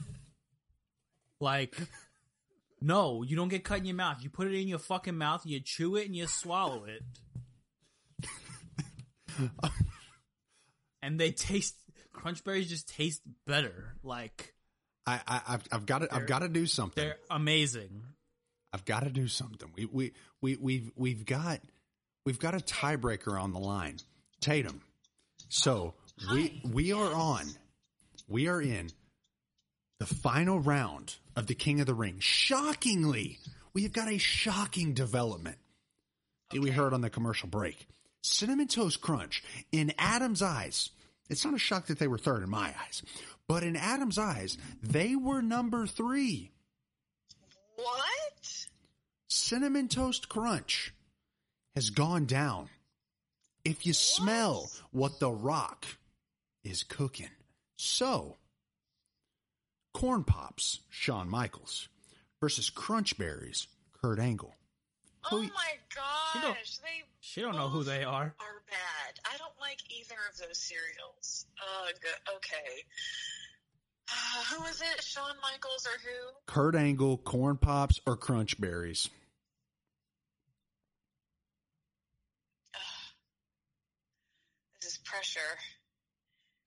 Like 1.41 1.77
no, 2.81 3.23
you 3.23 3.37
don't 3.37 3.49
get 3.49 3.65
cut 3.65 3.79
in 3.79 3.87
your 3.87 3.97
mouth. 3.97 4.23
You 4.23 4.31
put 4.31 4.47
it 4.47 4.61
in 4.61 4.69
your 4.69 4.79
fucking 4.79 5.17
mouth, 5.17 5.47
you 5.47 5.61
chew 5.61 5.97
it 5.97 6.07
and 6.07 6.15
you 6.15 6.27
swallow 6.27 6.85
it. 6.85 7.03
and 11.03 11.19
they 11.19 11.31
taste 11.31 11.77
crunch 12.13 12.45
berries 12.45 12.69
just 12.69 12.89
taste 12.89 13.23
better. 13.47 13.97
Like 14.03 14.55
I, 15.07 15.21
I 15.27 15.41
I've, 15.49 15.63
I've 15.73 15.87
got 15.87 15.99
to 15.99 16.15
I've 16.15 16.27
got 16.27 16.41
to 16.41 16.49
do 16.49 16.67
something. 16.67 17.05
they're 17.05 17.17
amazing. 17.31 18.03
I've 18.73 18.85
got 18.85 19.05
to 19.05 19.11
do 19.11 19.29
something. 19.29 19.71
We 19.77 19.87
we 19.87 20.13
we 20.41 20.57
we've 20.57 20.91
we've 20.97 21.27
got 21.27 21.61
we've 22.25 22.39
got 22.39 22.55
a 22.55 22.59
tiebreaker 22.59 23.41
on 23.41 23.53
the 23.53 23.59
line. 23.61 23.99
Tatum. 24.41 24.83
So 25.49 25.95
we 26.33 26.61
we 26.65 26.93
are 26.93 27.15
on. 27.15 27.47
We 28.29 28.49
are 28.49 28.61
in 28.61 28.91
the 30.01 30.07
final 30.07 30.59
round 30.59 31.17
of 31.37 31.47
the 31.47 31.55
King 31.55 31.81
of 31.81 31.87
the 31.87 31.95
Ring. 31.95 32.17
Shockingly, 32.21 33.39
we 33.73 33.83
have 33.83 33.93
got 33.93 34.09
a 34.09 34.19
shocking 34.19 34.95
development. 34.95 35.59
that 36.51 36.61
We 36.61 36.71
heard 36.71 36.93
on 36.95 37.01
the 37.01 37.11
commercial 37.11 37.49
break. 37.49 37.87
Cinnamon 38.23 38.69
Toast 38.69 39.01
Crunch 39.01 39.43
in 39.71 39.93
Adam's 39.99 40.43
eyes. 40.43 40.91
It's 41.29 41.45
not 41.45 41.55
a 41.55 41.59
shock 41.59 41.87
that 41.87 41.99
they 41.99 42.09
were 42.09 42.19
third 42.19 42.43
in 42.43 42.51
my 42.51 42.75
eyes, 42.87 43.03
but 43.49 43.63
in 43.63 43.77
Adam's 43.77 44.19
eyes, 44.19 44.57
they 44.83 45.15
were 45.17 45.43
number 45.43 45.87
three. 45.87 46.51
What? 47.77 48.67
Cinnamon 49.29 49.89
Toast 49.89 50.29
Crunch 50.29 50.93
has 51.75 51.91
gone 51.91 52.25
down. 52.27 52.69
If 53.65 53.87
you 53.87 53.93
smell 53.95 54.71
what 54.93 55.21
The 55.21 55.31
Rock 55.31 55.87
is 56.63 56.83
cooking. 56.83 57.31
So, 57.77 58.37
Corn 59.93 60.25
Pops, 60.25 60.81
Shawn 60.91 61.29
Michaels, 61.29 61.89
versus 62.41 62.69
Crunch 62.71 63.17
Berries, 63.19 63.67
Kurt 64.01 64.19
Angle. 64.19 64.55
Oh 65.31 65.39
my 65.43 65.49
She 66.33 66.41
don't- 66.41 66.55
gosh, 66.55 66.77
they 66.79 67.05
She 67.27 67.41
don't 67.41 67.57
know 67.57 67.69
who 67.69 67.83
they 67.85 68.05
are. 68.05 68.35
are 68.39 68.63
bad. 68.69 69.19
I 69.25 69.39
don't 69.39 69.59
like 69.59 69.79
either 69.91 70.15
of 70.31 70.37
those 70.37 70.59
cereals. 70.59 71.47
Ugh. 71.59 71.95
Okay. 72.37 72.83
Uh, 74.11 74.45
who 74.55 74.65
is 74.67 74.83
it? 74.83 75.03
Shawn 75.03 75.35
Michaels 75.43 75.87
or 75.87 75.99
who? 76.03 76.33
Kurt 76.47 76.77
Angle, 76.77 77.17
Corn 77.17 77.57
Pops, 77.57 77.99
or 78.07 78.19
Crunch 78.19 78.61
Berries? 78.61 79.09
Ugh. 82.75 82.81
This 84.83 84.93
is 84.93 84.99
pressure. 84.99 85.41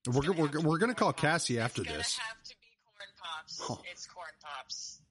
We're 0.07 0.21
gonna 0.33 0.41
we're, 0.41 0.61
we're 0.71 0.77
going 0.79 0.89
to 0.91 0.95
call 0.99 1.13
Pops. 1.13 1.21
Cassie 1.21 1.59
after 1.59 1.83
it's 1.83 1.91
this. 1.91 2.17
have 2.17 2.43
to 2.43 2.55
be 2.59 2.67
corn 2.83 3.09
pops. 3.21 3.61
Huh. 3.61 3.75
It's 3.91 4.07
corn 4.07 4.27
pops. 4.41 5.01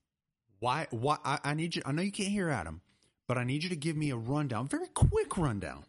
Why? 0.59 0.89
Why? 0.91 1.19
I, 1.25 1.39
I 1.45 1.55
need 1.55 1.77
you. 1.77 1.83
I 1.87 1.93
know 1.93 2.03
you 2.03 2.11
can't 2.13 2.31
hear 2.31 2.49
Adam, 2.51 2.81
but 3.27 3.39
I 3.39 3.45
need 3.45 3.63
you 3.63 3.69
to 3.71 3.77
give 3.77 3.97
me 3.97 4.11
a 4.11 4.17
rundown, 4.17 4.69
very 4.69 4.89
quick 4.89 5.37
rundown, 5.39 5.85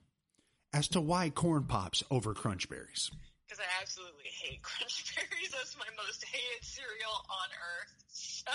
as 0.74 0.88
to 0.90 1.02
why 1.02 1.30
Corn 1.30 1.64
Pops 1.64 2.04
over 2.12 2.34
Crunch 2.34 2.70
Berries. 2.70 3.12
Because 3.48 3.60
I 3.62 3.82
absolutely 3.82 4.26
hate 4.42 4.62
Crunch 4.64 5.16
Berries. 5.16 5.52
That's 5.52 5.78
my 5.78 5.86
most 6.06 6.24
hated 6.26 6.64
cereal 6.66 7.12
on 7.30 7.50
earth. 7.82 7.94
So 8.10 8.52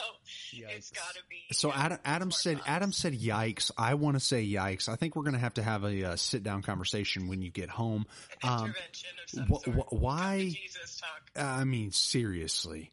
it's 0.53 0.91
Yikes. 0.91 0.95
got 0.95 1.15
to 1.15 1.21
be. 1.29 1.37
So 1.55 1.71
Adam, 1.73 1.99
Adam 2.05 2.31
said, 2.31 2.57
Pops. 2.59 2.69
Adam 2.69 2.93
said, 2.93 3.13
"Yikes!" 3.13 3.71
I 3.77 3.95
want 3.95 4.17
to 4.17 4.21
say, 4.21 4.45
"Yikes!" 4.47 4.89
I 4.89 4.97
think 4.97 5.15
we're 5.17 5.23
going 5.23 5.35
to 5.35 5.39
have 5.41 5.55
to 5.55 5.63
have 5.63 5.85
a 5.85 6.05
uh, 6.13 6.17
sit 6.17 6.43
down 6.43 6.63
conversation 6.63 7.29
when 7.29 7.43
you 7.43 7.51
get 7.51 7.69
home. 7.69 8.07
Um, 8.43 8.67
intervention 8.67 9.11
of 9.23 9.31
some 9.31 9.47
wh- 9.47 9.63
sort. 9.63 9.77
wh- 9.89 9.93
why- 9.93 10.39
Jesus 10.55 11.01
talk. 11.01 11.43
I 11.45 11.65
mean, 11.65 11.91
seriously. 11.93 12.91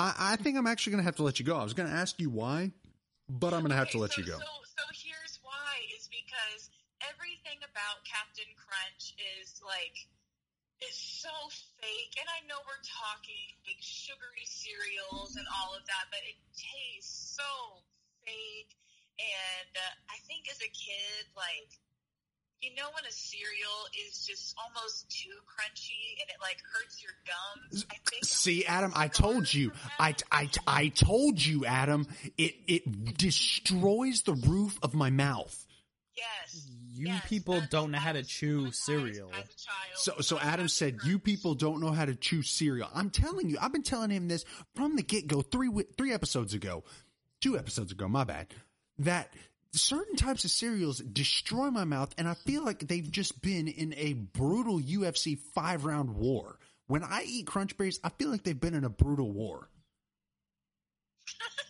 I, 0.00 0.14
I 0.18 0.36
think 0.36 0.56
I'm 0.58 0.66
actually 0.66 0.92
going 0.92 1.02
to 1.02 1.06
have 1.06 1.16
to 1.16 1.22
let 1.24 1.38
you 1.38 1.44
go. 1.44 1.56
I 1.56 1.62
was 1.64 1.74
going 1.74 1.88
to 1.88 1.94
ask 1.94 2.20
you 2.20 2.30
why, 2.30 2.72
but 3.28 3.52
I'm 3.52 3.60
going 3.60 3.76
to 3.76 3.80
have 3.80 3.92
to 3.92 4.00
let 4.00 4.16
so, 4.16 4.20
you 4.20 4.26
go. 4.26 4.40
So, 4.40 4.52
so 4.74 4.84
here's 4.96 5.38
why: 5.44 5.84
is 5.94 6.08
because 6.08 6.72
everything 7.04 7.60
about 7.62 8.02
Captain 8.08 8.48
Crunch 8.56 9.14
is 9.20 9.60
like 9.62 10.08
is 10.82 10.94
so 10.94 11.32
fake. 11.82 12.14
And 12.18 12.28
I 12.30 12.46
know 12.46 12.58
we're 12.62 12.82
talking 12.86 13.58
like 13.66 13.82
sugary 13.82 14.46
cereals 14.46 15.34
and 15.34 15.46
all 15.58 15.74
of 15.74 15.82
that, 15.86 16.06
but 16.10 16.22
it 16.22 16.38
tastes 16.54 17.34
so 17.34 17.82
fake. 18.22 18.72
And 19.18 19.74
uh, 19.74 19.94
I 20.14 20.22
think 20.30 20.46
as 20.46 20.62
a 20.62 20.70
kid, 20.70 21.26
like 21.34 21.74
you 22.62 22.74
know 22.74 22.88
when 22.94 23.04
a 23.04 23.12
cereal 23.12 23.78
is 24.06 24.26
just 24.26 24.54
almost 24.58 25.08
too 25.10 25.30
crunchy 25.46 26.20
and 26.20 26.28
it 26.28 26.36
like 26.40 26.58
hurts 26.72 27.02
your 27.02 27.12
gums. 27.26 27.84
I 27.90 27.94
think 28.10 28.22
I 28.24 28.26
See, 28.26 28.66
Adam, 28.66 28.92
I 28.94 29.08
told 29.08 29.52
you. 29.52 29.72
I. 29.98 30.14
I, 30.32 30.48
I 30.66 30.88
told 30.88 31.44
you, 31.44 31.64
Adam. 31.66 32.06
It 32.36 32.54
it 32.66 33.16
destroys 33.16 34.22
the 34.22 34.34
roof 34.34 34.78
of 34.82 34.94
my 34.94 35.10
mouth. 35.10 35.66
Yes. 36.16 36.66
You 36.94 37.08
yes, 37.08 37.28
people 37.28 37.62
don't 37.70 37.92
know 37.92 37.98
how 37.98 38.12
to 38.12 38.24
chew 38.24 38.72
cereal. 38.72 39.30
as 39.32 39.44
a 39.44 39.56
child 39.56 39.94
So 39.94 40.14
so 40.20 40.38
Adam 40.40 40.66
said, 40.66 40.98
"You 41.04 41.20
people 41.20 41.54
don't 41.54 41.80
know 41.80 41.92
how 41.92 42.04
to 42.04 42.16
chew 42.16 42.42
cereal." 42.42 42.88
I'm 42.92 43.10
telling 43.10 43.48
you, 43.48 43.56
I've 43.60 43.72
been 43.72 43.84
telling 43.84 44.10
him 44.10 44.26
this 44.26 44.44
from 44.74 44.96
the 44.96 45.02
get 45.02 45.28
go 45.28 45.42
three 45.42 45.70
three 45.96 46.12
episodes 46.12 46.54
ago, 46.54 46.82
two 47.40 47.56
episodes 47.56 47.92
ago. 47.92 48.08
My 48.08 48.24
bad. 48.24 48.48
That 48.98 49.32
certain 49.72 50.16
types 50.16 50.44
of 50.44 50.50
cereals 50.50 50.98
destroy 50.98 51.70
my 51.70 51.84
mouth, 51.84 52.14
and 52.18 52.28
I 52.28 52.34
feel 52.34 52.64
like 52.64 52.80
they've 52.80 53.10
just 53.10 53.40
been 53.42 53.68
in 53.68 53.94
a 53.96 54.14
brutal 54.14 54.80
UFC 54.80 55.38
five 55.54 55.84
round 55.84 56.16
war. 56.16 56.58
When 56.86 57.02
I 57.02 57.24
eat 57.26 57.46
Crunch 57.46 57.76
Berries, 57.76 58.00
I 58.02 58.08
feel 58.08 58.30
like 58.30 58.44
they've 58.44 58.58
been 58.58 58.74
in 58.74 58.84
a 58.84 58.90
brutal 58.90 59.30
war. 59.32 59.68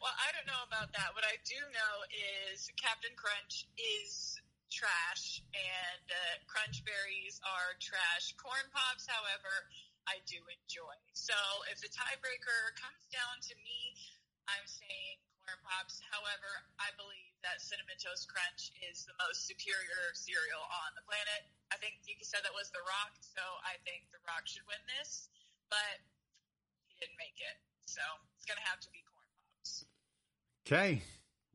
Well, 0.00 0.16
I 0.16 0.32
don't 0.32 0.48
know 0.48 0.64
about 0.64 0.88
that. 0.96 1.12
What 1.12 1.28
I 1.28 1.36
do 1.44 1.60
know 1.76 1.94
is 2.08 2.72
Captain 2.80 3.12
Crunch 3.20 3.68
is 3.76 4.40
trash, 4.72 5.44
and 5.52 6.06
uh, 6.08 6.40
Crunch 6.48 6.80
Berries 6.88 7.36
are 7.44 7.76
trash. 7.84 8.32
Corn 8.40 8.64
Pops, 8.72 9.04
however, 9.04 9.52
I 10.08 10.24
do 10.24 10.40
enjoy. 10.40 10.96
So 11.12 11.36
if 11.68 11.84
the 11.84 11.92
tiebreaker 11.92 12.72
comes 12.80 13.04
down 13.12 13.44
to 13.44 13.54
me, 13.60 13.92
I'm 14.48 14.64
saying 14.64 15.20
Corn 15.50 15.66
Pops. 15.66 15.98
However, 16.14 16.46
I 16.78 16.94
believe 16.94 17.34
that 17.42 17.58
Cinnamon 17.58 17.98
Toast 17.98 18.30
Crunch 18.30 18.70
is 18.86 19.02
the 19.02 19.16
most 19.18 19.50
superior 19.50 20.14
cereal 20.14 20.62
on 20.62 20.94
the 20.94 21.02
planet. 21.02 21.42
I 21.74 21.76
think 21.82 21.98
you 22.06 22.14
said 22.22 22.46
that 22.46 22.54
was 22.54 22.70
The 22.70 22.78
Rock, 22.86 23.18
so 23.18 23.42
I 23.66 23.74
think 23.82 24.06
The 24.14 24.22
Rock 24.30 24.46
should 24.46 24.62
win 24.70 24.78
this, 24.94 25.26
but 25.66 25.98
he 26.86 26.94
didn't 27.02 27.18
make 27.18 27.34
it. 27.42 27.58
So 27.90 28.02
it's 28.38 28.46
going 28.46 28.62
to 28.62 28.68
have 28.70 28.78
to 28.78 28.90
be 28.94 29.02
Corn 29.10 29.26
Pops. 29.26 29.72
Okay. 30.62 31.02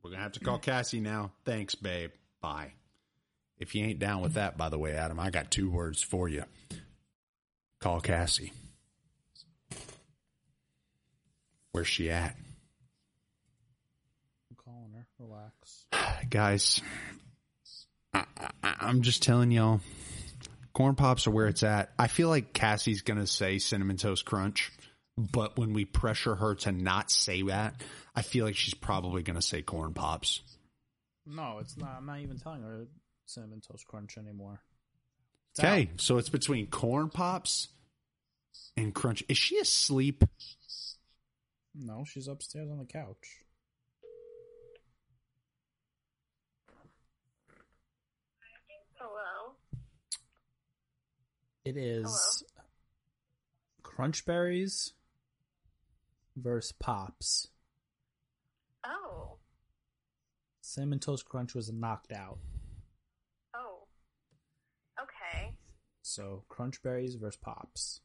We're 0.04 0.12
going 0.12 0.20
to 0.20 0.28
have 0.28 0.36
to 0.36 0.44
call 0.44 0.60
Cassie 0.60 1.00
now. 1.00 1.32
Thanks, 1.48 1.74
babe. 1.74 2.12
Bye. 2.44 2.76
If 3.58 3.74
you 3.74 3.86
ain't 3.86 4.00
down 4.00 4.20
with 4.20 4.34
that, 4.36 4.58
by 4.58 4.68
the 4.68 4.78
way, 4.78 4.92
Adam, 4.92 5.20
I 5.20 5.32
got 5.32 5.50
two 5.50 5.72
words 5.72 6.04
for 6.04 6.28
you. 6.28 6.44
Call 7.80 8.02
Cassie. 8.02 8.52
Where's 11.72 11.88
she 11.88 12.12
at? 12.12 12.36
I'm 15.26 15.30
calling 15.30 15.42
her. 15.42 15.52
Relax. 16.02 16.26
Guys, 16.30 16.82
I, 18.14 18.26
I, 18.64 18.76
I'm 18.82 19.02
just 19.02 19.24
telling 19.24 19.52
y'all, 19.52 19.82
corn 20.74 20.96
pops 20.96 21.28
are 21.28 21.32
where 21.32 21.48
it's 21.48 21.64
at. 21.64 21.92
I 21.98 22.08
feel 22.08 22.30
like 22.30 22.54
Cassie's 22.54 23.02
going 23.02 23.20
to 23.20 23.28
say 23.28 23.58
cinnamon 23.60 23.98
toast 23.98 24.26
crunch, 24.26 24.72
but 25.18 25.58
when 25.58 25.74
we 25.74 25.86
pressure 25.86 26.36
her 26.36 26.56
to 26.56 26.72
not 26.72 27.12
say 27.12 27.42
that, 27.44 27.82
I 28.16 28.22
feel 28.22 28.46
like 28.46 28.56
she's 28.56 28.74
probably 28.74 29.24
going 29.24 29.36
to 29.36 29.42
say 29.42 29.62
corn 29.62 29.94
pops. 29.94 30.42
No, 31.26 31.58
it's 31.60 31.78
not. 31.78 31.96
I'm 31.98 32.06
not 32.06 32.20
even 32.20 32.38
telling 32.38 32.62
her 32.62 32.88
cinnamon 33.26 33.62
toast 33.62 33.88
crunch 33.88 34.18
anymore. 34.18 34.62
It's 35.52 35.60
Okay, 35.60 35.90
out. 35.94 36.02
so 36.02 36.18
it's 36.18 36.30
between 36.30 36.68
corn 36.68 37.10
pops 37.10 37.70
and 38.78 38.94
crunch. 38.94 39.24
Is 39.28 39.38
she 39.38 39.58
asleep? 39.58 40.24
No, 41.74 42.06
she's 42.08 42.28
upstairs 42.28 42.70
on 42.70 42.78
the 42.78 42.86
couch. 42.86 43.40
Hello. 48.98 49.56
It 51.66 51.78
is 51.78 52.44
crunch 53.82 54.24
berries 54.26 54.94
versus 56.36 56.72
pops. 56.74 57.48
Oh. 58.86 59.38
Cinnamon 60.62 61.00
toast 61.00 61.26
crunch 61.26 61.56
was 61.56 61.72
knocked 61.72 62.12
out. 62.12 62.38
Oh. 63.56 63.88
Okay. 65.02 65.56
So 66.04 66.44
Crunchberries 66.50 67.20
versus 67.20 67.40
pops. 67.42 68.02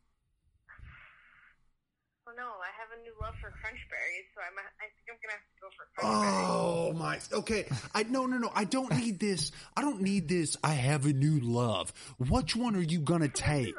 Well, 2.31 2.47
no, 2.47 2.53
I 2.63 2.71
have 2.79 2.91
a 2.97 3.03
new 3.03 3.13
love 3.21 3.35
for 3.41 3.51
crunch 3.51 3.81
berries, 3.91 4.27
so 4.35 4.41
I'm. 4.41 4.55
I 4.79 4.87
think 4.95 5.09
I'm 5.11 5.19
gonna 5.19 5.35
have 5.35 5.43
to 5.43 5.59
go 5.61 5.69
for 5.75 5.85
Crunchberries. 5.97 6.49
Oh 6.49 6.93
my. 6.93 7.19
Okay. 7.33 7.67
I 7.95 8.05
no 8.05 8.27
no 8.27 8.39
no. 8.39 8.53
I 8.55 8.65
don't 8.65 8.95
need 8.97 9.19
this. 9.19 9.51
I 9.77 9.81
don't 9.81 10.01
need 10.01 10.29
this. 10.29 10.57
I 10.63 10.75
have 10.75 11.07
a 11.07 11.13
new 11.13 11.41
love. 11.41 11.93
Which 12.19 12.55
one 12.55 12.77
are 12.77 12.83
you 12.83 13.01
gonna 13.01 13.29
take? 13.29 13.75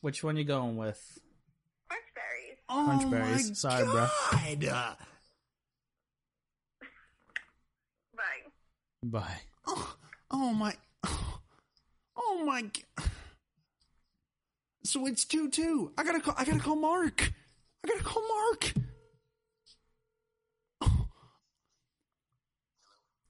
Which 0.00 0.24
one 0.24 0.36
you 0.36 0.44
going 0.44 0.76
with? 0.76 1.00
Crunch 1.88 2.02
berries. 2.14 2.58
Oh 2.68 2.84
Crunch 2.84 3.10
berries. 3.10 3.48
my 3.48 3.54
Sorry, 3.54 3.84
bro. 3.84 4.08
Bye. 8.16 8.42
Bye. 9.04 9.40
Oh, 9.66 9.96
oh 10.30 10.52
my. 10.52 10.74
Oh 12.16 12.44
my. 12.44 12.62
g- 12.62 12.84
So 14.90 15.06
it's 15.06 15.24
two 15.24 15.48
two. 15.48 15.92
I 15.96 16.02
gotta 16.02 16.18
call. 16.18 16.34
I 16.36 16.44
gotta 16.44 16.58
call 16.58 16.74
Mark. 16.74 17.32
I 17.84 17.88
gotta 17.88 18.02
call 18.02 18.26
Mark. 18.26 18.74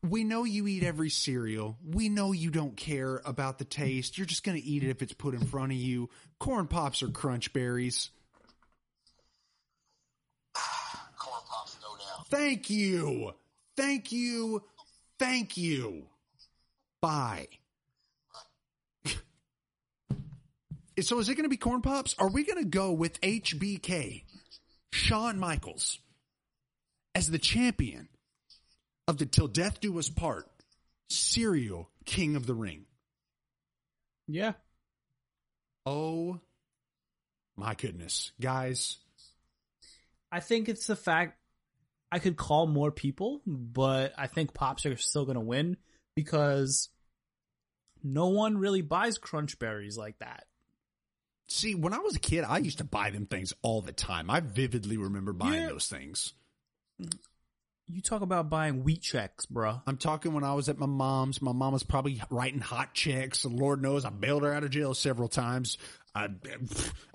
We 0.02 0.24
know 0.24 0.44
you 0.44 0.66
eat 0.66 0.82
every 0.82 1.10
cereal. 1.10 1.76
We 1.84 2.08
know 2.08 2.32
you 2.32 2.50
don't 2.50 2.78
care 2.78 3.20
about 3.26 3.58
the 3.58 3.66
taste. 3.66 4.16
You're 4.16 4.26
just 4.26 4.42
gonna 4.42 4.62
eat 4.62 4.84
it 4.84 4.88
if 4.88 5.02
it's 5.02 5.12
put 5.12 5.34
in 5.34 5.44
front 5.44 5.72
of 5.72 5.76
you. 5.76 6.08
Corn 6.38 6.66
pops 6.66 7.02
or 7.02 7.08
crunch 7.08 7.52
berries. 7.52 8.08
Corn 11.18 11.42
pops, 11.46 11.76
no 11.82 11.88
doubt. 11.88 12.26
Thank 12.28 12.70
you. 12.70 13.32
Thank 13.76 14.12
you. 14.12 14.62
Thank 15.18 15.58
you. 15.58 16.06
Bye. 17.02 17.48
So 21.02 21.18
is 21.18 21.28
it 21.28 21.34
going 21.34 21.44
to 21.44 21.50
be 21.50 21.56
corn 21.56 21.82
pops? 21.82 22.14
Are 22.18 22.28
we 22.28 22.44
going 22.44 22.62
to 22.62 22.68
go 22.68 22.92
with 22.92 23.20
HBK, 23.20 24.24
Shawn 24.92 25.38
Michaels, 25.38 25.98
as 27.14 27.30
the 27.30 27.38
champion 27.38 28.08
of 29.08 29.18
the 29.18 29.26
Till 29.26 29.48
Death 29.48 29.80
Do 29.80 29.98
Us 29.98 30.08
Part 30.08 30.48
cereal 31.08 31.90
King 32.04 32.36
of 32.36 32.46
the 32.46 32.54
Ring? 32.54 32.86
Yeah. 34.28 34.52
Oh 35.86 36.40
my 37.56 37.74
goodness. 37.74 38.32
Guys, 38.40 38.98
I 40.30 40.40
think 40.40 40.68
it's 40.68 40.86
the 40.86 40.96
fact 40.96 41.38
I 42.12 42.18
could 42.18 42.36
call 42.36 42.66
more 42.66 42.90
people, 42.90 43.42
but 43.46 44.12
I 44.16 44.26
think 44.26 44.54
Pops 44.54 44.86
are 44.86 44.96
still 44.96 45.24
going 45.24 45.36
to 45.36 45.40
win 45.40 45.76
because 46.14 46.88
no 48.02 48.28
one 48.28 48.58
really 48.58 48.82
buys 48.82 49.18
Crunch 49.18 49.58
Berries 49.58 49.96
like 49.96 50.18
that. 50.18 50.44
See, 51.50 51.74
when 51.74 51.92
I 51.92 51.98
was 51.98 52.14
a 52.14 52.20
kid, 52.20 52.44
I 52.44 52.58
used 52.58 52.78
to 52.78 52.84
buy 52.84 53.10
them 53.10 53.26
things 53.26 53.52
all 53.62 53.82
the 53.82 53.92
time. 53.92 54.30
I 54.30 54.38
vividly 54.38 54.96
remember 54.96 55.32
buying 55.32 55.62
Yeah. 55.62 55.68
those 55.70 55.88
things. 55.88 56.32
You 57.88 58.00
talk 58.00 58.22
about 58.22 58.48
buying 58.48 58.84
Wheat 58.84 59.00
Chex, 59.02 59.46
bruh. 59.52 59.82
I'm 59.84 59.96
talking 59.96 60.32
when 60.32 60.44
I 60.44 60.54
was 60.54 60.68
at 60.68 60.78
my 60.78 60.86
mom's. 60.86 61.42
My 61.42 61.50
mom 61.50 61.72
was 61.72 61.82
probably 61.82 62.22
writing 62.30 62.60
hot 62.60 62.94
checks. 62.94 63.44
Lord 63.44 63.82
knows 63.82 64.04
I 64.04 64.10
bailed 64.10 64.44
her 64.44 64.52
out 64.54 64.62
of 64.62 64.70
jail 64.70 64.94
several 64.94 65.26
times. 65.28 65.76
I, 66.14 66.28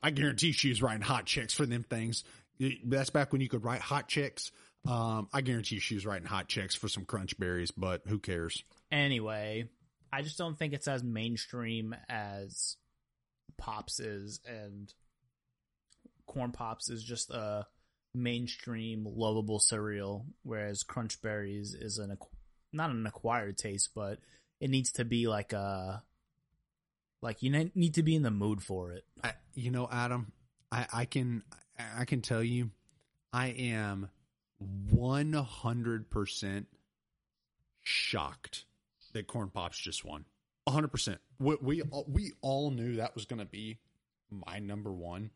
I 0.03 0.11
guarantee 0.11 0.51
she 0.51 0.67
was 0.67 0.81
writing 0.81 1.01
hot 1.01 1.25
checks 1.25 1.53
for 1.53 1.65
them 1.65 1.83
things. 1.83 2.25
That's 2.83 3.09
back 3.11 3.31
when 3.31 3.39
you 3.39 3.47
could 3.47 3.63
write 3.63 3.79
hot 3.81 4.09
checks. 4.09 4.51
Um, 4.85 5.29
I 5.33 5.39
guarantee 5.41 5.79
she 5.79 5.95
was 5.95 6.05
writing 6.05 6.27
hot 6.27 6.49
checks 6.49 6.75
for 6.75 6.89
some 6.89 7.05
crunch 7.05 7.37
berries, 7.39 7.71
but 7.71 8.01
who 8.07 8.19
cares? 8.19 8.61
Anyway, 8.91 9.69
I 10.11 10.23
just 10.23 10.37
don't 10.37 10.59
think 10.59 10.73
it's 10.73 10.89
as 10.89 11.03
mainstream 11.05 11.95
as 12.09 12.75
Pops 13.57 13.99
is, 13.99 14.39
and 14.47 14.93
Corn 16.25 16.51
Pops 16.51 16.89
is 16.89 17.03
just 17.03 17.29
a 17.29 17.67
mainstream, 18.13 19.05
lovable 19.05 19.59
cereal, 19.59 20.25
whereas 20.43 20.83
Crunch 20.83 21.21
Berries 21.21 21.73
is 21.73 21.97
an 21.97 22.17
not 22.73 22.89
an 22.89 23.05
acquired 23.05 23.57
taste, 23.57 23.91
but 23.95 24.19
it 24.59 24.69
needs 24.69 24.91
to 24.93 25.05
be 25.05 25.27
like 25.27 25.53
a 25.53 26.03
like 27.21 27.41
you 27.41 27.69
need 27.75 27.95
to 27.95 28.03
be 28.03 28.15
in 28.15 28.21
the 28.21 28.31
mood 28.31 28.61
for 28.61 28.91
it. 28.91 29.05
I, 29.23 29.33
you 29.53 29.71
know, 29.71 29.87
Adam, 29.91 30.31
I, 30.71 30.85
I 30.93 31.05
can 31.05 31.43
I 31.97 32.05
can 32.05 32.21
tell 32.21 32.43
you, 32.43 32.71
I 33.33 33.47
am 33.47 34.09
one 34.59 35.33
hundred 35.33 36.09
percent 36.09 36.67
shocked 37.81 38.65
that 39.13 39.27
Corn 39.27 39.49
Pops 39.49 39.77
just 39.77 40.05
won. 40.05 40.25
hundred 40.67 40.89
percent. 40.89 41.19
We 41.39 41.57
we 41.61 41.81
all, 41.81 42.05
we 42.07 42.33
all 42.41 42.71
knew 42.71 42.97
that 42.97 43.15
was 43.15 43.25
going 43.25 43.39
to 43.39 43.45
be 43.45 43.79
my 44.29 44.59
number 44.59 44.91
one. 44.91 45.31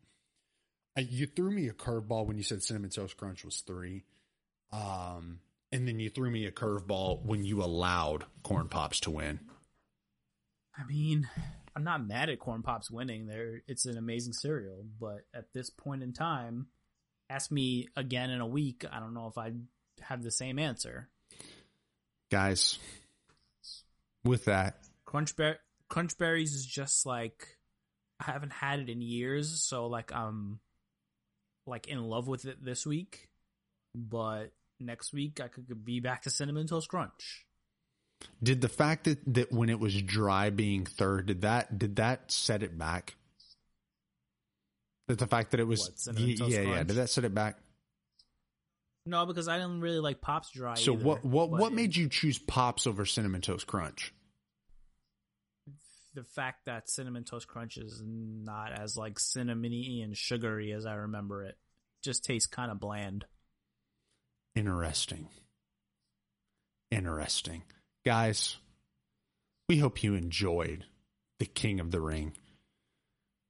I, 0.96 1.00
you 1.00 1.26
threw 1.26 1.50
me 1.50 1.68
a 1.68 1.72
curveball 1.72 2.26
when 2.26 2.36
you 2.36 2.42
said 2.42 2.62
cinnamon 2.62 2.90
toast 2.90 3.16
crunch 3.16 3.44
was 3.44 3.62
three, 3.66 4.04
um, 4.72 5.40
and 5.70 5.86
then 5.86 6.00
you 6.00 6.10
threw 6.10 6.30
me 6.30 6.46
a 6.46 6.50
curveball 6.50 7.24
when 7.24 7.44
you 7.44 7.62
allowed 7.62 8.24
Corn 8.42 8.68
Pops 8.68 9.00
to 9.00 9.10
win. 9.10 9.40
I 10.76 10.84
mean, 10.84 11.28
I'm 11.76 11.84
not 11.84 12.06
mad 12.06 12.28
at 12.28 12.38
Corn 12.38 12.62
Pops 12.62 12.90
winning. 12.90 13.26
There, 13.26 13.62
it's 13.68 13.86
an 13.86 13.96
amazing 13.96 14.32
cereal, 14.32 14.84
but 15.00 15.20
at 15.34 15.52
this 15.52 15.70
point 15.70 16.02
in 16.02 16.12
time, 16.12 16.66
ask 17.28 17.50
me 17.50 17.88
again 17.96 18.30
in 18.30 18.40
a 18.40 18.46
week. 18.46 18.84
I 18.90 18.98
don't 18.98 19.14
know 19.14 19.28
if 19.28 19.38
I'd 19.38 19.60
have 20.00 20.22
the 20.22 20.32
same 20.32 20.58
answer. 20.58 21.08
Guys, 22.30 22.78
with 24.24 24.46
that, 24.46 24.78
Crunch 25.04 25.36
Bear, 25.36 25.58
Crunch 25.90 26.16
Berries 26.16 26.54
is 26.54 26.64
just 26.64 27.04
like 27.04 27.58
I 28.18 28.30
haven't 28.30 28.52
had 28.52 28.78
it 28.78 28.88
in 28.88 29.02
years, 29.02 29.60
so 29.60 29.86
like 29.86 30.12
I'm 30.12 30.60
like 31.66 31.88
in 31.88 32.02
love 32.02 32.28
with 32.28 32.46
it 32.46 32.64
this 32.64 32.86
week. 32.86 33.28
But 33.94 34.52
next 34.78 35.12
week 35.12 35.40
I 35.40 35.48
could 35.48 35.84
be 35.84 36.00
back 36.00 36.22
to 36.22 36.30
cinnamon 36.30 36.66
toast 36.66 36.88
crunch. 36.88 37.44
Did 38.42 38.60
the 38.60 38.68
fact 38.68 39.04
that, 39.04 39.18
that 39.34 39.52
when 39.52 39.68
it 39.68 39.80
was 39.80 40.00
dry 40.00 40.50
being 40.50 40.86
third, 40.86 41.26
did 41.26 41.42
that 41.42 41.78
did 41.78 41.96
that 41.96 42.30
set 42.30 42.62
it 42.62 42.78
back? 42.78 43.16
That 45.08 45.18
the 45.18 45.26
fact 45.26 45.50
that 45.50 45.60
it 45.60 45.66
was 45.66 45.90
What, 46.06 46.20
yeah, 46.20 46.60
yeah, 46.60 46.82
did 46.84 46.96
that 46.96 47.10
set 47.10 47.24
it 47.24 47.34
back? 47.34 47.58
No, 49.06 49.26
because 49.26 49.48
I 49.48 49.56
didn't 49.56 49.80
really 49.80 49.98
like 49.98 50.20
Pops 50.20 50.50
dry. 50.50 50.74
So 50.74 50.92
either, 50.92 51.02
what 51.02 51.24
what 51.24 51.50
what 51.50 51.72
made 51.72 51.96
you 51.96 52.08
choose 52.08 52.38
Pops 52.38 52.86
over 52.86 53.04
Cinnamon 53.04 53.40
Toast 53.40 53.66
Crunch? 53.66 54.14
The 56.14 56.24
fact 56.24 56.66
that 56.66 56.90
cinnamon 56.90 57.24
toast 57.24 57.46
crunch 57.46 57.76
is 57.76 58.02
not 58.04 58.72
as 58.72 58.96
like 58.96 59.18
cinnamony 59.18 60.02
and 60.02 60.16
sugary 60.16 60.72
as 60.72 60.86
I 60.86 60.94
remember 60.94 61.44
it. 61.44 61.56
Just 62.02 62.24
tastes 62.24 62.46
kind 62.46 62.70
of 62.70 62.80
bland. 62.80 63.24
Interesting. 64.54 65.28
Interesting. 66.90 67.62
Guys, 68.04 68.56
we 69.68 69.78
hope 69.78 70.02
you 70.02 70.14
enjoyed 70.14 70.84
The 71.38 71.46
King 71.46 71.78
of 71.78 71.90
the 71.90 72.00
Ring. 72.00 72.32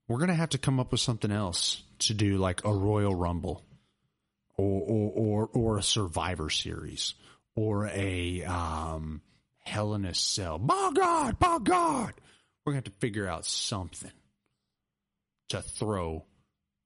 We're 0.08 0.18
going 0.18 0.28
to 0.28 0.34
have 0.34 0.50
to 0.50 0.58
come 0.58 0.80
up 0.80 0.90
with 0.92 1.00
something 1.00 1.30
else 1.30 1.82
to 2.00 2.14
do 2.14 2.36
like 2.36 2.64
a 2.64 2.72
Royal 2.72 3.14
Rumble 3.14 3.64
or 4.56 4.82
or 4.82 5.12
or, 5.14 5.48
or 5.52 5.78
a 5.78 5.82
Survivor 5.82 6.50
series 6.50 7.14
or 7.54 7.86
a 7.86 8.42
um 8.44 9.22
Hell 9.61 9.94
in 9.94 10.04
a 10.04 10.14
Cell. 10.14 10.58
By 10.58 10.90
God, 10.94 11.38
by 11.38 11.58
God. 11.62 12.14
We're 12.71 12.75
going 12.75 12.85
to 12.85 12.91
have 12.91 12.95
to 12.95 13.01
figure 13.01 13.27
out 13.27 13.45
something 13.47 14.12
to 15.49 15.61
throw 15.61 16.25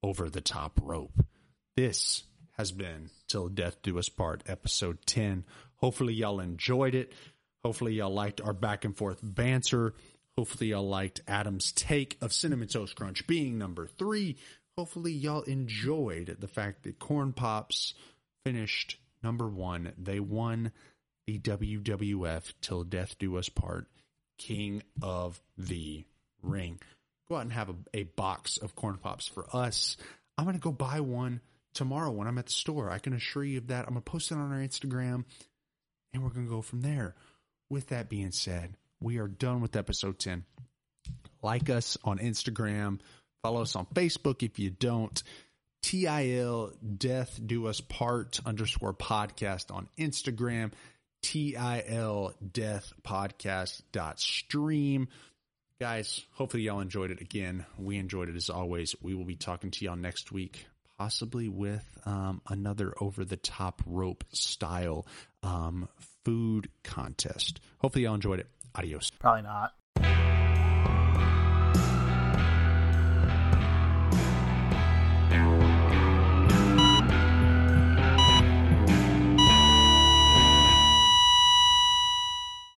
over 0.01 0.31
the 0.31 0.41
top 0.41 0.79
rope. 0.81 1.23
This 1.75 2.23
has 2.53 2.71
been 2.71 3.11
Till 3.27 3.49
Death 3.49 3.83
Do 3.83 3.99
Us 3.99 4.09
Part, 4.09 4.41
episode 4.47 5.05
10. 5.05 5.43
Hopefully, 5.75 6.15
y'all 6.15 6.39
enjoyed 6.39 6.95
it. 6.95 7.13
Hopefully, 7.63 7.93
y'all 7.93 8.11
liked 8.11 8.41
our 8.41 8.51
back 8.51 8.83
and 8.83 8.97
forth 8.97 9.19
banter. 9.21 9.93
Hopefully, 10.35 10.71
y'all 10.71 10.89
liked 10.89 11.21
Adam's 11.27 11.71
take 11.71 12.17
of 12.19 12.33
Cinnamon 12.33 12.67
Toast 12.67 12.95
Crunch 12.95 13.27
being 13.27 13.59
number 13.59 13.85
three. 13.85 14.37
Hopefully, 14.75 15.11
y'all 15.11 15.43
enjoyed 15.43 16.35
the 16.39 16.47
fact 16.47 16.81
that 16.81 16.97
Corn 16.97 17.31
Pops 17.31 17.93
finished 18.43 18.97
number 19.21 19.47
one. 19.47 19.93
They 19.99 20.19
won 20.19 20.71
the 21.27 21.37
WWF 21.37 22.53
Till 22.59 22.83
Death 22.83 23.19
Do 23.19 23.37
Us 23.37 23.49
Part 23.49 23.85
King 24.37 24.83
of 25.01 25.41
the 25.57 26.05
Ring. 26.41 26.79
Go 27.27 27.35
out 27.35 27.41
and 27.41 27.53
have 27.53 27.69
a, 27.69 27.75
a 27.93 28.03
box 28.03 28.57
of 28.57 28.75
Corn 28.75 28.97
Pops 28.97 29.27
for 29.27 29.45
us. 29.53 29.97
I'm 30.37 30.45
going 30.45 30.55
to 30.55 30.61
go 30.61 30.71
buy 30.71 30.99
one 30.99 31.41
tomorrow 31.73 32.11
when 32.11 32.27
I'm 32.27 32.37
at 32.37 32.47
the 32.47 32.51
store. 32.51 32.89
I 32.89 32.99
can 32.99 33.13
assure 33.13 33.43
you 33.43 33.59
of 33.59 33.67
that. 33.67 33.85
I'm 33.87 33.93
going 33.93 34.03
to 34.03 34.11
post 34.11 34.31
it 34.31 34.35
on 34.35 34.51
our 34.51 34.59
Instagram 34.59 35.25
and 36.13 36.23
we're 36.23 36.29
going 36.29 36.45
to 36.45 36.51
go 36.51 36.61
from 36.61 36.81
there. 36.81 37.15
With 37.69 37.87
that 37.87 38.09
being 38.09 38.31
said, 38.31 38.75
we 39.01 39.17
are 39.17 39.27
done 39.27 39.61
with 39.61 39.75
episode 39.75 40.19
10. 40.19 40.45
Like 41.41 41.69
us 41.69 41.97
on 42.03 42.19
Instagram, 42.19 42.99
follow 43.43 43.61
us 43.61 43.75
on 43.75 43.85
Facebook 43.87 44.43
if 44.43 44.59
you 44.59 44.69
don't. 44.69 45.21
TIL 45.83 46.73
Death 46.97 47.39
Do 47.45 47.67
Us 47.67 47.79
Part 47.81 48.39
underscore 48.45 48.93
podcast 48.93 49.71
on 49.71 49.87
Instagram. 49.99 50.71
TIL 51.21 52.33
Death 52.51 52.93
Podcast 53.03 53.81
dot 53.91 54.19
stream. 54.19 55.07
Guys, 55.79 56.25
hopefully 56.31 56.63
y'all 56.63 56.79
enjoyed 56.79 57.11
it 57.11 57.21
again. 57.21 57.65
We 57.77 57.97
enjoyed 57.97 58.29
it 58.29 58.35
as 58.35 58.49
always. 58.49 58.95
We 59.01 59.13
will 59.13 59.25
be 59.25 59.35
talking 59.35 59.71
to 59.71 59.85
y'all 59.85 59.97
next 59.97 60.31
week, 60.31 60.65
possibly 60.97 61.49
with 61.49 61.85
um, 62.05 62.41
another 62.47 62.93
over 63.01 63.25
the 63.25 63.35
top 63.35 63.81
rope 63.85 64.23
style 64.31 65.05
um, 65.43 65.89
food 66.23 66.69
contest. 66.83 67.59
Hopefully 67.79 68.05
y'all 68.05 68.15
enjoyed 68.15 68.39
it. 68.39 68.47
Adios. 68.73 69.11
Probably 69.19 69.41
not. 69.41 69.73